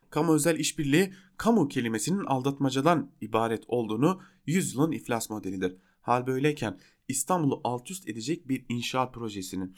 Kamu 0.10 0.34
özel 0.34 0.60
işbirliği 0.60 1.14
kamu 1.38 1.68
kelimesinin 1.68 2.26
aldatmacadan 2.26 3.12
ibaret 3.22 3.64
olduğunu 3.68 4.22
yüzyılın 4.46 4.92
iflas 4.92 5.30
modelidir. 5.30 5.78
Hal 6.02 6.28
böyleyken 6.28 6.80
İstanbul'u 7.08 7.62
alt 7.64 7.92
üst 7.92 8.10
edecek 8.10 8.50
bir 8.50 8.66
inşaat 8.70 9.14
projesinin 9.14 9.76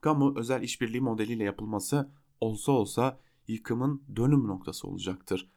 kamu 0.00 0.38
özel 0.38 0.62
işbirliği 0.62 1.00
modeliyle 1.00 1.44
yapılması 1.44 2.10
olsa 2.40 2.72
olsa 2.72 3.20
yıkımın 3.48 4.02
dönüm 4.16 4.46
noktası 4.46 4.88
olacaktır. 4.88 5.50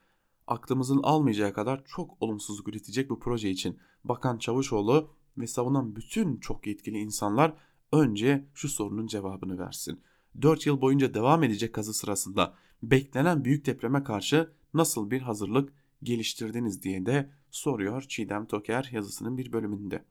Aklımızın 0.48 1.00
almayacağı 1.04 1.54
kadar 1.54 1.84
çok 1.86 2.22
olumsuzluk 2.22 2.68
üretecek 2.68 3.10
bu 3.10 3.20
proje 3.20 3.50
için 3.50 3.80
Bakan 4.04 4.38
Çavuşoğlu 4.38 5.10
ve 5.38 5.48
savunan 5.48 5.96
bütün 5.96 6.38
çok 6.38 6.68
yetkili 6.68 6.98
insanlar 6.98 7.54
önce 7.92 8.48
şu 8.54 8.70
sorunun 8.70 9.08
cevabını 9.08 9.60
versin. 9.60 10.02
4 10.42 10.66
yıl 10.66 10.82
boyunca 10.82 11.14
devam 11.14 11.44
edecek 11.44 11.74
kazı 11.74 11.94
sırasında 11.94 12.54
beklenen 12.84 13.46
büyük 13.46 13.66
depreme 13.66 14.04
karşı 14.04 14.52
nasıl 14.74 15.12
bir 15.12 15.22
hazırlık 15.22 15.74
geliştirdiniz 16.04 16.84
diye 16.84 17.06
de 17.06 17.32
soruyor 17.52 18.02
Çiğdem 18.02 18.46
Toker 18.46 18.90
yazısının 18.92 19.38
bir 19.38 19.52
bölümünde. 19.52 20.06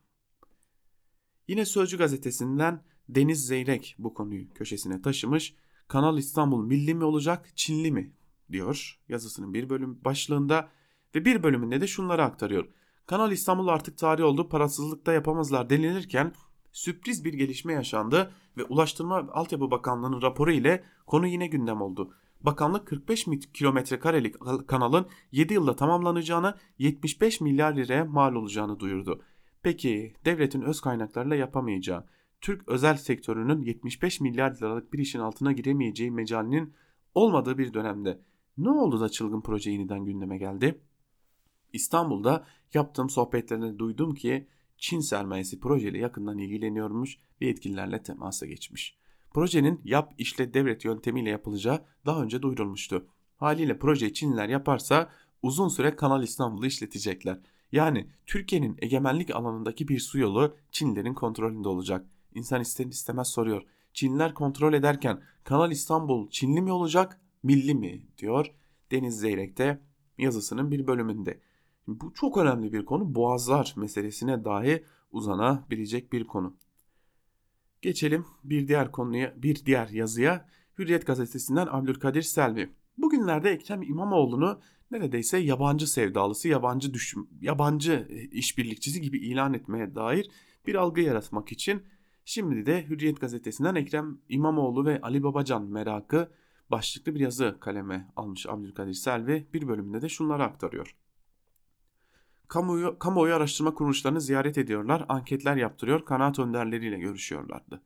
Yine 1.49 1.64
Sözcü 1.64 1.99
gazetesinden 1.99 2.83
Deniz 3.09 3.47
Zeyrek 3.47 3.95
bu 3.99 4.14
konuyu 4.14 4.55
köşesine 4.55 5.03
taşımış 5.03 5.55
Kanal 5.89 6.18
İstanbul 6.18 6.64
milli 6.64 6.95
mi 6.95 7.05
olacak, 7.05 7.51
Çinli 7.55 7.93
mi 7.93 8.12
diyor 8.53 9.01
yazısının 9.09 9.55
bir 9.55 9.68
bölüm 9.68 10.05
başlığında 10.05 10.68
ve 11.14 11.24
bir 11.24 11.43
bölümünde 11.43 11.80
de 11.80 11.87
şunları 11.87 12.24
aktarıyor. 12.24 12.68
Kanal 13.07 13.32
İstanbul 13.32 13.68
artık 13.68 13.99
tarih 13.99 14.24
oldu 14.24 14.49
parasızlıkta 14.49 15.12
yapamazlar 15.12 15.70
denilirken 15.70 16.32
sürpriz 16.72 17.24
bir 17.24 17.32
gelişme 17.32 17.72
yaşandı 17.72 18.32
ve 18.57 18.64
Ulaştırma 18.64 19.28
Altyapı 19.32 19.70
Bakanlığı'nın 19.70 20.22
raporu 20.22 20.53
ile 20.53 20.84
konu 21.07 21.26
yine 21.26 21.47
gündem 21.47 21.80
oldu. 21.80 22.14
Bakanlık 22.41 22.87
45 22.87 23.26
kilometre 23.55 23.99
karelik 23.99 24.34
kanalın 24.66 25.07
7 25.32 25.55
yılda 25.55 25.76
tamamlanacağını 25.76 26.55
75 26.78 27.41
milyar 27.41 27.76
liraya 27.76 28.05
mal 28.05 28.34
olacağını 28.34 28.80
duyurdu. 28.80 29.22
Peki 29.62 30.14
devletin 30.24 30.62
öz 30.62 30.80
kaynaklarla 30.80 31.34
yapamayacağı, 31.34 32.07
Türk 32.47 32.68
özel 32.68 32.97
sektörünün 32.97 33.62
75 33.62 34.20
milyar 34.20 34.57
liralık 34.57 34.92
bir 34.92 34.99
işin 34.99 35.18
altına 35.18 35.53
giremeyeceği 35.53 36.11
mecalinin 36.11 36.74
olmadığı 37.14 37.59
bir 37.59 37.74
dönemde 37.74 38.20
ne 38.59 38.70
oldu 38.70 39.01
da 39.01 39.09
çılgın 39.09 39.40
proje 39.40 39.70
yeniden 39.70 40.05
gündeme 40.05 40.38
geldi? 40.38 40.80
İstanbul'da 41.72 42.47
yaptığım 42.74 43.11
sohbetlerinde 43.11 43.78
duydum 43.78 44.14
ki 44.14 44.49
Çin 44.78 45.01
sermayesi 45.01 45.61
projeyle 45.61 45.99
yakından 45.99 46.38
ilgileniyormuş 46.38 47.18
ve 47.40 47.47
yetkililerle 47.47 48.03
temasa 48.03 48.47
geçmiş. 48.47 48.99
Projenin 49.34 49.80
yap 49.84 50.14
işle 50.18 50.55
devlet 50.55 50.84
yöntemiyle 50.84 51.30
yapılacağı 51.30 51.84
daha 52.07 52.22
önce 52.22 52.42
duyurulmuştu. 52.42 53.07
Haliyle 53.36 53.78
projeyi 53.78 54.14
Çinliler 54.14 54.49
yaparsa 54.49 55.11
uzun 55.42 55.68
süre 55.68 55.97
Kanal 55.97 56.22
İstanbul'u 56.22 56.66
işletecekler. 56.66 57.40
Yani 57.72 58.11
Türkiye'nin 58.26 58.76
egemenlik 58.78 59.36
alanındaki 59.36 59.88
bir 59.88 59.99
su 59.99 60.18
yolu 60.18 60.57
Çinlilerin 60.70 61.14
kontrolünde 61.14 61.68
olacak. 61.68 62.07
İnsan 62.37 62.61
ister 62.61 62.87
istemez 62.87 63.28
soruyor. 63.28 63.62
Çinliler 63.93 64.34
kontrol 64.34 64.72
ederken 64.72 65.22
Kanal 65.45 65.70
İstanbul 65.70 66.30
Çinli 66.30 66.62
mi 66.62 66.72
olacak, 66.72 67.20
milli 67.43 67.74
mi 67.74 68.07
diyor 68.18 68.55
Deniz 68.91 69.18
Zeyrek 69.18 69.59
de 69.59 69.80
yazısının 70.18 70.70
bir 70.70 70.87
bölümünde. 70.87 71.41
Bu 71.87 72.14
çok 72.14 72.37
önemli 72.37 72.72
bir 72.72 72.84
konu. 72.84 73.14
Boğazlar 73.14 73.74
meselesine 73.76 74.45
dahi 74.45 74.84
uzanabilecek 75.12 76.12
bir 76.12 76.24
konu. 76.24 76.57
Geçelim 77.82 78.26
bir 78.45 78.68
diğer 78.68 78.93
konuya, 78.93 79.34
bir 79.37 79.66
diğer 79.66 79.89
yazıya. 79.89 80.49
Hürriyet 80.78 81.07
gazetesinden 81.07 81.68
Abdülkadir 81.70 82.22
Selvi. 82.22 82.70
Bugünlerde 82.99 83.51
Ekrem 83.51 83.82
İmamoğlu'nu 83.82 84.61
neredeyse 84.91 85.39
yabancı 85.39 85.87
sevdalısı, 85.93 86.49
yabancı 86.49 86.95
düşün, 86.95 87.28
yabancı 87.41 88.09
işbirlikçisi 88.32 89.01
gibi 89.01 89.18
ilan 89.18 89.55
etmeye 89.55 89.95
dair 89.95 90.30
bir 90.66 90.74
algı 90.74 91.01
yaratmak 91.01 91.53
için 91.53 91.82
şimdi 92.27 92.66
de 92.66 92.87
Hürriyet 92.89 93.20
gazetesinden 93.20 93.74
Ekrem 93.74 94.18
İmamoğlu 94.29 94.85
ve 94.85 95.01
Ali 95.01 95.22
Babacan 95.22 95.62
merakı 95.62 96.31
başlıklı 96.70 97.14
bir 97.14 97.20
yazı 97.20 97.57
kaleme 97.61 98.09
almış 98.16 98.47
Abdülkadir 98.47 98.95
Selvi 98.95 99.47
bir 99.55 99.68
bölümünde 99.68 100.03
de 100.03 100.09
şunları 100.09 100.45
aktarıyor. 100.45 100.97
Kamuoyu, 102.49 102.99
kamuoyu 102.99 103.35
araştırma 103.35 103.74
kuruluşlarını 103.74 104.20
ziyaret 104.20 104.59
ediyorlar, 104.59 105.05
anketler 105.09 105.57
yaptırıyor, 105.57 106.05
kanaat 106.05 106.39
önderleriyle 106.39 106.99
görüşüyorlardı. 106.99 107.83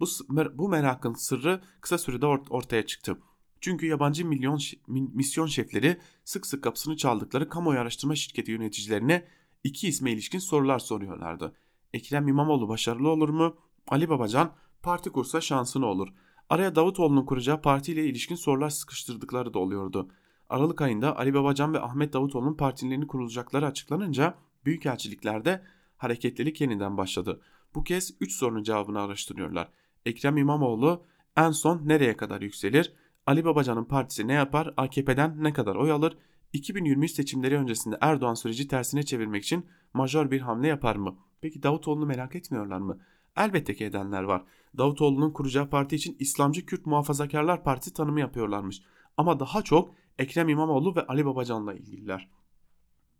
Bu, 0.00 0.06
bu 0.54 0.68
merakın 0.68 1.14
sırrı 1.14 1.60
kısa 1.80 1.98
sürede 1.98 2.26
ortaya 2.26 2.86
çıktı. 2.86 3.18
Çünkü 3.60 3.86
yabancı 3.86 4.26
milyon 4.26 4.60
misyon 4.88 5.46
şefleri 5.46 5.98
sık 6.24 6.46
sık 6.46 6.64
kapısını 6.64 6.96
çaldıkları 6.96 7.48
kamuoyu 7.48 7.80
araştırma 7.80 8.14
şirketi 8.14 8.52
yöneticilerine 8.52 9.28
iki 9.64 9.88
isme 9.88 10.12
ilişkin 10.12 10.38
sorular 10.38 10.78
soruyorlardı. 10.78 11.56
Ekrem 11.92 12.28
İmamoğlu 12.28 12.68
başarılı 12.68 13.08
olur 13.08 13.28
mu? 13.28 13.56
Ali 13.88 14.08
Babacan 14.08 14.52
parti 14.82 15.10
kursa 15.10 15.40
şansı 15.40 15.80
ne 15.80 15.84
olur? 15.84 16.08
Araya 16.50 16.74
Davutoğlu'nun 16.74 17.26
kuracağı 17.26 17.62
partiyle 17.62 18.04
ilişkin 18.04 18.34
sorular 18.34 18.70
sıkıştırdıkları 18.70 19.54
da 19.54 19.58
oluyordu. 19.58 20.08
Aralık 20.48 20.80
ayında 20.80 21.18
Ali 21.18 21.34
Babacan 21.34 21.74
ve 21.74 21.80
Ahmet 21.80 22.12
Davutoğlu'nun 22.12 22.54
partilerini 22.54 23.06
kurulacakları 23.06 23.66
açıklanınca 23.66 24.34
büyükelçiliklerde 24.64 25.62
hareketlilik 25.96 26.60
yeniden 26.60 26.96
başladı. 26.96 27.40
Bu 27.74 27.84
kez 27.84 28.14
3 28.20 28.32
sorunun 28.32 28.62
cevabını 28.62 29.00
araştırıyorlar. 29.00 29.68
Ekrem 30.06 30.36
İmamoğlu 30.36 31.04
en 31.36 31.50
son 31.50 31.88
nereye 31.88 32.16
kadar 32.16 32.40
yükselir? 32.40 32.92
Ali 33.26 33.44
Babacan'ın 33.44 33.84
partisi 33.84 34.28
ne 34.28 34.32
yapar? 34.32 34.74
AKP'den 34.76 35.44
ne 35.44 35.52
kadar 35.52 35.76
oy 35.76 35.92
alır? 35.92 36.18
2023 36.52 37.10
seçimleri 37.10 37.58
öncesinde 37.58 37.98
Erdoğan 38.00 38.34
süreci 38.34 38.68
tersine 38.68 39.02
çevirmek 39.02 39.44
için 39.44 39.66
majör 39.94 40.30
bir 40.30 40.40
hamle 40.40 40.68
yapar 40.68 40.96
mı? 40.96 41.16
Peki 41.40 41.62
Davutoğlu'nu 41.62 42.06
merak 42.06 42.36
etmiyorlar 42.36 42.78
mı? 42.78 42.98
Elbette 43.36 43.74
ki 43.74 43.84
edenler 43.84 44.22
var. 44.22 44.44
Davutoğlu'nun 44.78 45.30
kuracağı 45.30 45.70
parti 45.70 45.96
için 45.96 46.16
İslamcı 46.18 46.66
Kürt 46.66 46.86
Muhafazakarlar 46.86 47.64
Partisi 47.64 47.92
tanımı 47.92 48.20
yapıyorlarmış. 48.20 48.82
Ama 49.16 49.40
daha 49.40 49.62
çok 49.62 49.94
Ekrem 50.18 50.48
İmamoğlu 50.48 50.96
ve 50.96 51.06
Ali 51.06 51.26
Babacan'la 51.26 51.74
ilgililer. 51.74 52.28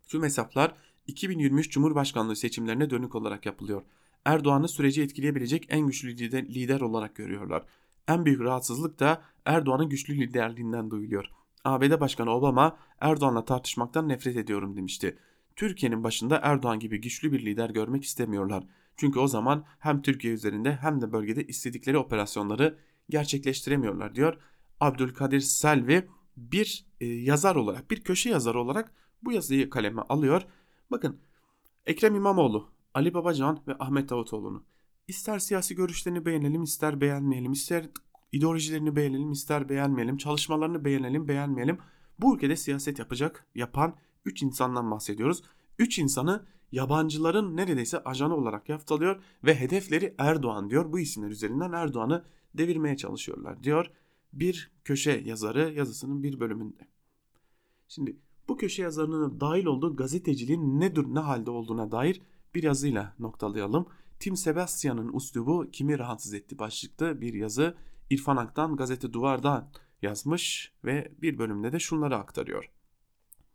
Tüm 0.07 0.23
hesaplar 0.23 0.75
2023 1.07 1.71
Cumhurbaşkanlığı 1.71 2.35
seçimlerine 2.35 2.89
dönük 2.89 3.15
olarak 3.15 3.45
yapılıyor. 3.45 3.81
Erdoğan'ı 4.25 4.67
süreci 4.67 5.01
etkileyebilecek 5.01 5.65
en 5.69 5.87
güçlü 5.87 6.17
lider, 6.17 6.45
lider 6.45 6.81
olarak 6.81 7.15
görüyorlar. 7.15 7.63
En 8.07 8.25
büyük 8.25 8.41
rahatsızlık 8.41 8.99
da 8.99 9.21
Erdoğan'ın 9.45 9.89
güçlü 9.89 10.17
liderliğinden 10.17 10.91
duyuluyor. 10.91 11.25
ABD 11.63 11.99
Başkanı 11.99 12.31
Obama 12.31 12.77
Erdoğan'la 12.99 13.45
tartışmaktan 13.45 14.09
nefret 14.09 14.37
ediyorum 14.37 14.75
demişti. 14.75 15.17
Türkiye'nin 15.55 16.03
başında 16.03 16.39
Erdoğan 16.43 16.79
gibi 16.79 17.01
güçlü 17.01 17.31
bir 17.31 17.45
lider 17.45 17.69
görmek 17.69 18.03
istemiyorlar. 18.03 18.63
Çünkü 18.97 19.19
o 19.19 19.27
zaman 19.27 19.65
hem 19.79 20.01
Türkiye 20.01 20.33
üzerinde 20.33 20.75
hem 20.75 21.01
de 21.01 21.11
bölgede 21.11 21.47
istedikleri 21.47 21.97
operasyonları 21.97 22.77
gerçekleştiremiyorlar 23.09 24.15
diyor. 24.15 24.37
Abdülkadir 24.79 25.39
Selvi 25.39 26.07
bir 26.37 26.85
e, 27.01 27.05
yazar 27.05 27.55
olarak, 27.55 27.91
bir 27.91 28.03
köşe 28.03 28.29
yazarı 28.29 28.59
olarak 28.59 28.93
bu 29.23 29.31
yazıyı 29.31 29.69
kaleme 29.69 30.01
alıyor. 30.01 30.41
Bakın 30.91 31.19
Ekrem 31.85 32.15
İmamoğlu, 32.15 32.69
Ali 32.93 33.13
Babacan 33.13 33.59
ve 33.67 33.75
Ahmet 33.79 34.09
Davutoğlu'nu 34.09 34.63
ister 35.07 35.39
siyasi 35.39 35.75
görüşlerini 35.75 36.25
beğenelim, 36.25 36.63
ister 36.63 37.01
beğenmeyelim, 37.01 37.51
ister 37.51 37.85
ideolojilerini 38.31 38.95
beğenelim, 38.95 39.31
ister 39.31 39.69
beğenmeyelim, 39.69 40.17
çalışmalarını 40.17 40.85
beğenelim, 40.85 41.27
beğenmeyelim. 41.27 41.77
Bu 42.19 42.35
ülkede 42.35 42.55
siyaset 42.55 42.99
yapacak, 42.99 43.45
yapan 43.55 43.95
3 44.25 44.43
insandan 44.43 44.91
bahsediyoruz. 44.91 45.43
3 45.79 45.99
insanı 45.99 46.45
yabancıların 46.71 47.57
neredeyse 47.57 48.03
ajanı 48.03 48.35
olarak 48.35 48.69
yaftalıyor 48.69 49.21
ve 49.43 49.59
hedefleri 49.59 50.15
Erdoğan 50.17 50.69
diyor. 50.69 50.93
Bu 50.93 50.99
isimler 50.99 51.29
üzerinden 51.29 51.71
Erdoğan'ı 51.71 52.25
devirmeye 52.53 52.97
çalışıyorlar 52.97 53.63
diyor 53.63 53.91
bir 54.35 54.71
köşe 54.83 55.11
yazarı 55.25 55.73
yazısının 55.73 56.23
bir 56.23 56.39
bölümünde. 56.39 56.87
Şimdi 57.87 58.17
bu 58.47 58.57
köşe 58.57 58.83
yazarının 58.83 59.39
dahil 59.39 59.65
olduğu 59.65 59.95
gazeteciliğin 59.95 60.79
ne, 60.79 60.93
ne 61.07 61.19
halde 61.19 61.51
olduğuna 61.51 61.91
dair 61.91 62.21
bir 62.55 62.63
yazıyla 62.63 63.15
noktalayalım. 63.19 63.87
Tim 64.19 64.35
Sebastian'ın 64.35 65.13
uslubu 65.13 65.71
kimi 65.71 65.99
rahatsız 65.99 66.33
etti 66.33 66.59
başlıklı 66.59 67.21
bir 67.21 67.33
yazı 67.33 67.75
İrfan 68.09 68.37
Ak'tan 68.37 68.75
gazete 68.75 69.13
Duvar'dan 69.13 69.69
yazmış 70.01 70.73
ve 70.85 71.11
bir 71.21 71.37
bölümde 71.37 71.71
de 71.71 71.79
şunları 71.79 72.15
aktarıyor. 72.17 72.71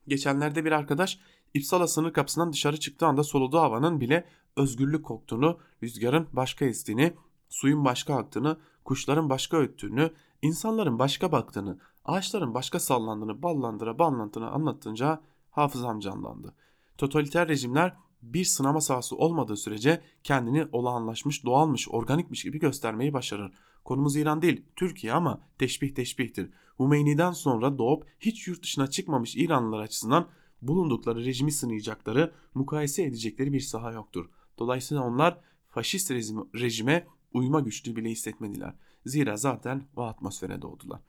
Geçenlerde 0.08 0.64
bir 0.64 0.72
arkadaş 0.72 1.20
İpsala 1.54 1.86
sınır 1.86 2.12
kapısından 2.12 2.52
dışarı 2.52 2.80
çıktığı 2.80 3.06
anda 3.06 3.24
soluduğu 3.24 3.58
havanın 3.58 4.00
bile 4.00 4.24
özgürlük 4.56 5.04
koktuğunu, 5.04 5.58
rüzgarın 5.82 6.28
başka 6.32 6.64
estiğini, 6.64 7.14
suyun 7.48 7.84
başka 7.84 8.14
aktığını, 8.14 8.56
kuşların 8.84 9.30
başka 9.30 9.56
öttüğünü, 9.56 10.10
insanların 10.42 10.98
başka 10.98 11.32
baktığını, 11.32 11.78
ağaçların 12.04 12.54
başka 12.54 12.80
sallandığını 12.80 13.42
ballandıra 13.42 13.98
ballantıra 13.98 14.50
anlattınca 14.50 15.20
hafızam 15.50 16.00
canlandı. 16.00 16.54
Totaliter 16.98 17.48
rejimler 17.48 17.96
bir 18.22 18.44
sınama 18.44 18.80
sahası 18.80 19.16
olmadığı 19.16 19.56
sürece 19.56 20.02
kendini 20.24 20.66
olağanlaşmış, 20.72 21.44
doğalmış, 21.44 21.88
organikmiş 21.88 22.42
gibi 22.44 22.58
göstermeyi 22.58 23.12
başarır. 23.12 23.52
Konumuz 23.84 24.16
İran 24.16 24.42
değil, 24.42 24.64
Türkiye 24.76 25.12
ama 25.12 25.40
teşbih 25.58 25.94
teşbihtir. 25.94 26.50
Humeyni'den 26.76 27.32
sonra 27.32 27.78
doğup 27.78 28.06
hiç 28.20 28.48
yurt 28.48 28.62
dışına 28.62 28.86
çıkmamış 28.86 29.36
İranlılar 29.36 29.80
açısından 29.80 30.26
bulundukları 30.62 31.24
rejimi 31.24 31.52
sınayacakları, 31.52 32.34
mukayese 32.54 33.02
edecekleri 33.02 33.52
bir 33.52 33.60
saha 33.60 33.92
yoktur. 33.92 34.30
Dolayısıyla 34.58 35.02
onlar 35.02 35.40
faşist 35.68 36.10
rejime 36.54 37.06
uyma 37.32 37.60
güçlüğü 37.60 37.96
bile 37.96 38.10
hissetmediler. 38.10 38.74
Zira 39.06 39.36
zaten 39.36 39.88
o 39.96 40.02
atmosfere 40.02 40.62
doğdular. 40.62 41.00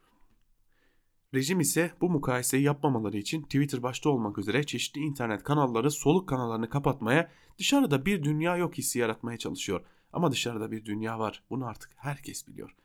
Rejim 1.33 1.59
ise 1.59 1.91
bu 2.01 2.09
mukayeseyi 2.09 2.63
yapmamaları 2.63 3.17
için 3.17 3.43
Twitter 3.43 3.83
başta 3.83 4.09
olmak 4.09 4.37
üzere 4.37 4.63
çeşitli 4.63 5.01
internet 5.01 5.43
kanalları 5.43 5.91
soluk 5.91 6.29
kanallarını 6.29 6.69
kapatmaya, 6.69 7.31
dışarıda 7.57 8.05
bir 8.05 8.23
dünya 8.23 8.57
yok 8.57 8.77
hissi 8.77 8.99
yaratmaya 8.99 9.37
çalışıyor. 9.37 9.85
Ama 10.13 10.31
dışarıda 10.31 10.71
bir 10.71 10.85
dünya 10.85 11.19
var. 11.19 11.43
Bunu 11.49 11.65
artık 11.65 11.91
herkes 11.95 12.47
biliyor. 12.47 12.75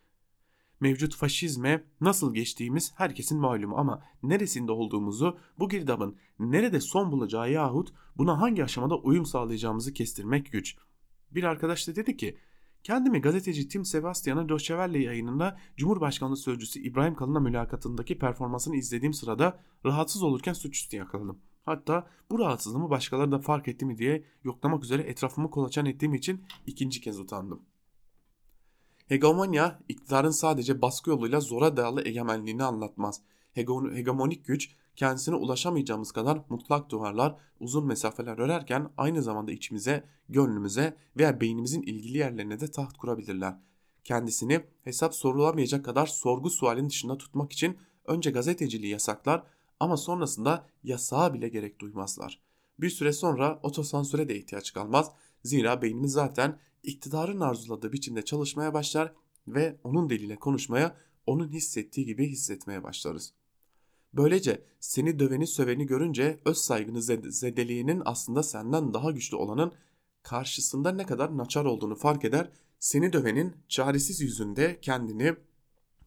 Mevcut 0.81 1.14
faşizme 1.16 1.85
nasıl 2.01 2.35
geçtiğimiz 2.35 2.93
herkesin 2.97 3.41
malumu 3.41 3.77
ama 3.77 4.03
neresinde 4.22 4.72
olduğumuzu, 4.72 5.39
bu 5.59 5.68
girdabın 5.68 6.16
nerede 6.39 6.81
son 6.81 7.12
bulacağı 7.12 7.51
yahut 7.51 7.93
buna 8.16 8.41
hangi 8.41 8.64
aşamada 8.64 8.97
uyum 8.97 9.27
sağlayacağımızı 9.27 9.93
kestirmek 9.93 10.53
güç. 10.53 10.77
Bir 11.31 11.45
arkadaş 11.45 11.89
da 11.89 11.97
dedi 11.97 12.16
ki 12.16 12.39
Kendimi 12.87 13.20
gazeteci 13.20 13.68
Tim 13.68 13.85
Sebastian'ın 13.85 14.49
Deutsche 14.49 14.99
yayınında 14.99 15.59
Cumhurbaşkanlığı 15.77 16.37
Sözcüsü 16.37 16.81
İbrahim 16.81 17.14
Kalın'la 17.14 17.41
mülakatındaki 17.41 18.18
performansını 18.18 18.77
izlediğim 18.77 19.14
sırada 19.14 19.61
rahatsız 19.85 20.22
olurken 20.22 20.53
suçüstü 20.53 20.97
yakaladım. 20.97 21.39
Hatta 21.64 22.07
bu 22.31 22.39
rahatsızlığımı 22.39 22.91
başkaları 22.91 23.33
da 23.33 23.39
fark 23.39 23.68
etti 23.68 23.85
mi 23.85 23.99
diye 23.99 24.24
yoklamak 24.45 24.85
üzere 24.85 25.03
etrafımı 25.03 25.51
kolaçan 25.51 25.87
ettiğim 25.87 26.14
için 26.14 26.45
ikinci 26.66 27.01
kez 27.01 27.20
utandım. 27.20 27.62
Hegemonya, 29.07 29.78
iktidarın 29.88 30.30
sadece 30.30 30.82
baskı 30.82 31.11
yoluyla 31.11 31.40
zora 31.40 31.76
dayalı 31.76 32.09
egemenliğini 32.09 32.64
anlatmaz. 32.64 33.20
Hegemonik 33.52 34.46
güç, 34.46 34.70
kendisine 34.96 35.34
ulaşamayacağımız 35.34 36.12
kadar 36.12 36.40
mutlak 36.48 36.90
duvarlar, 36.90 37.36
uzun 37.61 37.86
mesafeler 37.86 38.38
örerken 38.38 38.90
aynı 38.96 39.22
zamanda 39.22 39.52
içimize, 39.52 40.04
gönlümüze 40.28 40.96
veya 41.16 41.40
beynimizin 41.40 41.82
ilgili 41.82 42.18
yerlerine 42.18 42.61
de 42.61 42.70
taht 42.70 42.96
kurabilirler. 42.96 43.54
Kendisini 44.04 44.61
hesap 44.84 45.14
sorulamayacak 45.14 45.84
kadar 45.84 46.07
sorgu 46.07 46.50
sualin 46.50 46.88
dışında 46.88 47.18
tutmak 47.18 47.52
için 47.52 47.78
önce 48.04 48.30
gazeteciliği 48.30 48.92
yasaklar 48.92 49.42
ama 49.80 49.96
sonrasında 49.96 50.66
yasağa 50.84 51.34
bile 51.34 51.48
gerek 51.48 51.80
duymazlar. 51.80 52.40
Bir 52.78 52.90
süre 52.90 53.12
sonra 53.12 53.61
otosansüre 53.62 54.28
de 54.28 54.36
ihtiyaç 54.36 54.72
kalmaz. 54.72 55.12
Zira 55.44 55.82
beynimiz 55.82 56.12
zaten 56.12 56.59
iktidarın 56.87 57.41
arzuladığı 57.41 57.93
biçimde 57.93 58.22
çalışmaya 58.22 58.74
başlar 58.74 59.12
ve 59.49 59.76
onun 59.84 60.11
diliyle 60.11 60.37
konuşmaya, 60.37 60.97
onun 61.26 61.49
hissettiği 61.49 62.07
gibi 62.07 62.28
hissetmeye 62.28 62.82
başlarız. 62.82 63.32
Böylece 64.12 64.64
seni 64.80 65.18
döveni 65.18 65.47
söveni 65.47 65.87
görünce 65.87 66.41
öz 66.45 66.59
saygını 66.59 67.03
zedeliğinin 67.32 68.03
aslında 68.05 68.43
senden 68.43 68.95
daha 68.95 69.11
güçlü 69.11 69.37
olanın 69.37 69.72
karşısında 70.22 70.93
ne 70.93 71.07
kadar 71.07 71.37
naçar 71.37 71.64
olduğunu 71.64 71.95
fark 71.95 72.24
eder, 72.24 72.51
seni 72.78 73.12
dövenin 73.12 73.57
çaresiz 73.68 74.20
yüzünde 74.20 74.78
kendini 74.80 75.34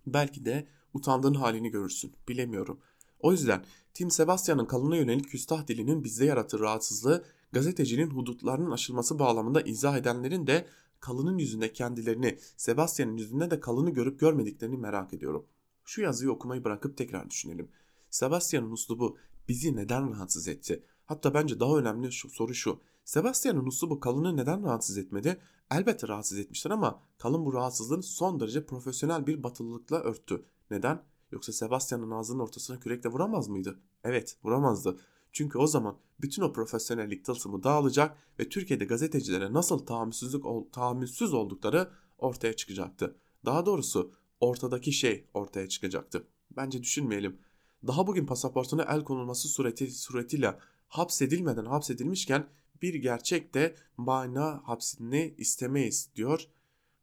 belki 0.07 0.45
de 0.45 0.67
utandığın 0.93 1.33
halini 1.33 1.69
görürsün. 1.69 2.13
Bilemiyorum. 2.27 2.79
O 3.19 3.31
yüzden 3.31 3.65
Tim 3.93 4.11
Sebastian'ın 4.11 4.65
kalına 4.65 4.95
yönelik 4.95 5.29
küstah 5.29 5.67
dilinin 5.67 6.03
bizde 6.03 6.25
yarattığı 6.25 6.59
rahatsızlığı 6.59 7.25
gazetecinin 7.51 8.09
hudutlarının 8.09 8.71
aşılması 8.71 9.19
bağlamında 9.19 9.61
izah 9.61 9.97
edenlerin 9.97 10.47
de 10.47 10.67
kalının 10.99 11.37
yüzünde 11.37 11.73
kendilerini 11.73 12.37
Sebastian'ın 12.57 13.17
yüzünde 13.17 13.51
de 13.51 13.59
kalını 13.59 13.89
görüp 13.89 14.19
görmediklerini 14.19 14.77
merak 14.77 15.13
ediyorum. 15.13 15.45
Şu 15.85 16.01
yazıyı 16.01 16.31
okumayı 16.31 16.63
bırakıp 16.63 16.97
tekrar 16.97 17.29
düşünelim. 17.29 17.69
Sebastian'ın 18.09 18.71
uslubu 18.71 19.17
bizi 19.47 19.75
neden 19.75 20.11
rahatsız 20.11 20.47
etti? 20.47 20.83
Hatta 21.05 21.33
bence 21.33 21.59
daha 21.59 21.77
önemli 21.77 22.11
şu, 22.11 22.29
soru 22.29 22.53
şu. 22.53 22.79
Sebastian'ın 23.05 23.65
uslubu 23.65 23.99
kalını 23.99 24.37
neden 24.37 24.63
rahatsız 24.63 24.97
etmedi? 24.97 25.39
Elbette 25.71 26.07
rahatsız 26.07 26.39
etmiştir 26.39 26.69
ama 26.69 27.03
kalın 27.17 27.45
bu 27.45 27.53
rahatsızlığını 27.53 28.03
son 28.03 28.39
derece 28.39 28.65
profesyonel 28.65 29.27
bir 29.27 29.43
batılılıkla 29.43 29.99
örttü. 29.99 30.45
Neden? 30.71 31.03
Yoksa 31.31 31.51
Sebastian'ın 31.51 32.11
ağzının 32.11 32.39
ortasına 32.39 32.79
kürekle 32.79 33.09
vuramaz 33.09 33.47
mıydı? 33.47 33.79
Evet 34.03 34.37
vuramazdı. 34.43 34.99
Çünkü 35.31 35.57
o 35.57 35.67
zaman 35.67 35.97
bütün 36.21 36.41
o 36.41 36.53
profesyonellik 36.53 37.25
tılsımı 37.25 37.63
dağılacak 37.63 38.17
ve 38.39 38.49
Türkiye'de 38.49 38.85
gazetecilere 38.85 39.53
nasıl 39.53 39.79
tahammülsüzlük, 39.79 40.43
tahammülsüz 40.71 41.33
oldukları 41.33 41.91
ortaya 42.17 42.53
çıkacaktı. 42.53 43.15
Daha 43.45 43.65
doğrusu 43.65 44.11
ortadaki 44.39 44.91
şey 44.91 45.25
ortaya 45.33 45.69
çıkacaktı. 45.69 46.27
Bence 46.55 46.83
düşünmeyelim. 46.83 47.39
Daha 47.87 48.07
bugün 48.07 48.25
pasaportuna 48.25 48.83
el 48.83 49.03
konulması 49.03 49.47
sureti, 49.47 49.91
suretiyle 49.91 50.59
hapsedilmeden 50.87 51.65
hapsedilmişken 51.65 52.47
bir 52.81 52.93
gerçek 52.93 53.53
de 53.53 53.75
mana 53.97 54.61
hapsini 54.63 55.35
istemeyiz 55.37 56.09
diyor 56.15 56.47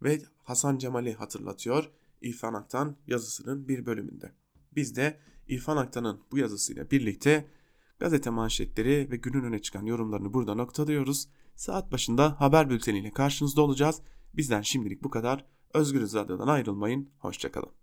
ve 0.02 0.22
Hasan 0.42 0.78
Cemal'i 0.78 1.12
hatırlatıyor 1.14 1.90
İrfan 2.22 2.54
Aktan 2.54 2.96
yazısının 3.06 3.68
bir 3.68 3.86
bölümünde. 3.86 4.32
Biz 4.72 4.96
de 4.96 5.18
İrfan 5.48 5.76
Aktan'ın 5.76 6.20
bu 6.30 6.38
yazısıyla 6.38 6.90
birlikte 6.90 7.46
gazete 7.98 8.30
manşetleri 8.30 9.10
ve 9.10 9.16
günün 9.16 9.44
öne 9.44 9.58
çıkan 9.58 9.86
yorumlarını 9.86 10.34
burada 10.34 10.54
noktalıyoruz. 10.54 11.28
Saat 11.54 11.92
başında 11.92 12.40
haber 12.40 12.70
bülteniyle 12.70 13.10
karşınızda 13.10 13.62
olacağız. 13.62 14.02
Bizden 14.34 14.62
şimdilik 14.62 15.04
bu 15.04 15.10
kadar. 15.10 15.44
Özgürüz 15.74 16.14
Radyo'dan 16.14 16.48
ayrılmayın. 16.48 17.10
Hoşçakalın. 17.18 17.76